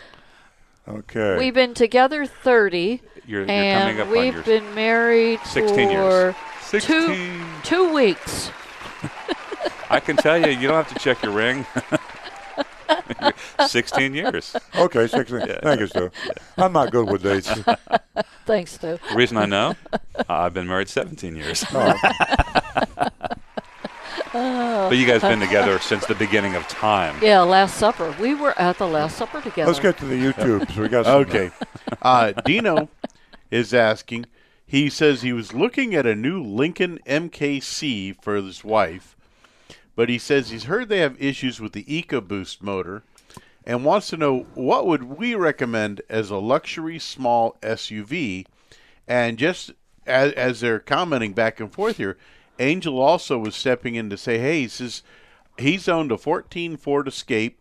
[0.88, 1.38] Okay.
[1.38, 5.92] We've been together 30, You're- you're and coming up on we've been married 16 for
[5.92, 6.36] years.
[6.70, 7.46] two 16.
[7.64, 8.52] two weeks.
[9.90, 11.66] I can tell you, you don't have to check your ring.
[13.68, 14.56] 16 years.
[14.76, 15.60] Okay, 16.
[15.62, 16.12] Thank you, Stu.
[16.58, 17.50] I'm not good with dates.
[18.46, 19.00] Thanks, Stu.
[19.10, 19.76] The reason I know,
[20.30, 21.66] I've been married 17 years.
[24.34, 24.90] Oh.
[24.90, 27.16] But you guys been together since the beginning of time.
[27.24, 28.16] Yeah, Last Supper.
[28.20, 29.68] We were at the Last Supper together.
[29.68, 30.72] Let's get to the YouTube.
[30.76, 31.50] So we got Okay.
[32.02, 32.90] Uh, Dino
[33.50, 34.26] is asking.
[34.66, 39.16] He says he was looking at a new Lincoln MKC for his wife,
[39.98, 43.02] but he says he's heard they have issues with the EcoBoost motor
[43.66, 48.46] and wants to know what would we recommend as a luxury small SUV.
[49.08, 49.72] And just
[50.06, 52.16] as, as they're commenting back and forth here,
[52.60, 55.02] Angel also was stepping in to say, hey, he says
[55.58, 57.60] he's owned a 14 Ford Escape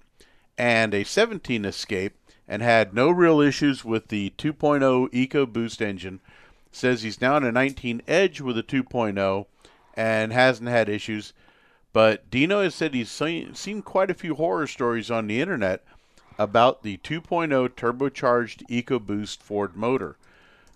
[0.59, 6.21] and a 17 Escape and had no real issues with the 2.0 EcoBoost engine.
[6.71, 9.47] Says he's now in a 19 Edge with a 2.0
[9.95, 11.33] and hasn't had issues.
[11.97, 15.82] But Dino has said he's seen, seen quite a few horror stories on the internet
[16.39, 20.18] about the 2.0 turbocharged EcoBoost Ford motor.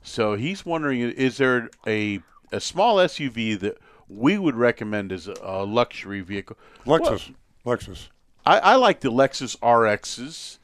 [0.03, 2.21] So he's wondering is there a,
[2.51, 3.77] a small SUV that
[4.09, 6.57] we would recommend as a, luxury vehicle?
[6.87, 7.35] Lexus.
[7.67, 8.09] Lexus.
[8.47, 10.57] I, I like the Lexus RXs.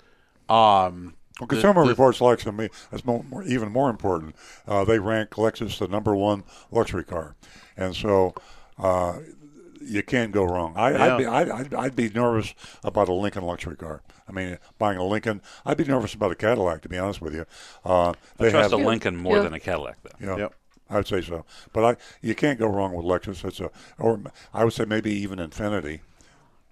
[0.50, 2.56] Um, Well, Consumer the- Reports likes them.
[2.90, 4.34] That's more, more, even more important.
[4.66, 7.36] Uh, they rank Lexus the number one luxury car,
[7.76, 8.34] and so
[8.78, 9.18] uh,
[9.86, 10.74] you can't go wrong.
[10.76, 11.04] I, Yeah.
[11.14, 12.54] I'd, be, I'd, I'd, I'd be nervous
[12.84, 14.02] about a Lincoln luxury car.
[14.28, 15.40] I mean, buying a Lincoln.
[15.64, 17.46] I'd be nervous about a Cadillac, to be honest with you.
[17.84, 20.26] Uh, I trust have a Lincoln more than a Cadillac, though.
[20.26, 20.54] Yeah, Yep.
[20.90, 21.44] I'd say so.
[21.72, 23.44] But I, you can't go wrong with Lexus.
[23.44, 24.20] It's a, or
[24.54, 26.00] I would say maybe even Infiniti.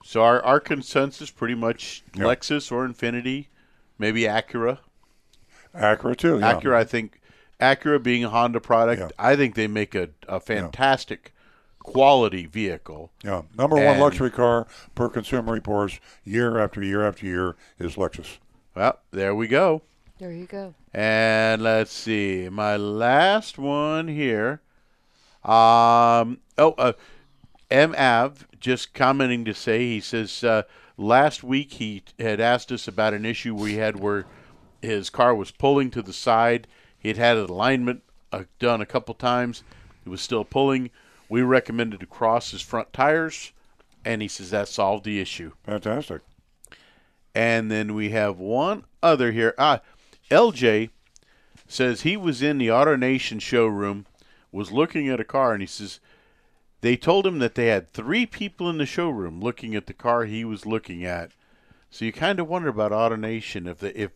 [0.04, 2.24] So our, our consensus pretty much Yeah.
[2.24, 3.46] Lexus or Infiniti,
[3.98, 4.78] maybe Acura.
[5.74, 6.38] Acura too.
[6.38, 6.54] Yeah.
[6.60, 7.20] Acura, I think
[7.60, 9.08] Acura being a Honda product, Yeah.
[9.18, 11.32] I think they make a, a fantastic
[11.84, 13.12] quality vehicle.
[13.22, 14.66] Yeah, number one luxury car
[14.96, 18.38] per Consumer Reports year after year after year is Lexus.
[18.74, 19.82] Well, there we go.
[20.18, 20.74] There you go.
[20.92, 24.60] And let's see, my last one here.
[25.44, 26.92] Um, oh, uh,
[27.70, 27.94] M.
[27.96, 30.62] Av just commenting to say he says uh,
[30.96, 34.24] last week he had asked us about an issue we had where
[34.80, 36.66] his car was pulling to the side.
[36.98, 38.02] He had had an alignment
[38.32, 39.62] uh, done a couple times.
[40.06, 40.90] It was still pulling.
[41.28, 43.52] We recommended to cross his front tires,
[44.04, 45.52] and he says that solved the issue.
[45.64, 46.22] Fantastic.
[47.34, 49.54] And then we have one other here.
[49.58, 49.80] Ah,
[50.30, 50.90] LJ
[51.66, 54.06] says he was in the AutoNation showroom,
[54.52, 55.98] was looking at a car, and he says
[56.80, 60.26] they told him that they had three people in the showroom looking at the car
[60.26, 61.32] he was looking at.
[61.90, 64.10] So you kind of wonder about AutoNation if the, if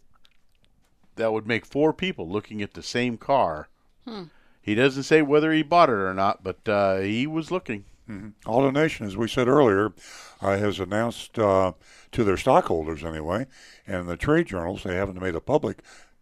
[1.17, 3.69] that would make four people looking at the same car.
[4.07, 4.25] Hmm.
[4.69, 7.87] He doesn't say whether he bought it or not, but uh, he was looking.
[8.07, 8.51] Mm-hmm.
[8.51, 9.95] AutoNation, as we said earlier,
[10.43, 11.73] uh, has announced uh,
[12.13, 13.47] to their stockholders anyway,
[13.87, 15.79] and the trade journals, they haven't made a public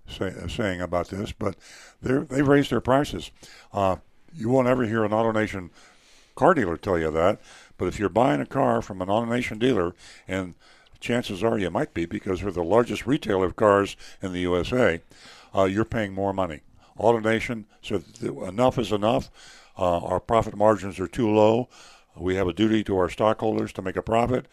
[0.09, 1.56] say, uh, saying about this, but
[2.01, 3.32] they've raised their prices.
[3.73, 3.97] Uh,
[4.32, 5.70] you won't ever hear an AutoNation
[6.36, 7.40] car dealer tell you that,
[7.78, 9.93] but if you're buying a car from an AutoNation dealer,
[10.28, 10.55] and
[11.01, 15.01] chances are you might be because they're the largest retailer of cars in the USA,
[15.52, 16.60] uh, you're paying more money.
[16.98, 19.31] AutoNation said th- enough is enough.
[19.78, 21.68] Uh, our profit margins are too low.
[22.16, 24.47] We have a duty to our stockholders to make a profit.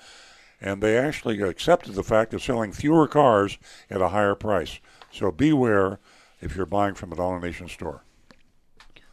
[0.60, 3.58] And they actually accepted the fact of selling fewer cars
[3.90, 4.80] at a higher price.
[5.12, 6.00] So beware
[6.42, 8.04] if you're buying from an AutoNation store.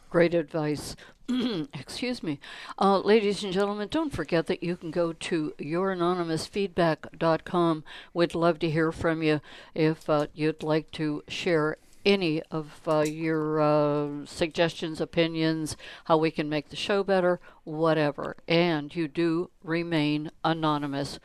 [0.09, 0.95] Great advice.
[1.73, 2.39] Excuse me.
[2.79, 7.83] Uh, ladies and gentlemen, don't forget that you can go to youranonymousfeedback.com.
[8.13, 9.39] We'd love to hear from you
[9.73, 15.75] if uh, you'd like to share any of uh, your uh, suggestions, opinions,
[16.05, 18.37] how we can make the show better, whatever.
[18.47, 21.19] And you do remain anonymous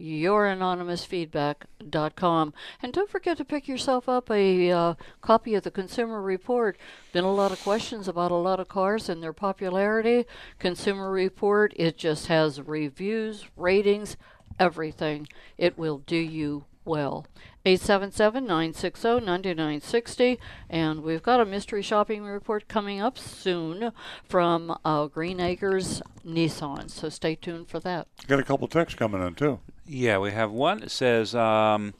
[0.00, 2.54] youranonymousfeedback.com.
[2.82, 6.76] And don't forget to pick yourself up a uh, copy of the Consumer Report.
[7.12, 10.26] Been a lot of questions about a lot of cars and their popularity.
[10.58, 14.18] Consumer Report, it just has reviews, ratings,
[14.58, 15.28] everything.
[15.58, 17.26] It will do you well.
[17.64, 20.38] 877-960-9960
[20.70, 23.90] and we've got a mystery shopping report coming up soon
[24.24, 29.20] from uh, Green Acres Nissan so stay tuned for that Got a couple texts coming
[29.20, 29.58] in too.
[29.84, 31.94] Yeah, we have one that says, um,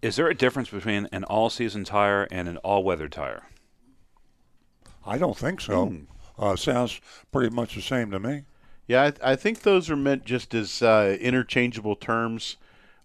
[0.00, 3.42] "Is there a difference between an all-season tire and an all-weather tire?"
[5.04, 5.86] I don't think so.
[5.86, 6.04] Hmm.
[6.38, 8.44] Uh, sounds pretty much the same to me.
[8.86, 12.56] Yeah, I, I think those are meant just as uh, interchangeable terms,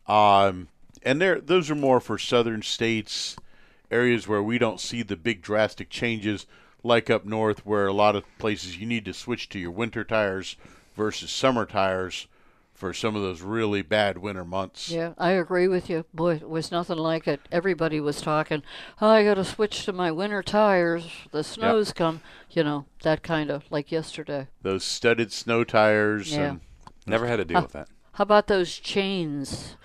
[0.08, 0.70] um,
[1.06, 3.38] and they're those are more for southern states,
[3.92, 6.46] areas where we don't see the big drastic changes,
[6.84, 10.04] like up north, where a lot of places you need to switch to your winter
[10.04, 10.58] tires
[10.96, 12.28] versus summer tires
[12.74, 14.90] for some of those really bad winter months.
[14.90, 16.04] Yeah, I agree with you.
[16.14, 17.40] Boy, it was nothing like it.
[17.50, 18.64] Everybody was talking,
[19.00, 21.08] oh, I got to switch to my winter tires.
[21.32, 22.20] The snow's come.
[22.50, 24.48] You know, that kind of like yesterday.
[24.62, 26.34] Those studded snow tires.
[26.34, 26.50] Yeah.
[26.50, 26.60] And
[27.08, 27.64] Never had to deal Huh.
[27.64, 27.88] with that.
[28.14, 29.78] How about those chains?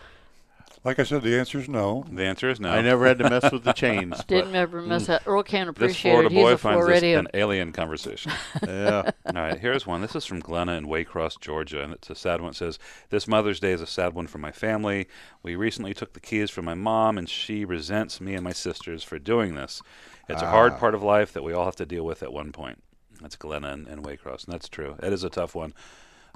[0.82, 2.06] Like I said, the answer is no.
[2.10, 2.70] The answer is no.
[2.70, 4.24] I never had to mess with the chains.
[4.28, 5.22] Didn't ever mess that.
[5.26, 5.74] Earl can't Mm.
[5.74, 6.32] This appreciate Florida it.
[6.32, 7.18] He's boy a finds this Floridian.
[7.26, 8.32] an alien conversation.
[8.66, 9.10] Yeah.
[9.26, 10.00] All right, here's one.
[10.00, 12.50] This is from Glenna in Waycross, Georgia, and it's a sad one.
[12.50, 12.78] It says,
[13.10, 15.06] This Mother's Day is a sad one for my family.
[15.42, 19.04] We recently took the keys from my mom, and she resents me and my sisters
[19.04, 19.82] for doing this.
[20.30, 20.78] It's a hard Ah.
[20.78, 22.82] part of life that we all have to deal with at one point.
[23.20, 24.96] That's Glenna in, in Waycross, and that's true.
[25.02, 25.74] It is a tough one.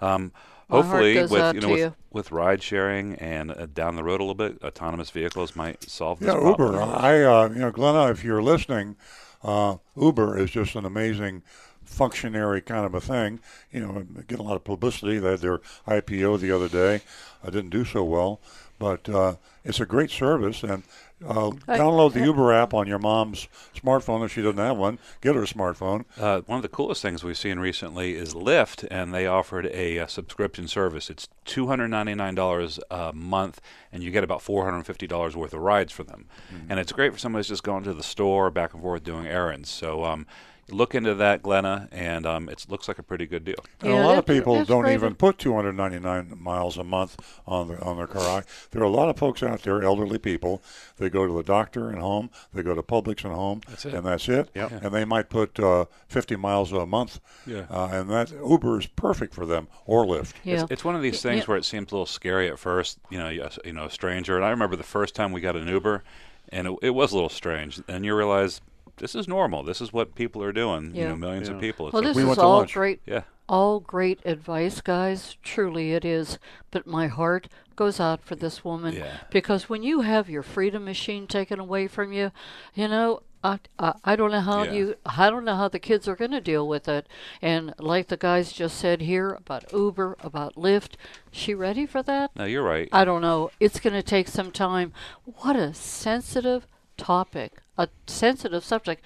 [0.00, 0.32] Um,
[0.70, 1.94] hopefully, with you know, with, you.
[2.12, 6.20] with ride sharing and uh, down the road a little bit, autonomous vehicles might solve
[6.20, 6.74] this Yeah, problem.
[6.74, 6.82] Uber.
[6.82, 8.96] I, uh, you know, Glenna, if you're listening,
[9.42, 11.42] uh, Uber is just an amazing
[11.84, 13.40] functionary kind of a thing.
[13.70, 15.18] You know, get a lot of publicity.
[15.18, 17.02] They had their IPO the other day.
[17.42, 18.40] I didn't do so well,
[18.78, 20.62] but uh, it's a great service.
[20.62, 20.82] And
[21.26, 24.98] uh, download the Uber app on your mom's smartphone if she doesn't have one.
[25.20, 26.04] Get her a smartphone.
[26.18, 29.98] Uh, one of the coolest things we've seen recently is Lyft, and they offered a,
[29.98, 31.10] uh subscription service.
[31.10, 33.60] It's two hundred ninety nine dollars a month,
[33.92, 36.26] and you get about four hundred fifty dollars worth of rides for them.
[36.68, 39.26] And it's great for somebody who's just going to the store, back and forth doing
[39.26, 39.70] errands.
[39.70, 40.26] So um,
[40.70, 43.56] look into that, Glenna, and um, it looks like a pretty good deal.
[43.80, 47.16] And a lot of people don't even put 299 miles a month
[47.46, 48.44] on their on their car.
[48.70, 50.62] There are a lot of folks out there, elderly people.
[50.96, 52.30] They go to the doctor and home.
[52.52, 53.94] They go to Publix and home, That's it.
[53.94, 54.50] and that's it.
[54.54, 54.72] Yep.
[54.84, 57.20] And they might put uh, 50 miles a month.
[57.46, 57.66] Yeah.
[57.70, 60.32] Uh, and that Uber is perfect for them or Lyft.
[60.44, 61.46] It's, it's one of these things Yeah.
[61.46, 64.36] where it seems a little scary at first, you know, you, you know, a stranger.
[64.36, 66.02] And I remember the first time we got an Uber,
[66.50, 67.80] and it, it was a little strange.
[67.88, 68.60] And you realize
[68.96, 69.62] this is normal.
[69.62, 70.94] This is what people are doing.
[70.94, 71.54] You know, millions Yeah.
[71.56, 71.86] of people.
[71.86, 73.00] It's Well, like- this is all great.
[73.06, 73.22] Yeah.
[73.46, 75.36] All great advice, guys.
[75.42, 76.38] Truly, it is.
[76.70, 79.18] But my heart goes out for this woman Yeah.
[79.30, 82.30] because when you have your freedom machine taken away from you,
[82.74, 83.22] you know.
[83.46, 84.72] I, I, I don't know how Yeah.
[84.72, 87.06] you I don't know how the kids are going to deal with it
[87.42, 90.92] and like the guys just said here about Uber about Lyft
[91.30, 92.88] she ready for that No, you're right.
[92.90, 93.50] I don't know.
[93.60, 94.94] It's going to take some time.
[95.26, 96.66] What a sensitive
[96.96, 99.05] topic, a sensitive subject.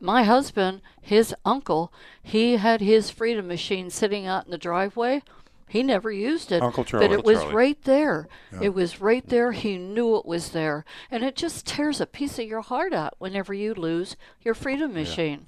[0.00, 5.22] My husband, his uncle, he had his freedom machine sitting out in the driveway.
[5.66, 6.62] He never used it.
[6.62, 7.54] Uncle But it was Charlie.
[7.54, 8.28] right there.
[8.52, 8.58] Yeah.
[8.64, 9.52] It was right there.
[9.52, 10.84] He knew it was there.
[11.10, 14.92] And it just tears a piece of your heart out whenever you lose your freedom
[14.92, 15.46] machine.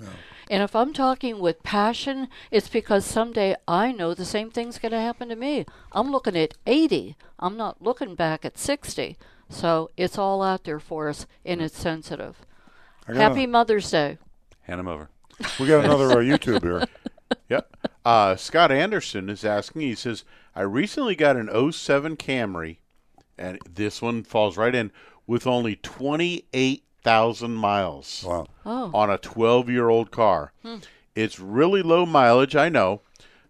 [0.51, 4.93] And if I'm talking with passion, it's because someday I know the same thing's going
[4.93, 5.67] to happen to me.
[5.93, 7.17] I'm looking at 80.
[7.39, 9.17] I'm not looking back at 60.
[9.49, 12.46] So it's all out there for us, and it's sensitive.
[13.09, 14.19] I got Happy a- Mother's Day.
[14.63, 15.09] Hand them over.
[15.61, 16.85] We got another uh, YouTube here.
[17.49, 17.77] Yep.
[18.05, 19.83] Uh, Scott Anderson is asking.
[19.83, 20.23] He says,
[20.55, 22.77] "I recently got an 07 Camry,
[23.37, 24.93] and this one falls right in
[25.27, 28.47] with only 28,000 miles wow.
[28.65, 28.91] Oh.
[28.95, 30.53] on a 12-year-old car.
[30.63, 30.77] Hmm.
[31.17, 33.01] It's really low mileage, I know.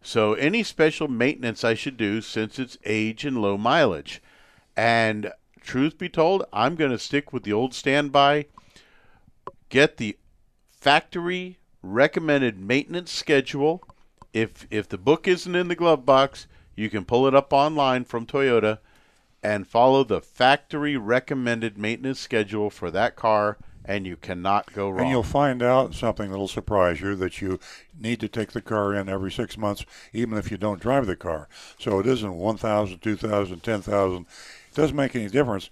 [0.03, 4.23] So any special maintenance I should do since it's age and low mileage.
[4.77, 8.47] And truth be told, I'm going to stick with the old standby.
[9.69, 10.17] Get the
[10.71, 13.83] factory recommended maintenance schedule.
[14.33, 18.05] If if the book isn't in the glove box, you can pull it up online
[18.05, 18.79] from Toyota
[19.43, 25.03] and follow the factory recommended maintenance schedule for that car and you cannot go wrong.
[25.03, 27.61] And you'll find out something that'll surprise you that you
[27.99, 31.17] need to take the car in every six months, even if you don't drive the
[31.17, 31.49] car.
[31.79, 34.23] So it isn't 1,000, 2,000, 10,000.
[34.23, 35.71] It doesn't make any difference.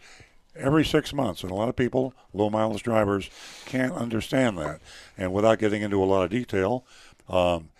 [0.57, 3.29] Every six months, and a lot of people, low mileage drivers,
[3.67, 4.81] can't understand that.
[5.19, 6.85] And without getting into a lot of detail,
[7.29, 7.71] um,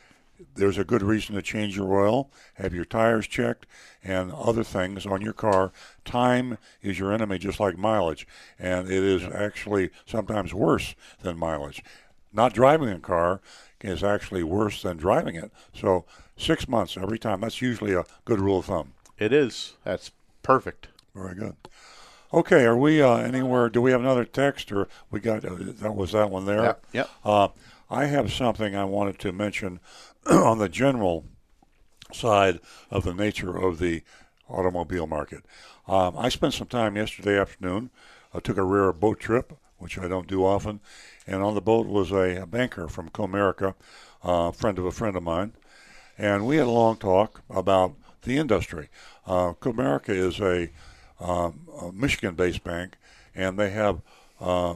[0.57, 3.67] there's a good reason to change your oil, have your tires checked,
[4.03, 5.73] and other things on your car.
[6.05, 8.27] Time is your enemy, just like mileage,
[8.59, 11.83] and it is actually sometimes worse than mileage.
[12.33, 13.41] Not driving a car
[13.81, 15.53] is actually worse than driving it.
[15.73, 16.05] So
[16.37, 17.41] six months every time.
[17.41, 18.95] That's usually a good rule of thumb.
[19.19, 19.75] It is.
[19.85, 20.11] That's
[20.43, 20.89] perfect.
[21.15, 21.57] Very good.
[22.35, 23.69] Okay, are we uh, anywhere?
[23.69, 26.65] Do we have another text, or we got uh, that was that one there?
[26.65, 27.11] Yep, yep.
[27.25, 27.49] Uh,
[27.89, 29.79] I have something I wanted to mention
[30.27, 31.27] on the general
[32.13, 32.59] side
[32.91, 34.03] of the nature of the
[34.49, 35.45] automobile market.
[35.87, 37.91] Um, I spent some time yesterday afternoon.
[38.35, 40.81] I took a rare boat trip, which I don't do often,
[41.29, 43.75] and on the boat was a, a banker from Comerica,
[44.25, 45.53] a uh, friend of a friend of mine,
[46.19, 48.89] and we had a long talk about the industry.
[49.25, 50.71] Uh, Comerica is a,
[51.25, 52.97] um, a Michigan-based bank,
[53.35, 54.03] and they have
[54.41, 54.75] uh,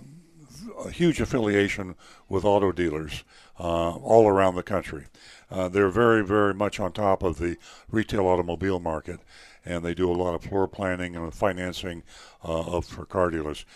[0.84, 1.94] a huge affiliation
[2.28, 3.22] with auto dealers
[3.60, 5.04] uh, all around the country.
[5.50, 7.56] Uh, they're very, very much on top of the
[7.90, 9.20] retail automobile market,
[9.64, 12.02] and they do a lot of floor planning and financing
[12.44, 13.66] uh, of, for car dealers.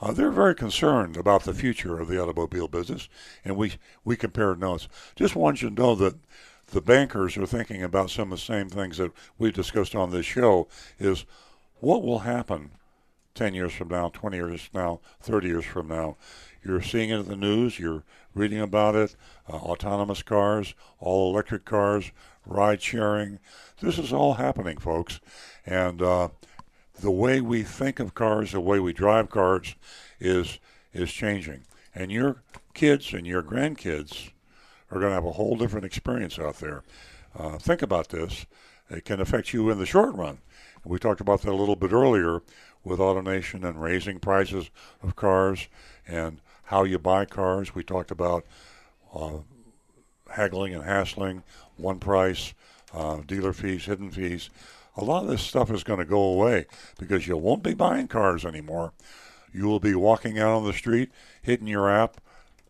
[0.00, 3.08] Uh, they're very concerned about the future of the automobile business,
[3.44, 4.88] and we we compared notes.
[5.14, 6.16] Just want you to know that
[6.68, 10.26] the bankers are thinking about some of the same things that we've discussed on this
[10.26, 10.66] show.
[10.98, 11.24] Is
[11.82, 12.70] what will happen
[13.34, 16.16] 10 years from now, 20 years from now, 30 years from now.
[16.64, 18.04] You're seeing it in the news, you're
[18.34, 19.16] reading about it,
[19.50, 22.12] uh, autonomous cars, all electric cars,
[22.46, 23.40] ride sharing.
[23.80, 25.18] This is all happening, folks.
[25.66, 26.28] And uh,
[27.00, 29.74] the way we think of cars, the way we drive cars
[30.20, 30.60] is
[30.92, 31.64] is changing.
[31.96, 32.44] And your
[32.74, 34.30] kids and your grandkids
[34.88, 36.84] are going to have a whole different experience out there.
[37.36, 38.46] Uh, think about this.
[38.88, 40.38] It can affect you in the short run.
[40.84, 42.42] We talked about that a little bit earlier
[42.84, 44.70] with automation and raising prices
[45.02, 45.68] of cars
[46.06, 47.74] and how you buy cars.
[47.74, 48.44] We talked about
[49.14, 49.38] uh,
[50.30, 51.44] haggling and hassling,
[51.76, 52.54] one price,
[52.92, 54.50] uh, dealer fees, hidden fees.
[54.96, 56.66] A lot of this stuff is going to go away
[56.98, 58.92] because you won't be buying cars anymore.
[59.52, 61.10] You will be walking out on the street,
[61.42, 62.20] hitting your app.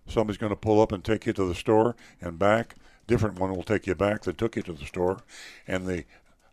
[0.06, 2.76] Somebody's going to pull up and take you to the store and back.
[3.06, 5.20] Different one will take you back that took you to the store,
[5.66, 6.04] and the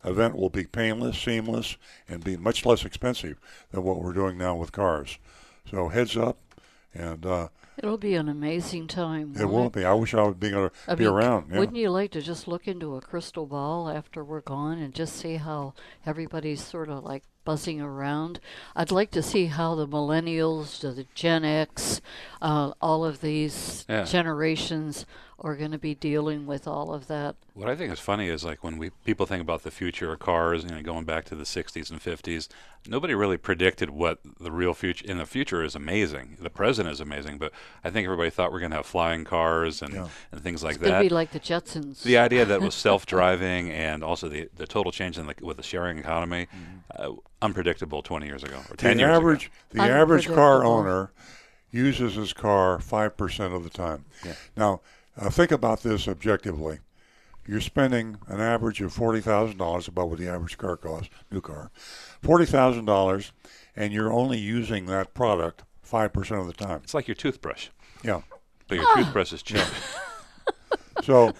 [0.03, 1.77] event will be painless, seamless,
[2.07, 3.37] and be much less expensive
[3.71, 5.17] than what we're doing now with cars.
[5.69, 6.37] So heads up,
[6.93, 9.33] and uh, It'll be an amazing time.
[9.39, 9.85] it will be.
[9.85, 11.49] I wish I would be able to I be mean, around.
[11.51, 11.59] Yeah.
[11.59, 15.15] Wouldn't you like to just look into a crystal ball after we're gone and just
[15.15, 15.73] see how
[16.05, 18.39] everybody's sort of like buzzing around?
[18.75, 22.01] I'd like to see how the millennials, the Gen X,
[22.41, 24.03] uh, all of these Yeah.
[24.03, 25.05] generations
[25.41, 27.35] are going to be dealing with all of that.
[27.53, 30.19] What I think is funny is like when we people think about the future of
[30.19, 32.47] cars, you know, going back to the 60s and 50s,
[32.87, 36.37] nobody really predicted what the real future in the future is amazing.
[36.41, 37.51] The present is amazing, but
[37.83, 39.93] I think everybody thought we're going to have flying cars and,
[40.31, 41.01] and things like It's going that.
[41.01, 42.03] be like the Jetsons.
[42.03, 45.63] the idea that was self-driving and also the the total change in the with the
[45.63, 46.47] sharing economy,
[46.95, 47.11] uh,
[47.41, 49.83] unpredictable 20 years ago or 10 the years average ago.
[49.85, 51.11] the average car owner
[51.71, 54.05] uses his car five percent of the time.
[54.25, 54.33] Yeah.
[54.57, 54.81] Now,
[55.19, 56.79] uh, think about this objectively.
[57.47, 61.41] You're spending an average of forty thousand dollars, about what the average car costs, new
[61.41, 61.71] car,
[62.21, 63.31] forty thousand dollars,
[63.75, 66.81] and you're only using that product five percent of the time.
[66.83, 67.69] It's like your toothbrush.
[68.03, 68.21] Yeah.
[68.67, 69.61] But your toothbrush is cheap.
[71.03, 71.31] So,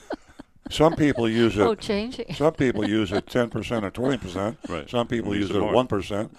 [0.69, 1.61] some people use it.
[1.61, 2.33] Oh, changing.
[2.33, 4.57] Some people use it ten percent or twenty percent.
[4.69, 4.89] Right.
[4.89, 5.73] Some people Use use it it more.
[5.73, 6.31] one percent.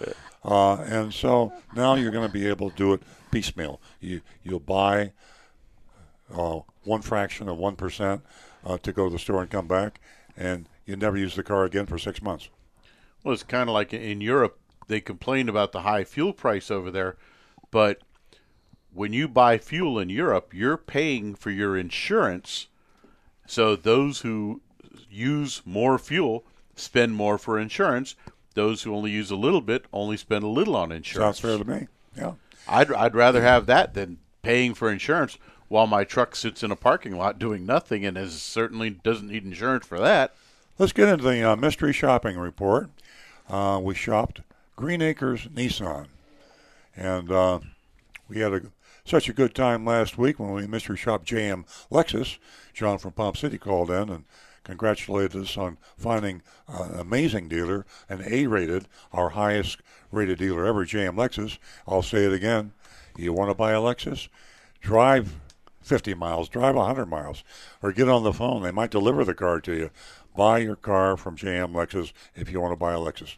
[0.43, 3.79] Uh, and so now you're going to be able to do it piecemeal.
[3.99, 5.13] You you'll buy
[6.33, 8.21] uh, one fraction of one percent
[8.65, 9.99] uh, to go to the store and come back,
[10.35, 12.49] and you never use the car again for six months.
[13.23, 16.89] Well, it's kind of like in Europe, they complain about the high fuel price over
[16.89, 17.17] there,
[17.69, 18.01] but
[18.93, 22.67] when you buy fuel in Europe, you're paying for your insurance.
[23.47, 24.61] So those who
[25.09, 26.43] use more fuel
[26.75, 28.15] spend more for insurance.
[28.53, 31.39] Those who only use a little bit only spend a little on insurance.
[31.39, 31.87] Sounds fair to me.
[32.17, 32.33] Yeah.
[32.67, 35.37] I'd I'd rather have that than paying for insurance
[35.71, 39.45] while my truck sits in a parking lot doing nothing and is certainly doesn't need
[39.45, 40.35] insurance for that.
[40.77, 42.89] Let's get into the uh, mystery shopping report.
[43.49, 44.41] Uh, we shopped
[44.75, 46.07] Green Acres Nissan,
[46.93, 47.59] and uh,
[48.27, 48.61] we had a,
[49.05, 52.37] such a good time last week when we mystery shopped JM Lexus.
[52.73, 54.25] John from Palm City called in and
[54.65, 59.77] congratulated us on finding an amazing dealer, an A-rated, our highest
[60.11, 61.59] rated dealer ever, JM Lexus.
[61.87, 62.73] I'll say it again:
[63.15, 64.27] you want to buy a Lexus,
[64.81, 65.33] drive
[65.81, 67.43] 50 miles, drive 100 miles,
[67.81, 68.63] or get on the phone.
[68.63, 69.89] They might deliver the car to you.
[70.35, 73.35] Buy your car from JM Lexus if you want to buy a Lexus.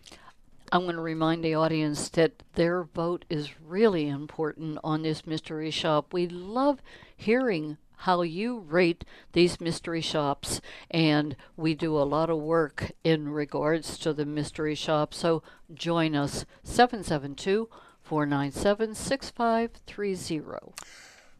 [0.71, 5.69] I'm going to remind the audience that their vote is really important on this mystery
[5.69, 6.13] shop.
[6.13, 6.81] We love
[7.15, 10.59] hearing how you rate these mystery shops,
[10.91, 15.13] and we do a lot of work in regards to the mystery shop.
[15.13, 15.41] So
[15.73, 17.69] join us 772
[18.01, 20.73] 497 6530.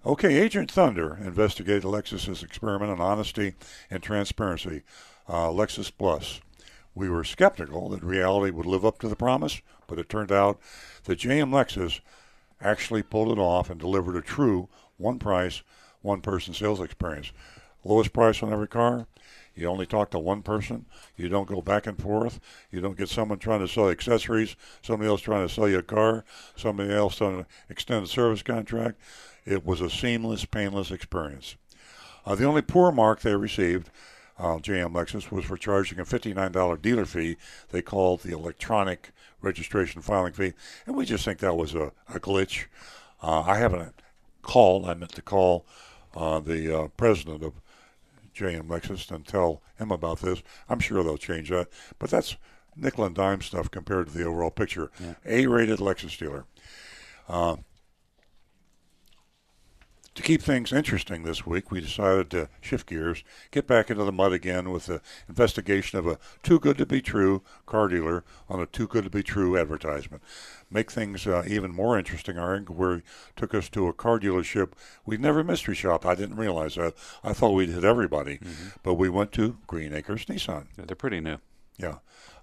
[0.05, 3.53] Okay, Agent Thunder investigated Lexus's experiment on honesty
[3.89, 4.81] and transparency,
[5.29, 6.41] uh, Lexus Plus.
[6.93, 10.59] We were skeptical that reality would live up to the promise, but it turned out
[11.05, 12.01] that JM Lexus
[12.59, 14.67] actually pulled it off and delivered a true
[14.97, 15.63] one price,
[16.01, 17.31] one person sales experience.
[17.85, 19.07] Lowest price on every car.
[19.55, 20.85] You only talk to one person.
[21.15, 22.41] You don't go back and forth.
[22.71, 25.83] You don't get someone trying to sell accessories, somebody else trying to sell you a
[25.83, 26.25] car,
[26.57, 28.99] somebody else trying to extend a service contract.
[29.45, 31.55] It was a seamless, painless experience.
[32.25, 33.89] Uh, the only poor mark they received,
[34.39, 37.37] uh, JM Lexus, was for charging a $59 dealer fee
[37.69, 39.11] they called the electronic
[39.41, 40.53] registration filing fee.
[40.87, 42.65] And we just think that was a, a glitch.
[43.21, 43.93] Uh, I haven't
[44.41, 45.65] called, I meant to call
[46.15, 47.53] uh, the uh, president of
[48.35, 50.41] JM Lexus and tell him about this.
[50.69, 51.67] I'm sure they'll change that.
[51.99, 52.37] But that's
[52.75, 54.91] nickel and dime stuff compared to the overall picture.
[54.99, 55.13] Yeah.
[55.25, 56.45] A-rated Lexus dealer.
[60.15, 64.11] To keep things interesting this week, we decided to shift gears, get back into the
[64.11, 68.59] mud again with the investigation of a too good to be true car dealer on
[68.59, 70.21] a too good to be true advertisement.
[70.69, 73.01] Make things uh, even more interesting, our inquiry
[73.35, 74.73] took us to a car dealership
[75.03, 76.05] we'd never mystery shop.
[76.05, 76.93] I didn't realize that.
[77.23, 78.39] I thought we'd hit everybody,
[78.83, 80.67] but we went to Green Acres Nissan.
[80.77, 81.37] Yeah, they're pretty new.
[81.77, 81.97] Yeah.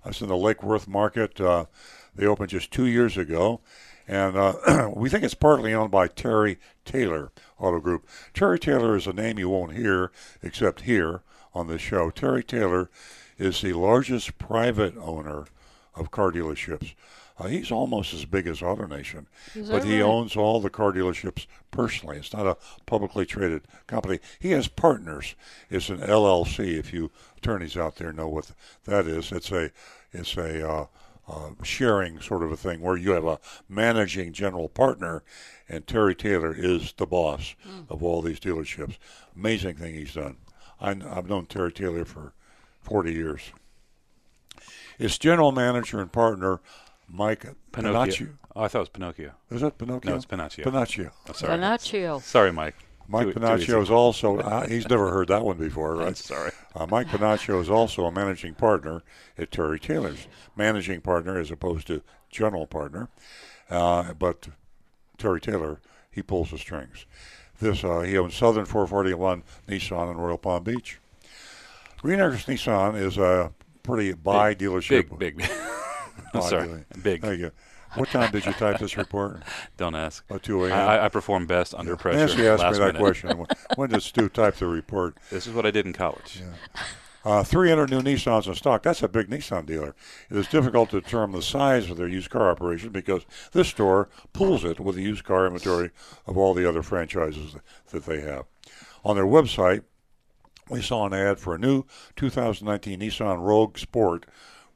[0.04, 1.40] That's in the Lake Worth market.
[1.40, 1.66] Uh,
[2.14, 3.60] they opened just two years ago.
[4.08, 7.30] And uh, we think it's partly owned by Terry Taylor
[7.60, 8.08] Auto Group.
[8.34, 10.10] Terry Taylor is a name you won't hear
[10.42, 11.22] except here
[11.54, 12.10] on this show.
[12.10, 12.90] Terry Taylor
[13.38, 15.46] is the largest private owner
[15.94, 16.94] of car dealerships.
[17.38, 19.24] Uh, he's almost as big as AutoNation,
[19.54, 20.06] but that he right?
[20.06, 22.18] owns all the car dealerships personally.
[22.18, 24.20] It's not a publicly traded company.
[24.38, 25.34] He has partners.
[25.70, 26.78] It's an LLC.
[26.78, 28.52] If you attorneys out there know what
[28.84, 29.70] that is, it's a
[30.12, 30.86] it's a uh,
[31.30, 33.38] uh, sharing sort of a thing where you have a
[33.68, 35.22] managing general partner,
[35.68, 37.54] and Terry Taylor is the boss
[37.88, 38.96] of all these dealerships.
[39.36, 40.36] Amazing thing he's done.
[40.80, 42.32] I, I've known Terry Taylor for
[42.82, 43.52] 40 years.
[44.98, 46.60] His general manager and partner,
[47.08, 47.92] Mike Pinocchio.
[47.92, 48.28] Pinocchio.
[48.56, 49.32] Oh, I thought it was Pinocchio.
[49.50, 50.10] Is that Pinocchio?
[50.10, 50.64] No, it's Pinocchio.
[50.64, 51.10] Pinocchio.
[51.28, 51.54] Oh, sorry.
[51.54, 52.18] Pinocchio.
[52.18, 52.74] Sorry, Mike.
[53.10, 56.16] Mike Too- too is also, uh, he's never heard that one before, right?
[56.16, 56.52] sorry.
[56.74, 59.02] Uh, Mike Pinocchio is also a managing partner
[59.36, 60.26] at Terry Taylor's.
[60.56, 63.08] Managing partner as opposed to general partner.
[63.68, 64.48] Uh, but
[65.18, 65.80] Terry Taylor,
[66.10, 67.06] he pulls the strings.
[67.60, 70.98] This uh, He owns Southern 441 Nissan in Royal Palm Beach.
[71.98, 75.18] Green Acres Nissan is a pretty buy Big, dealership.
[75.18, 75.50] big, big.
[76.32, 77.20] Buy Sorry, dealer- big.
[77.22, 77.50] Thank you.
[77.94, 79.42] What time did you type this report?
[79.76, 80.24] Don't ask.
[80.30, 80.72] Oh, 2 a.m.
[80.72, 82.18] I, I perform best under pressure.
[82.18, 82.98] Nancy asked me that minute.
[83.00, 83.46] question.
[83.76, 85.16] When- did Stu type the report?
[85.30, 86.42] This is what I did in college.
[87.24, 88.82] Uh, 300 new Nissans in stock.
[88.82, 89.94] That's a big Nissan dealer.
[90.30, 94.08] It is difficult to determine the size of their used car operation because this store
[94.32, 95.90] pools it with the used car inventory
[96.26, 98.46] of all the other franchises that, that they have.
[99.04, 99.82] On their website,
[100.70, 101.84] we saw an ad for a new
[102.16, 104.24] 2019 Nissan Rogue Sport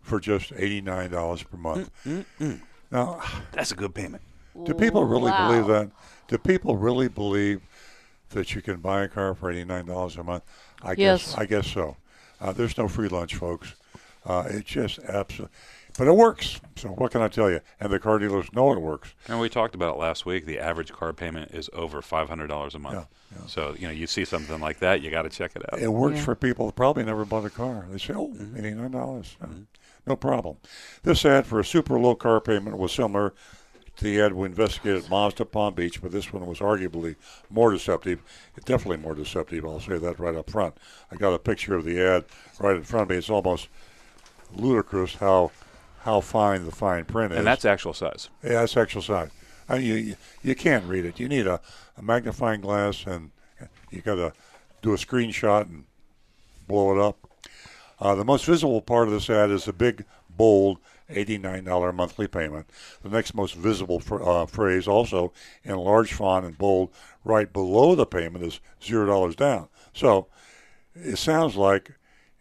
[0.03, 1.91] for just $89 per month.
[2.05, 2.61] Mm, mm, mm.
[2.95, 3.21] Now,
[3.53, 4.23] That's a good payment.
[4.65, 5.49] do people really Wow.
[5.49, 5.91] believe that?
[6.29, 7.61] Do people really believe
[8.31, 10.45] that you can buy a car for eighty nine dollars a month?
[10.81, 11.27] I Yes.
[11.33, 11.97] guess I guess so.
[12.41, 13.75] Uh, there's no free lunch, folks.
[14.25, 15.55] Uh, it just absolutely,
[15.99, 16.61] but it works.
[16.77, 17.61] So what can I tell you?
[17.81, 19.12] And the car dealers know it works.
[19.29, 20.47] And we talked about it last week.
[20.47, 22.95] The average car payment is over five hundred dollars a month.
[23.33, 23.47] Yeah, yeah.
[23.49, 25.81] So you know, you see something like that, you got to check it out.
[25.81, 26.25] It works Yeah.
[26.25, 27.87] for people that probably never bought a car.
[27.91, 28.57] They say, "Oh, Mm-hmm.
[28.57, 29.37] eighty nine dollars,
[30.06, 30.56] no problem."
[31.02, 33.35] This ad for a super low car payment was similar
[33.97, 37.14] to the ad we investigated at Mazda Palm Beach, but this one was arguably
[37.48, 38.20] more deceptive.
[38.64, 39.64] Definitely more deceptive.
[39.64, 40.76] I'll say that right up front.
[41.12, 42.24] I got a picture of the ad
[42.59, 43.16] right in front of me.
[43.16, 43.68] It's almost
[44.55, 45.51] ludicrous how
[46.01, 47.39] how fine the fine print is.
[47.39, 48.28] and that's actual size.
[48.43, 49.31] Yeah, that's actual size.
[49.68, 51.18] I mean, you, you you can't read it.
[51.18, 51.60] You need a,
[51.97, 53.31] a magnifying glass, and
[53.90, 54.32] you got to
[54.82, 55.85] do a screenshot and
[56.66, 57.31] blow it up.
[58.05, 60.78] Uh, the most visible part of this ad is the big, bold,
[61.10, 62.68] $89 monthly payment.
[63.02, 65.32] The next most visible uh, phrase, also
[65.64, 66.90] in large font and bold,
[67.24, 69.68] right below the payment, is $0 down.
[69.94, 70.26] So
[70.94, 71.93] it sounds like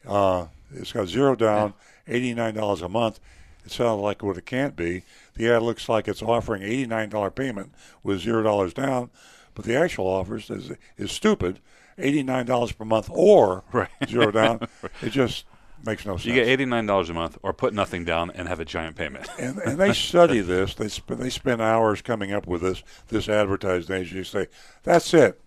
[0.06, 1.76] uh, it's got zero down,
[2.10, 3.22] $89 a month.
[3.66, 5.04] It sounds like what it can't be.
[5.36, 7.72] The ad looks like it's offering $89 payment
[8.04, 9.12] with $0 down,
[9.56, 10.50] but the actual offer is,
[10.98, 11.60] is stupid
[11.98, 13.88] $89 per month or Right.
[14.10, 14.68] zero down.
[15.02, 15.46] It just
[15.86, 16.26] makes no sense.
[16.26, 18.96] You get eighty nine dollars a month, or put nothing down and have a giant
[18.96, 19.28] payment.
[19.40, 20.76] and, and they study this.
[20.76, 24.24] They sp- they spend hours coming up with this this advertising agency.
[24.24, 24.48] Say
[24.84, 25.40] that's it.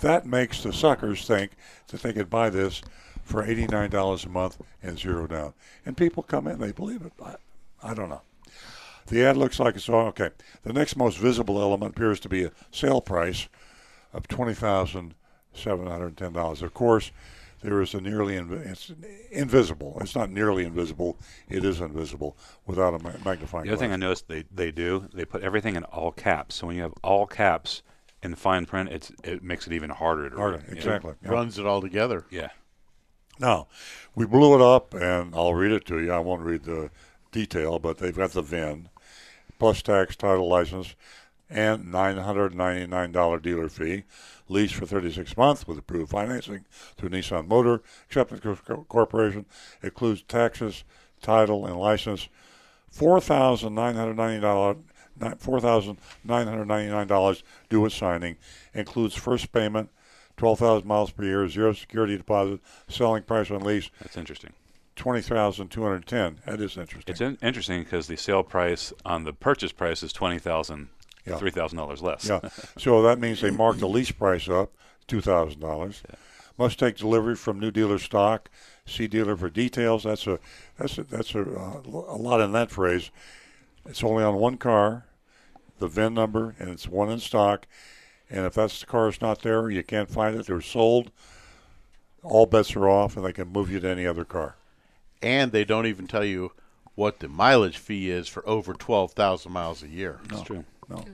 [0.00, 1.52] That makes the suckers think
[1.88, 2.82] that they could buy this
[3.22, 5.54] for eighty nine dollars a month and zero down.
[5.86, 7.12] And people come in, they believe it.
[7.24, 7.36] I,
[7.82, 8.22] I don't know.
[9.06, 10.30] The ad looks like it's all okay.
[10.62, 13.48] The next most visible element appears to be a sale price
[14.12, 15.14] of twenty thousand
[15.54, 16.62] seven hundred ten dollars.
[16.62, 17.10] Of course,
[17.62, 18.90] there is a nearly inv- it's
[19.30, 19.98] invisible.
[20.00, 21.16] It's not nearly invisible.
[21.48, 22.36] It is invisible
[22.66, 23.78] without a ma- magnifying The other glass.
[23.80, 26.56] thing I noticed they, they do, they put everything in all caps.
[26.56, 27.82] So when you have all caps
[28.22, 30.76] in fine print, it's it makes it even harder to Harder, read.
[30.76, 31.14] exactly.
[31.22, 31.30] Yeah.
[31.30, 32.24] Runs it all together.
[32.30, 32.50] Yeah.
[33.38, 33.66] Now,
[34.14, 36.12] we blew it up, and I'll read it to you.
[36.12, 36.90] I won't read the
[37.32, 38.88] detail, but they've got the VIN,
[39.58, 40.94] plus tax, title, license,
[41.48, 44.04] and $999 dealer fee.
[44.52, 46.64] Lease for 36 months with approved financing
[46.96, 49.46] through Nissan Motor Acceptance Co- Corporation.
[49.82, 50.84] Includes taxes,
[51.20, 52.28] title, and license.
[52.96, 54.82] $4,999
[55.20, 58.36] $4,999 due at signing.
[58.74, 59.90] Includes first payment,
[60.36, 63.90] 12,000 miles per year, zero security deposit, selling price on lease.
[64.00, 64.52] That's interesting.
[64.96, 67.12] 20210 That is interesting.
[67.12, 70.88] It's in- interesting because the sale price on the purchase price is twenty thousand,
[71.26, 71.36] Yeah.
[71.36, 72.28] three thousand dollars less.
[72.28, 72.40] Yeah.
[72.78, 74.72] so that means they mark the lease price up
[75.06, 76.02] two thousand dollars.
[76.58, 78.50] Must take delivery from new dealer stock.
[78.86, 80.04] See dealer for details.
[80.04, 80.38] That's a
[80.78, 83.10] that's a, that's a, uh, a lot in that phrase.
[83.86, 85.06] It's only on one car,
[85.78, 87.66] the VIN number, and it's one in stock.
[88.30, 90.46] And if that's the car is not there, you can't find it.
[90.46, 91.10] They're sold.
[92.22, 94.56] All bets are off, and they can move you to any other car.
[95.20, 96.52] And they don't even tell you
[96.94, 100.20] what the mileage fee is for over 12,000 miles a year.
[100.28, 100.64] That's true.
[100.92, 101.04] No.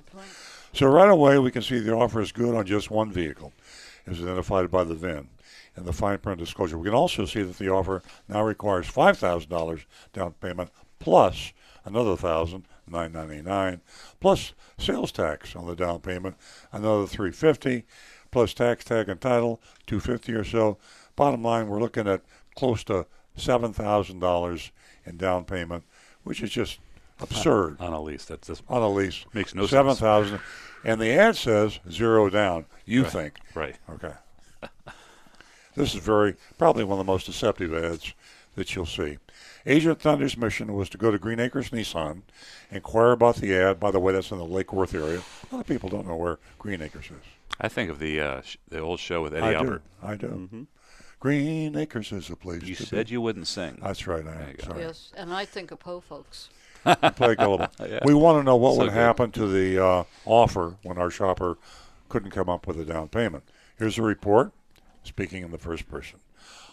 [0.72, 3.52] So right away, we can see the offer is good on just one vehicle,
[4.06, 5.28] as identified by the VIN
[5.76, 6.76] and the fine print disclosure.
[6.78, 9.82] We can also see that the offer now requires five thousand dollars
[10.12, 11.52] down payment plus
[11.84, 13.80] another thousand nine ninety nine
[14.20, 16.36] plus sales tax on the down payment,
[16.72, 17.84] another three fifty
[18.30, 20.78] plus tax tag and title two fifty or so.
[21.16, 22.22] Bottom line, we're looking at
[22.56, 23.06] close to
[23.36, 24.72] seven thousand dollars
[25.06, 25.84] in down payment,
[26.24, 26.78] which is just
[27.20, 28.24] absurd on a lease.
[28.24, 29.24] That's just on a lease.
[29.34, 29.98] makes no seven sense.
[30.00, 30.40] 7000
[30.84, 32.66] and the ad says zero down.
[32.84, 33.76] You Right, think right.
[33.90, 34.12] Okay.
[35.74, 38.12] This is very probably one of the most deceptive ads
[38.56, 39.18] that you'll see.
[39.64, 42.22] Agent Thunder's mission was to go to Green Acres Nissan,
[42.70, 43.78] inquire about the ad.
[43.78, 45.20] By the way, that's in the Lake Worth area.
[45.50, 47.12] A lot of people don't know where Green Acres is.
[47.60, 49.82] I think of the uh, sh- the old show with Eddie I Albert.
[50.02, 50.06] do.
[50.06, 50.66] I do.
[51.20, 52.62] Green Acres is a place.
[52.62, 53.12] You to said be.
[53.12, 53.78] you wouldn't sing.
[53.82, 54.26] That's right.
[54.26, 54.58] I am.
[54.60, 54.80] Sorry.
[54.82, 56.48] Yes, and I think of Po folks.
[57.16, 57.68] play gullible.
[57.80, 58.00] Yeah.
[58.04, 58.94] We want to know what So would good.
[58.94, 61.58] happen to the uh, offer when our shopper
[62.08, 63.44] couldn't come up with a down payment.
[63.78, 64.52] Here's a report,
[65.04, 66.20] speaking in the first person.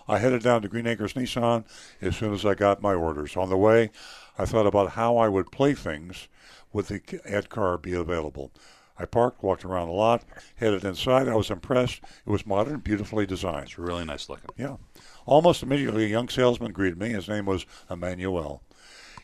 [0.07, 1.65] I headed down to Green Acres Nissan
[2.01, 3.35] as soon as I got my orders.
[3.35, 3.89] On the way,
[4.37, 6.27] I thought about how I would play things
[6.71, 8.51] with the ad car be available.
[8.97, 10.23] I parked, walked around the lot,
[10.55, 11.27] headed inside.
[11.27, 12.01] I was impressed.
[12.25, 13.65] It was modern, beautifully designed.
[13.65, 14.49] It's really nice looking.
[14.57, 14.77] Yeah.
[15.25, 17.09] Almost immediately, a young salesman greeted me.
[17.09, 18.61] His name was Emmanuel.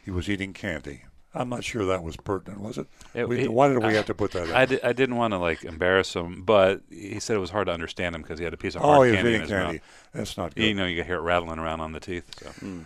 [0.03, 1.03] He was eating candy.
[1.33, 2.87] I'm not sure that was pertinent, was it?
[3.13, 4.53] It- We- it- why did we I- have to put that in?
[4.55, 7.67] I, di- I didn't want to like embarrass him, but he said it was hard
[7.67, 9.49] to understand him because he had a piece of Oh, hard he candy in his
[9.49, 9.73] candy.
[9.75, 9.81] mouth.
[10.13, 10.65] That's not good.
[10.65, 12.25] You know, you could hear it rattling around on the teeth.
[12.43, 12.49] So.
[12.49, 12.81] Hmm.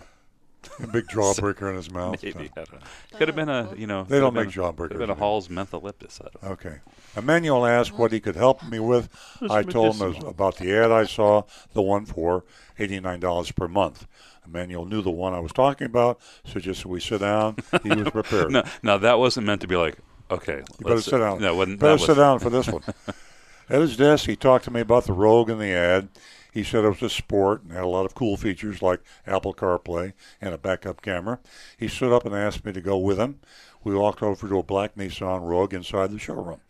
[0.84, 2.22] A big jawbreaker in his mouth.
[2.24, 2.52] Maybe.
[2.56, 2.80] I don't know.
[3.18, 4.04] Could have been a, you know.
[4.04, 5.16] They don't make been- jawbreakers Could have been a.
[5.16, 6.22] Hall's Mentho-Lyptus.
[6.22, 6.50] I don't know.
[6.50, 6.78] Okay.
[7.16, 9.10] Emmanuel asked what he could help me with.
[9.50, 11.44] I told him about the ad I saw,
[11.74, 12.44] the one for
[12.80, 14.06] $89 per month.
[14.48, 18.10] Emmanuel knew the one I was talking about, so just we sit down, he was
[18.12, 18.52] prepared.
[18.52, 19.98] no, no, that wasn't meant to be like,
[20.30, 20.64] okay.
[20.80, 21.42] You better sit down.
[21.42, 22.84] No, better sit down for this one.
[23.70, 26.10] At his desk, he talked to me about the Rogue in the ad.
[26.54, 29.54] He said it was a sport and had a lot of cool features like Apple
[29.54, 31.40] CarPlay and a backup camera.
[31.78, 33.40] He stood up and asked me to go with him.
[33.84, 36.62] We walked over to a black Nissan Rogue inside the showroom.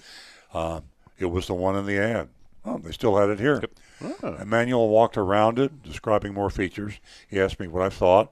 [0.53, 0.81] Uh,
[1.19, 2.29] it was the one in the ad.
[2.65, 3.61] Oh, they still had it here.
[4.23, 6.99] Emmanuel walked around it, describing more features.
[7.27, 8.31] He asked me what I thought.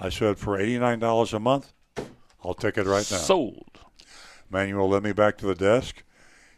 [0.00, 1.72] I said, for $89 a month,
[2.44, 3.18] I'll take it right now.
[3.18, 3.80] Sold.
[4.50, 6.02] Manuel led me back to the desk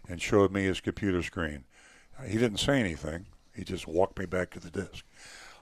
[0.08, 1.64] and showed me his computer screen.
[2.26, 3.26] He didn't say anything.
[3.54, 5.04] He just walked me back to the desk.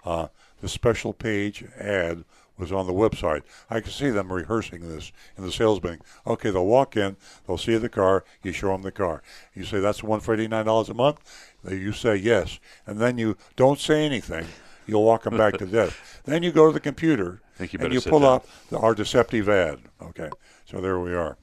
[0.04, 0.28] Uh,
[0.60, 2.24] the special page ad
[2.58, 3.42] was on the website.
[3.70, 6.00] I could see them rehearsing this in the sales meeting.
[6.26, 7.16] Okay, they'll walk in,
[7.46, 9.22] they'll see the car, you show them the car.
[9.54, 11.54] You say, that's the one for $89 a month?
[11.68, 12.58] You say yes.
[12.86, 14.46] And then you don't say anything.
[14.86, 15.96] You'll walk them back to desk.
[16.24, 18.36] Then you go to the computer you and you pull down.
[18.36, 19.80] up the, our deceptive ad.
[20.00, 20.30] Okay,
[20.64, 21.36] so there we are.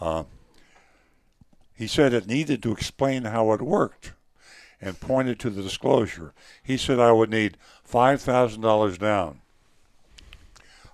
[0.00, 0.24] Uh,
[1.74, 4.12] he said it needed to explain how it worked
[4.80, 6.32] and pointed to the disclosure.
[6.62, 7.56] He said I would need
[7.90, 9.40] $5,000 down.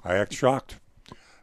[0.04, 0.76] I act shocked.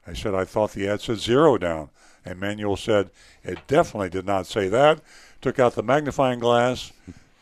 [0.05, 1.89] I said I thought the ad said zero down.
[2.25, 3.11] And Manuel said
[3.43, 5.01] it definitely did not say that.
[5.41, 6.91] Took out the magnifying glass.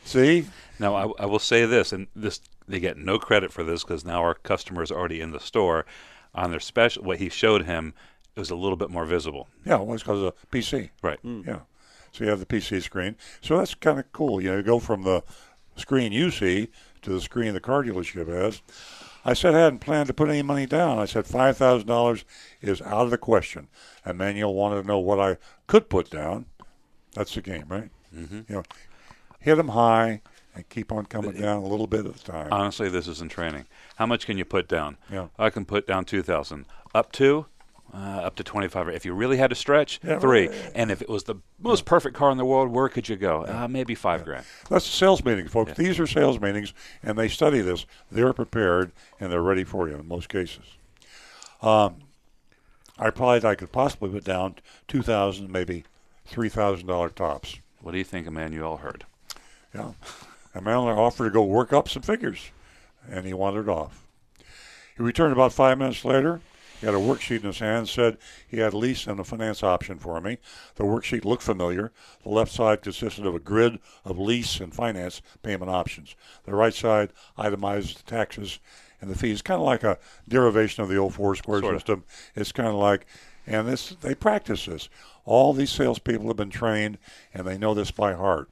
[0.06, 0.46] See?
[0.80, 4.06] Now, I, I will say this, and this they get no credit for this because
[4.06, 5.86] now our customer is already in the store.
[6.36, 7.94] On their special, what he showed him
[8.36, 9.48] it was a little bit more visible.
[9.66, 10.92] Yeah, well, it's because of PC.
[11.02, 11.20] Right.
[11.22, 11.42] Hmm.
[11.48, 11.60] Yeah.
[12.12, 13.16] So you have the PC screen.
[13.42, 14.40] So that's kind of cool.
[14.40, 15.24] You know, you go from the
[15.76, 16.70] screen you see
[17.02, 18.62] to the screen the car dealership has.
[19.26, 21.00] I said I hadn't planned to put any money down.
[21.00, 22.24] I said five thousand dollars
[22.62, 23.68] is out of the question.
[24.06, 25.38] Emmanuel wanted to know what I
[25.68, 26.46] could put down.
[27.14, 27.90] That's the game, right?
[28.16, 28.42] Mm-hmm.
[28.48, 28.64] You know,
[29.40, 30.22] hit them high
[30.56, 32.48] and keep on coming down a little bit at a time.
[32.52, 33.66] Honestly, this isn't training.
[33.98, 34.98] How much can you put down?
[35.12, 35.28] Yeah.
[35.38, 36.66] I can put down two thousand.
[36.96, 37.48] Up to,
[37.94, 38.88] uh, up to twenty five.
[38.90, 40.48] If you really had to stretch, Yeah, three.
[40.50, 40.72] right.
[40.76, 43.46] And if it was the most perfect car in the world, where could you go?
[43.46, 44.46] Uh, maybe five grand.
[44.70, 45.74] That's a sales meeting, folks.
[45.74, 46.74] These are sales meetings,
[47.04, 47.86] and they study this.
[48.12, 50.66] They're prepared and they're ready for you in most cases.
[51.62, 51.96] Um,
[53.00, 54.56] I probably I could possibly put down
[54.88, 55.84] two thousand, maybe
[56.26, 57.58] three thousand dollar tops.
[57.82, 59.06] What do you think Emmanuel heard?
[59.74, 59.92] Yeah,
[60.56, 62.52] Emmanuel offered to go work up some figures,
[63.10, 64.04] and he wandered off.
[64.96, 66.42] He returned about five minutes later.
[66.80, 68.18] He had a worksheet in his hand, said
[68.48, 70.38] he had a lease and a finance option for me.
[70.76, 71.92] The worksheet looked familiar.
[72.24, 76.16] The left side consisted of a grid of lease and finance payment options.
[76.46, 78.60] The right side itemized the taxes
[79.02, 79.98] and the fees, kind of like a
[80.28, 81.78] derivation of the old four square Sorta.
[81.80, 82.04] system.
[82.36, 83.06] It's kind of like,
[83.46, 84.90] and this they practice this.
[85.26, 86.98] All these salespeople have been trained,
[87.34, 88.50] and they know this by heart.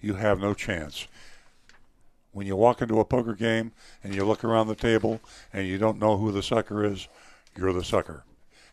[0.00, 1.06] You have no chance
[2.32, 3.72] when you walk into a poker game
[4.02, 5.20] and you look around the table
[5.52, 7.08] and you don't know who the sucker is,
[7.56, 8.24] you're the sucker.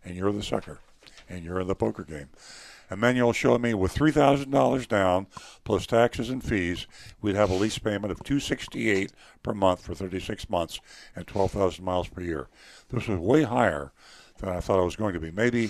[0.04, 0.80] And you're the sucker.
[1.28, 2.30] And you're in the poker game.
[2.92, 5.28] Emmanuel showed me with three thousand dollars down
[5.64, 6.88] plus taxes and fees,
[7.22, 9.12] we'd have a lease payment of two sixty eight
[9.44, 10.80] per month for thirty six months
[11.16, 12.48] and twelve thousand miles per year.
[12.90, 13.92] This was way higher
[14.40, 15.30] than I thought it was going to be.
[15.30, 15.70] Maybe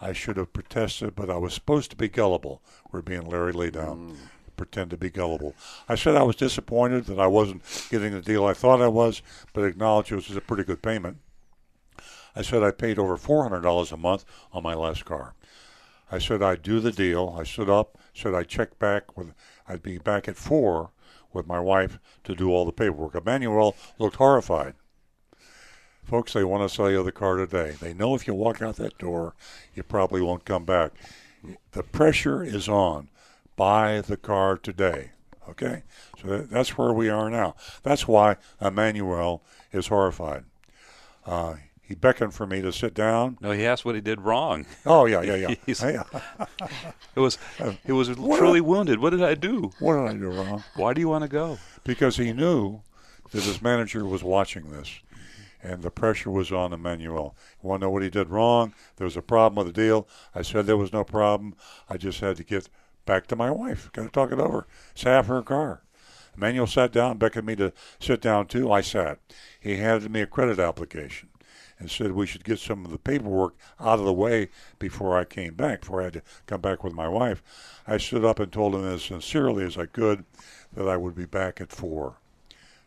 [0.00, 2.62] I should have protested, but I was supposed to be gullible.
[2.90, 4.10] We're being Larry lay down.
[4.10, 4.16] Mm.
[4.56, 5.54] Pretend to be gullible.
[5.88, 9.22] I said I was disappointed that I wasn't getting the deal I thought I was,
[9.54, 11.16] but acknowledged it was a pretty good payment.
[12.34, 15.34] I said I paid over $400 a month on my last car.
[16.12, 17.36] I said I'd do the deal.
[17.38, 19.32] I stood up, said I'd check back with,
[19.68, 20.90] I'd be back at four
[21.32, 23.14] with my wife to do all the paperwork.
[23.14, 24.74] Emmanuel looked horrified.
[26.04, 27.76] Folks, they want to sell you the car today.
[27.80, 29.34] They know if you walk out that door,
[29.74, 30.92] you probably won't come back.
[31.72, 33.08] The pressure is on.
[33.54, 35.12] Buy the car today.
[35.48, 35.84] Okay?
[36.20, 37.54] So that's where we are now.
[37.82, 40.44] That's why Emmanuel is horrified.
[41.24, 41.56] Uh,
[41.90, 43.36] he beckoned for me to sit down.
[43.40, 44.64] No, he asked what he did wrong.
[44.86, 46.04] Oh, yeah, yeah, yeah.
[47.16, 47.36] It was
[47.84, 49.00] he was What truly a- wounded.
[49.00, 49.72] What did I do?
[49.80, 50.62] What did I do wrong?
[50.76, 51.58] Why do you want to go?
[51.82, 52.82] Because he knew
[53.32, 55.00] that his manager was watching this,
[55.64, 57.34] and the pressure was on Emmanuel.
[57.60, 58.72] You want to know what he did wrong?
[58.94, 60.06] There was a problem with the deal.
[60.32, 61.56] I said there was no problem.
[61.88, 62.68] I just had to get
[63.04, 63.90] back to my wife.
[63.92, 64.68] Got to talk it over.
[65.02, 65.82] Half her car.
[66.36, 68.70] Emmanuel sat down, beckoned me to sit down too.
[68.70, 69.18] I sat.
[69.58, 71.29] He handed me a credit application
[71.80, 75.24] and said we should get some of the paperwork out of the way before I
[75.24, 77.42] came back, before I had to come back with my wife.
[77.86, 80.24] I stood up and told him as sincerely as I could
[80.74, 82.16] that I would be back at four.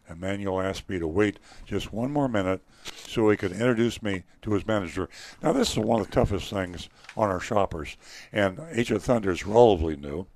[0.10, 2.62] Emmanuel asked me to wait just one more minute
[3.08, 5.10] so he could introduce me to his manager.
[5.42, 6.88] Now, this is one of the toughest things
[7.18, 7.98] on our shoppers,
[8.32, 10.28] and Agent Thunder is relatively new.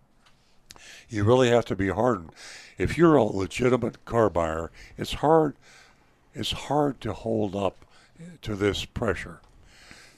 [1.09, 2.31] You really have to be hardened.
[2.77, 5.55] If you're a legitimate car buyer, it's hard.
[6.33, 7.85] It's hard to hold up
[8.41, 9.41] to this pressure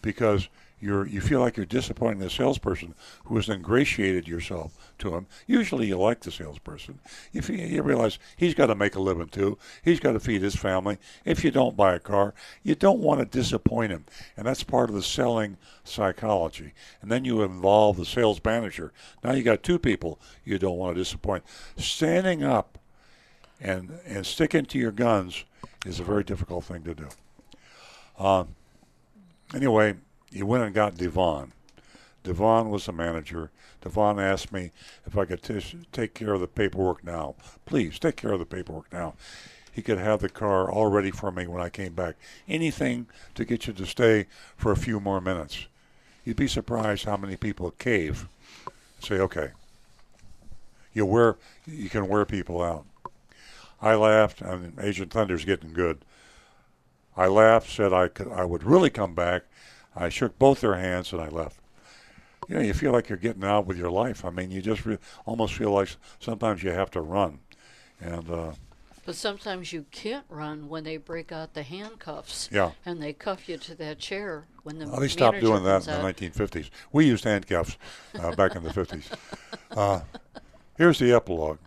[0.02, 0.48] because
[0.82, 2.96] you're you feel like you're disappointing the salesperson
[3.26, 5.28] who has ingratiated yourself to him.
[5.46, 7.00] Usually, you like the salesperson.
[7.34, 10.42] If you, you realize he's got to make a living too, he's got to feed
[10.42, 10.98] his family.
[11.26, 14.06] If you don't buy a car, you don't want to disappoint him,
[14.38, 16.74] and that's part of the selling psychology.
[17.02, 18.94] And then you involve the sales manager.
[19.24, 21.44] Now you got two people you don't want to disappoint.
[21.76, 22.78] Standing up
[23.60, 25.44] and and sticking to your guns
[25.86, 27.10] is a very difficult thing to do.
[28.20, 28.50] Um,
[29.56, 29.96] anyway,
[30.32, 31.54] he went and got Devon.
[32.24, 33.50] Devon was the manager.
[33.82, 34.72] Devon asked me
[35.06, 37.36] if I could t- take care of the paperwork now.
[37.66, 39.14] Please take care of the paperwork now.
[39.72, 42.16] He could have the car all ready for me when I came back.
[42.48, 44.28] Anything to get you to stay
[44.58, 45.68] for a few more minutes.
[46.26, 48.28] You'd be surprised how many people cave.
[49.00, 49.52] Say, okay.
[50.94, 52.86] You wear, you can wear people out.
[53.82, 56.00] I laughed, and Agent Thunder's getting good.
[57.20, 59.44] I laughed, said I could, I would really come back.
[59.94, 61.60] I shook both their hands, and I left.
[62.48, 64.24] You know, you feel like you're getting out with your life.
[64.24, 65.90] I mean, you just re- almost feel like
[66.22, 67.40] sometimes you have to run,
[68.00, 68.52] and uh,
[69.06, 72.48] But sometimes you can't run when they break out the handcuffs.
[72.54, 72.72] Yeah.
[72.86, 75.94] And they cuff you to that chair when the well, they stopped doing that in
[75.94, 76.16] out.
[76.18, 76.70] the 1950s.
[76.94, 77.78] We used handcuffs
[78.18, 79.06] uh, back in the 50s.
[79.72, 80.02] Uh,
[80.80, 81.60] here's the epilogue.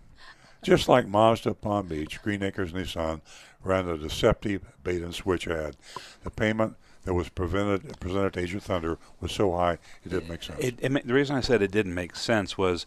[0.61, 3.21] Just like Mazda Palm Beach, Green Acres Nissan
[3.65, 5.77] ran a deceptive bait and switch ad.
[6.25, 10.43] The payment that was prevented, presented to Agent Thunder was so high it didn't make
[10.43, 10.61] sense.
[10.61, 12.87] It, it, the reason I said it didn't make sense was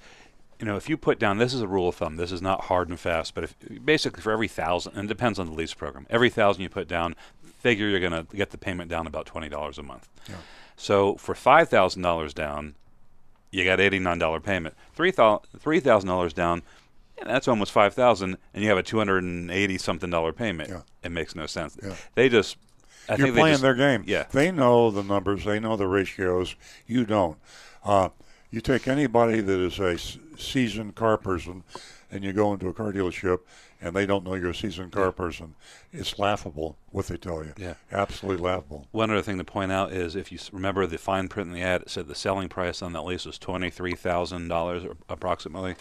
[0.60, 2.16] you know, if you put down, this is a rule of thumb.
[2.16, 5.38] This is not hard and fast, but if basically for every thousand, and it depends
[5.38, 7.16] on the lease program, every thousand you put down,
[7.60, 10.08] figure you're going to get the payment down about twenty dollars a month.
[10.30, 10.36] Yeah.
[10.78, 12.76] So for five thousand dollars down,
[13.52, 14.76] you got eighty nine dollar payment.
[14.94, 16.62] Three thousand dollars down,
[17.18, 20.34] yeah, that's almost five thousand, and you have a two hundred and eighty something dollar
[20.34, 20.70] payment.
[20.70, 20.82] Yeah.
[21.04, 21.78] It makes no sense.
[21.82, 21.96] Yeah.
[22.16, 22.58] They just,
[23.08, 24.04] I You're think playing just- their game.
[24.08, 24.26] Yeah.
[24.32, 25.46] They know the numbers.
[25.46, 26.56] They know the ratios.
[26.88, 27.38] You don't.
[27.84, 28.10] Uh,
[28.52, 29.98] you take anybody that is a
[30.38, 31.64] seasoned car person,
[32.12, 33.40] and you go into a car dealership,
[33.82, 35.56] and they don't know you're a seasoned car person.
[35.92, 37.54] It's laughable what they tell you.
[37.58, 37.74] Yeah.
[37.92, 38.88] Absolutely laughable.
[38.92, 41.62] One other thing to point out is if you remember the fine print in the
[41.62, 45.76] ad, it said the selling price on that lease was twenty three thousand dollars approximately.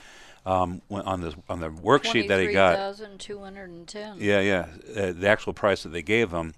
[0.47, 4.16] Um, on the on the worksheet that he got, thousand two hundred and ten.
[4.19, 6.53] yeah, yeah, uh, the actual price that they gave him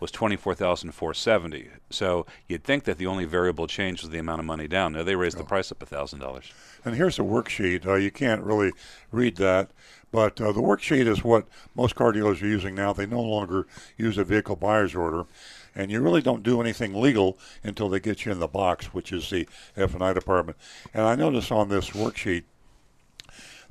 [0.00, 1.68] was twenty four thousand four seventy.
[1.90, 4.92] So you'd think that the only variable change was the amount of money down.
[4.92, 6.52] No, they raised the price up a thousand dollars.
[6.84, 7.86] And here's a worksheet.
[7.86, 8.72] Uh, you can't really
[9.12, 9.70] read that,
[10.10, 12.92] but uh, the worksheet is what most car dealers are using now.
[12.92, 13.66] They no longer
[13.96, 15.26] use a vehicle buyer's order,
[15.74, 19.12] and you really don't do anything legal until they get you in the box, which
[19.12, 20.56] is the F&I department.
[20.92, 22.44] And I notice on this worksheet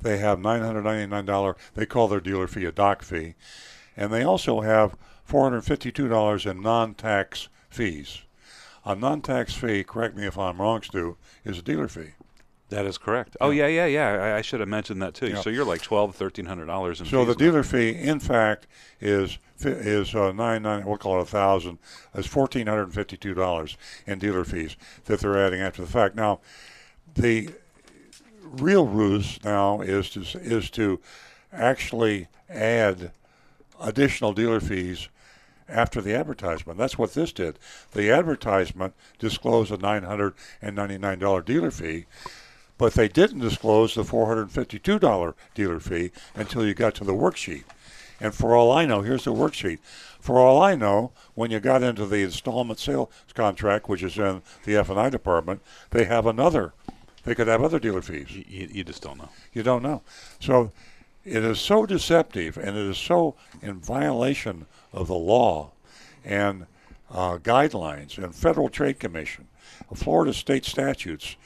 [0.00, 1.56] they have $999.
[1.74, 3.34] They call their dealer fee a doc fee,
[3.96, 4.96] and they also have
[5.28, 8.22] $452 in non-tax fees.
[8.84, 12.12] A non-tax fee, correct me if I'm wrong, Stu, is a dealer fee.
[12.70, 13.36] That is correct.
[13.40, 14.08] Oh yeah, yeah, yeah.
[14.08, 15.28] I, I should have mentioned that too.
[15.28, 15.40] Yeah.
[15.40, 17.12] So you're like twelve, thirteen hundred dollars in fees.
[17.12, 18.66] So the dealer fee, in fact,
[19.00, 20.84] is is uh, nine nine.
[20.84, 21.78] We'll call it a thousand.
[22.14, 24.76] Is fourteen hundred and fifty two dollars in dealer fees
[25.06, 26.14] that they're adding after the fact.
[26.14, 26.40] Now,
[27.14, 27.48] the
[28.50, 31.00] real ruse now is to is to
[31.52, 33.12] actually add
[33.80, 35.08] additional dealer fees
[35.68, 36.78] after the advertisement.
[36.78, 37.58] That's what this did.
[37.92, 42.06] The advertisement disclosed a nine hundred and ninety nine dollar dealer fee.
[42.78, 47.64] But they didn't disclose the $452 dealer fee until you got to the worksheet.
[48.20, 49.80] And for all I know, here's the worksheet.
[50.20, 54.42] For all I know, when you got into the installment sales contract, which is in
[54.64, 55.60] the F&I department,
[55.90, 56.72] they have another.
[57.28, 58.34] They could have other dealer fees.
[58.34, 59.28] You, you just don't know.
[59.52, 60.00] You don't know.
[60.40, 60.72] So
[61.26, 64.64] it is so deceptive and it is so in violation
[64.94, 65.72] of the law
[66.24, 66.64] and
[67.10, 69.46] uh, guidelines and Federal Trade Commission,
[69.94, 71.36] Florida state statutes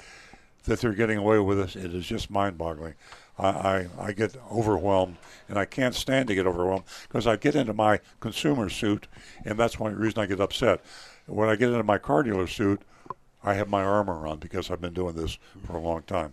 [0.66, 1.74] that they're getting away with this.
[1.74, 2.94] It is just mind-boggling.
[3.36, 5.16] I, I, I get overwhelmed,
[5.48, 9.08] and I can't stand to get overwhelmed because I get into my consumer suit,
[9.44, 10.80] and that's one reason I get upset.
[11.26, 12.82] When I get into my car dealer suit,
[13.44, 16.32] I have my armor on because I've been doing this for a long time.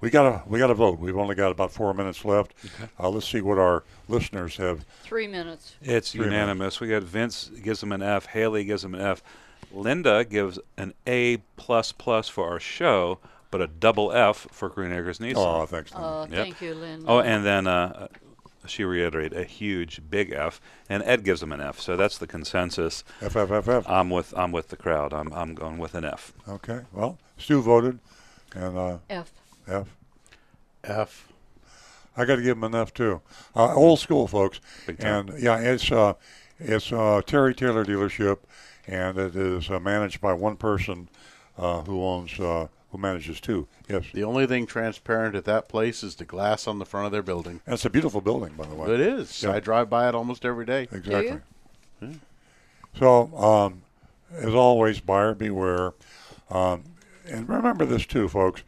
[0.00, 1.00] We gotta we gotta vote.
[1.00, 2.54] We've only got about four minutes left.
[3.00, 4.84] Uh, let's see what our listeners have.
[5.02, 5.74] Three minutes.
[5.82, 6.78] It's Three unanimous.
[6.80, 8.26] We got Vince gives him an F.
[8.26, 9.22] Haley gives him an F.
[9.72, 13.18] Linda gives an A plus plus for our show,
[13.50, 15.34] but a double F for Green Acres Nissan.
[15.36, 16.08] Oh, thanks, Linda.
[16.08, 17.04] Oh, thank you, Linda.
[17.08, 18.06] Oh, and then uh,
[18.70, 21.80] she reiterated a huge big F, and Ed gives him an F.
[21.80, 23.04] So that's the consensus.
[23.20, 23.88] F F F F.
[23.88, 25.12] I'm with I'm with the crowd.
[25.12, 26.32] I'm I'm going with an F.
[26.48, 26.80] Okay.
[26.92, 27.98] Well, Stu voted,
[28.54, 29.32] and uh, F.
[29.66, 29.96] F.
[30.84, 31.28] F.
[32.16, 33.20] I got to give him an F too.
[33.54, 34.60] Uh, old school, folks.
[34.86, 35.28] Big time.
[35.28, 36.14] And yeah, it's uh,
[36.58, 38.38] it's uh, Terry Taylor dealership,
[38.86, 41.08] and it is uh, managed by one person
[41.56, 43.68] uh, who owns uh, who manages too.
[43.88, 47.12] Yes, The only thing transparent at that place is the glass on the front of
[47.12, 47.60] their building.
[47.66, 48.92] that's a beautiful building, by the way.
[48.94, 49.42] It is.
[49.42, 49.52] Yeah.
[49.52, 50.88] I drive by it almost every day.
[50.90, 51.40] Exactly.
[52.98, 53.82] So, um,
[54.32, 55.92] as always, buyer beware.
[56.50, 56.84] Um,
[57.28, 58.62] and remember this too, folks.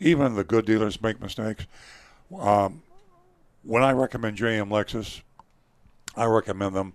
[0.00, 1.66] Even the good dealers make mistakes.
[2.38, 2.82] Um,
[3.62, 5.22] when I recommend JM Lexus,
[6.16, 6.92] I recommend them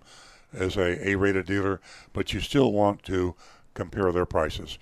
[0.52, 1.80] as a A-rated dealer,
[2.12, 3.34] but you still want to
[3.74, 4.78] compare their prices.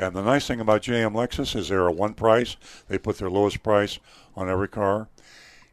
[0.00, 2.56] And the nice thing about JM Lexus is they're a one price.
[2.88, 3.98] They put their lowest price
[4.34, 5.10] on every car.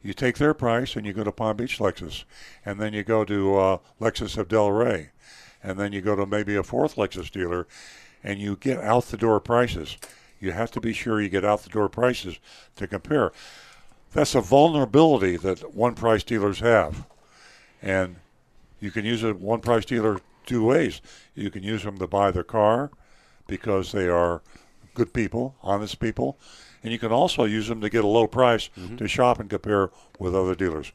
[0.02, 2.24] You take their price and you go to Palm Beach Lexus,
[2.62, 5.08] and then you go to uh, Lexus of Delray,
[5.62, 7.66] and then you go to maybe a fourth Lexus dealer,
[8.22, 9.96] and you get out the door prices.
[10.38, 12.38] You have to be sure you get out the door prices
[12.76, 13.32] to compare.
[14.12, 17.06] That's a vulnerability that one price dealers have,
[17.80, 18.16] and
[18.78, 21.00] you can use a one price dealer two ways.
[21.34, 22.90] You can use them to buy their car
[23.48, 24.42] because they are
[24.94, 26.38] good people, honest people,
[26.84, 28.96] and you can also use them to get a low price mm-hmm.
[28.96, 30.92] to shop and compare with other dealers.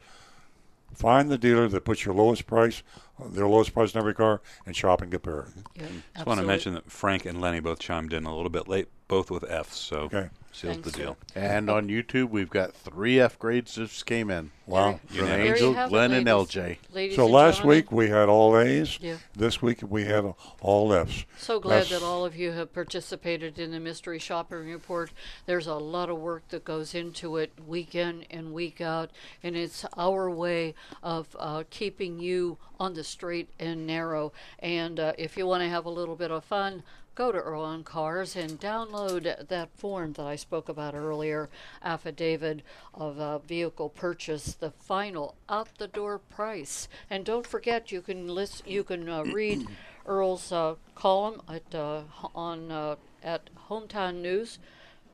[0.94, 2.82] Find the dealer that puts your lowest price
[3.30, 5.46] their lowest price in every car and shop and compare.
[5.76, 8.68] Yeah, Just want to mention that Frank and Lenny both chimed in a little bit
[8.68, 10.28] late, both with Fs, so Okay.
[10.54, 11.16] Seals Thanks, the deal.
[11.34, 14.50] And on YouTube, we've got three F grades that just came in.
[14.66, 15.00] Wow.
[15.08, 16.54] From There you Angel, have it, Glenn, and ladies.
[16.54, 16.78] LJ.
[16.94, 18.98] Ladies So and last gentlemen, week we had all A's.
[19.00, 19.16] Yeah.
[19.36, 21.26] This week we had all F's.
[21.36, 25.10] So glad That's- that all of you have participated in the mystery shopping report.
[25.46, 29.10] There's a lot of work that goes into it week in and week out,
[29.42, 34.32] and it's our way of uh, keeping you on the straight and narrow.
[34.60, 36.82] And uh, if you want to have a little bit of fun,
[37.14, 41.48] go to Earl on Cars and download that form that I spoke about earlier,
[41.82, 42.62] affidavit
[42.92, 46.88] of uh, vehicle purchase, the final out the door price.
[47.08, 49.66] And don't forget, you can list, you can uh, read
[50.06, 52.02] Earl's uh, column at uh,
[52.34, 54.58] on uh, at Hometown News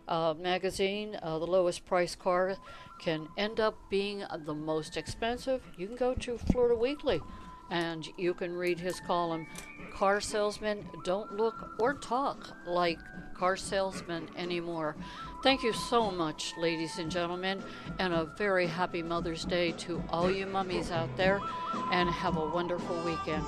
[0.09, 1.19] uh, magazine.
[1.23, 2.57] Uh, the lowest price car
[2.99, 5.63] can end up being the most expensive.
[5.79, 7.21] You can go to Florida Weekly,
[7.71, 9.47] and you can read his column.
[9.93, 12.99] Car salesmen don't look or talk like
[13.35, 14.97] car salesmen anymore.
[15.43, 17.63] Thank you so much, ladies and gentlemen,
[17.99, 21.41] and a very happy Mother's Day to all you mummies out there,
[21.93, 23.45] and have a wonderful weekend.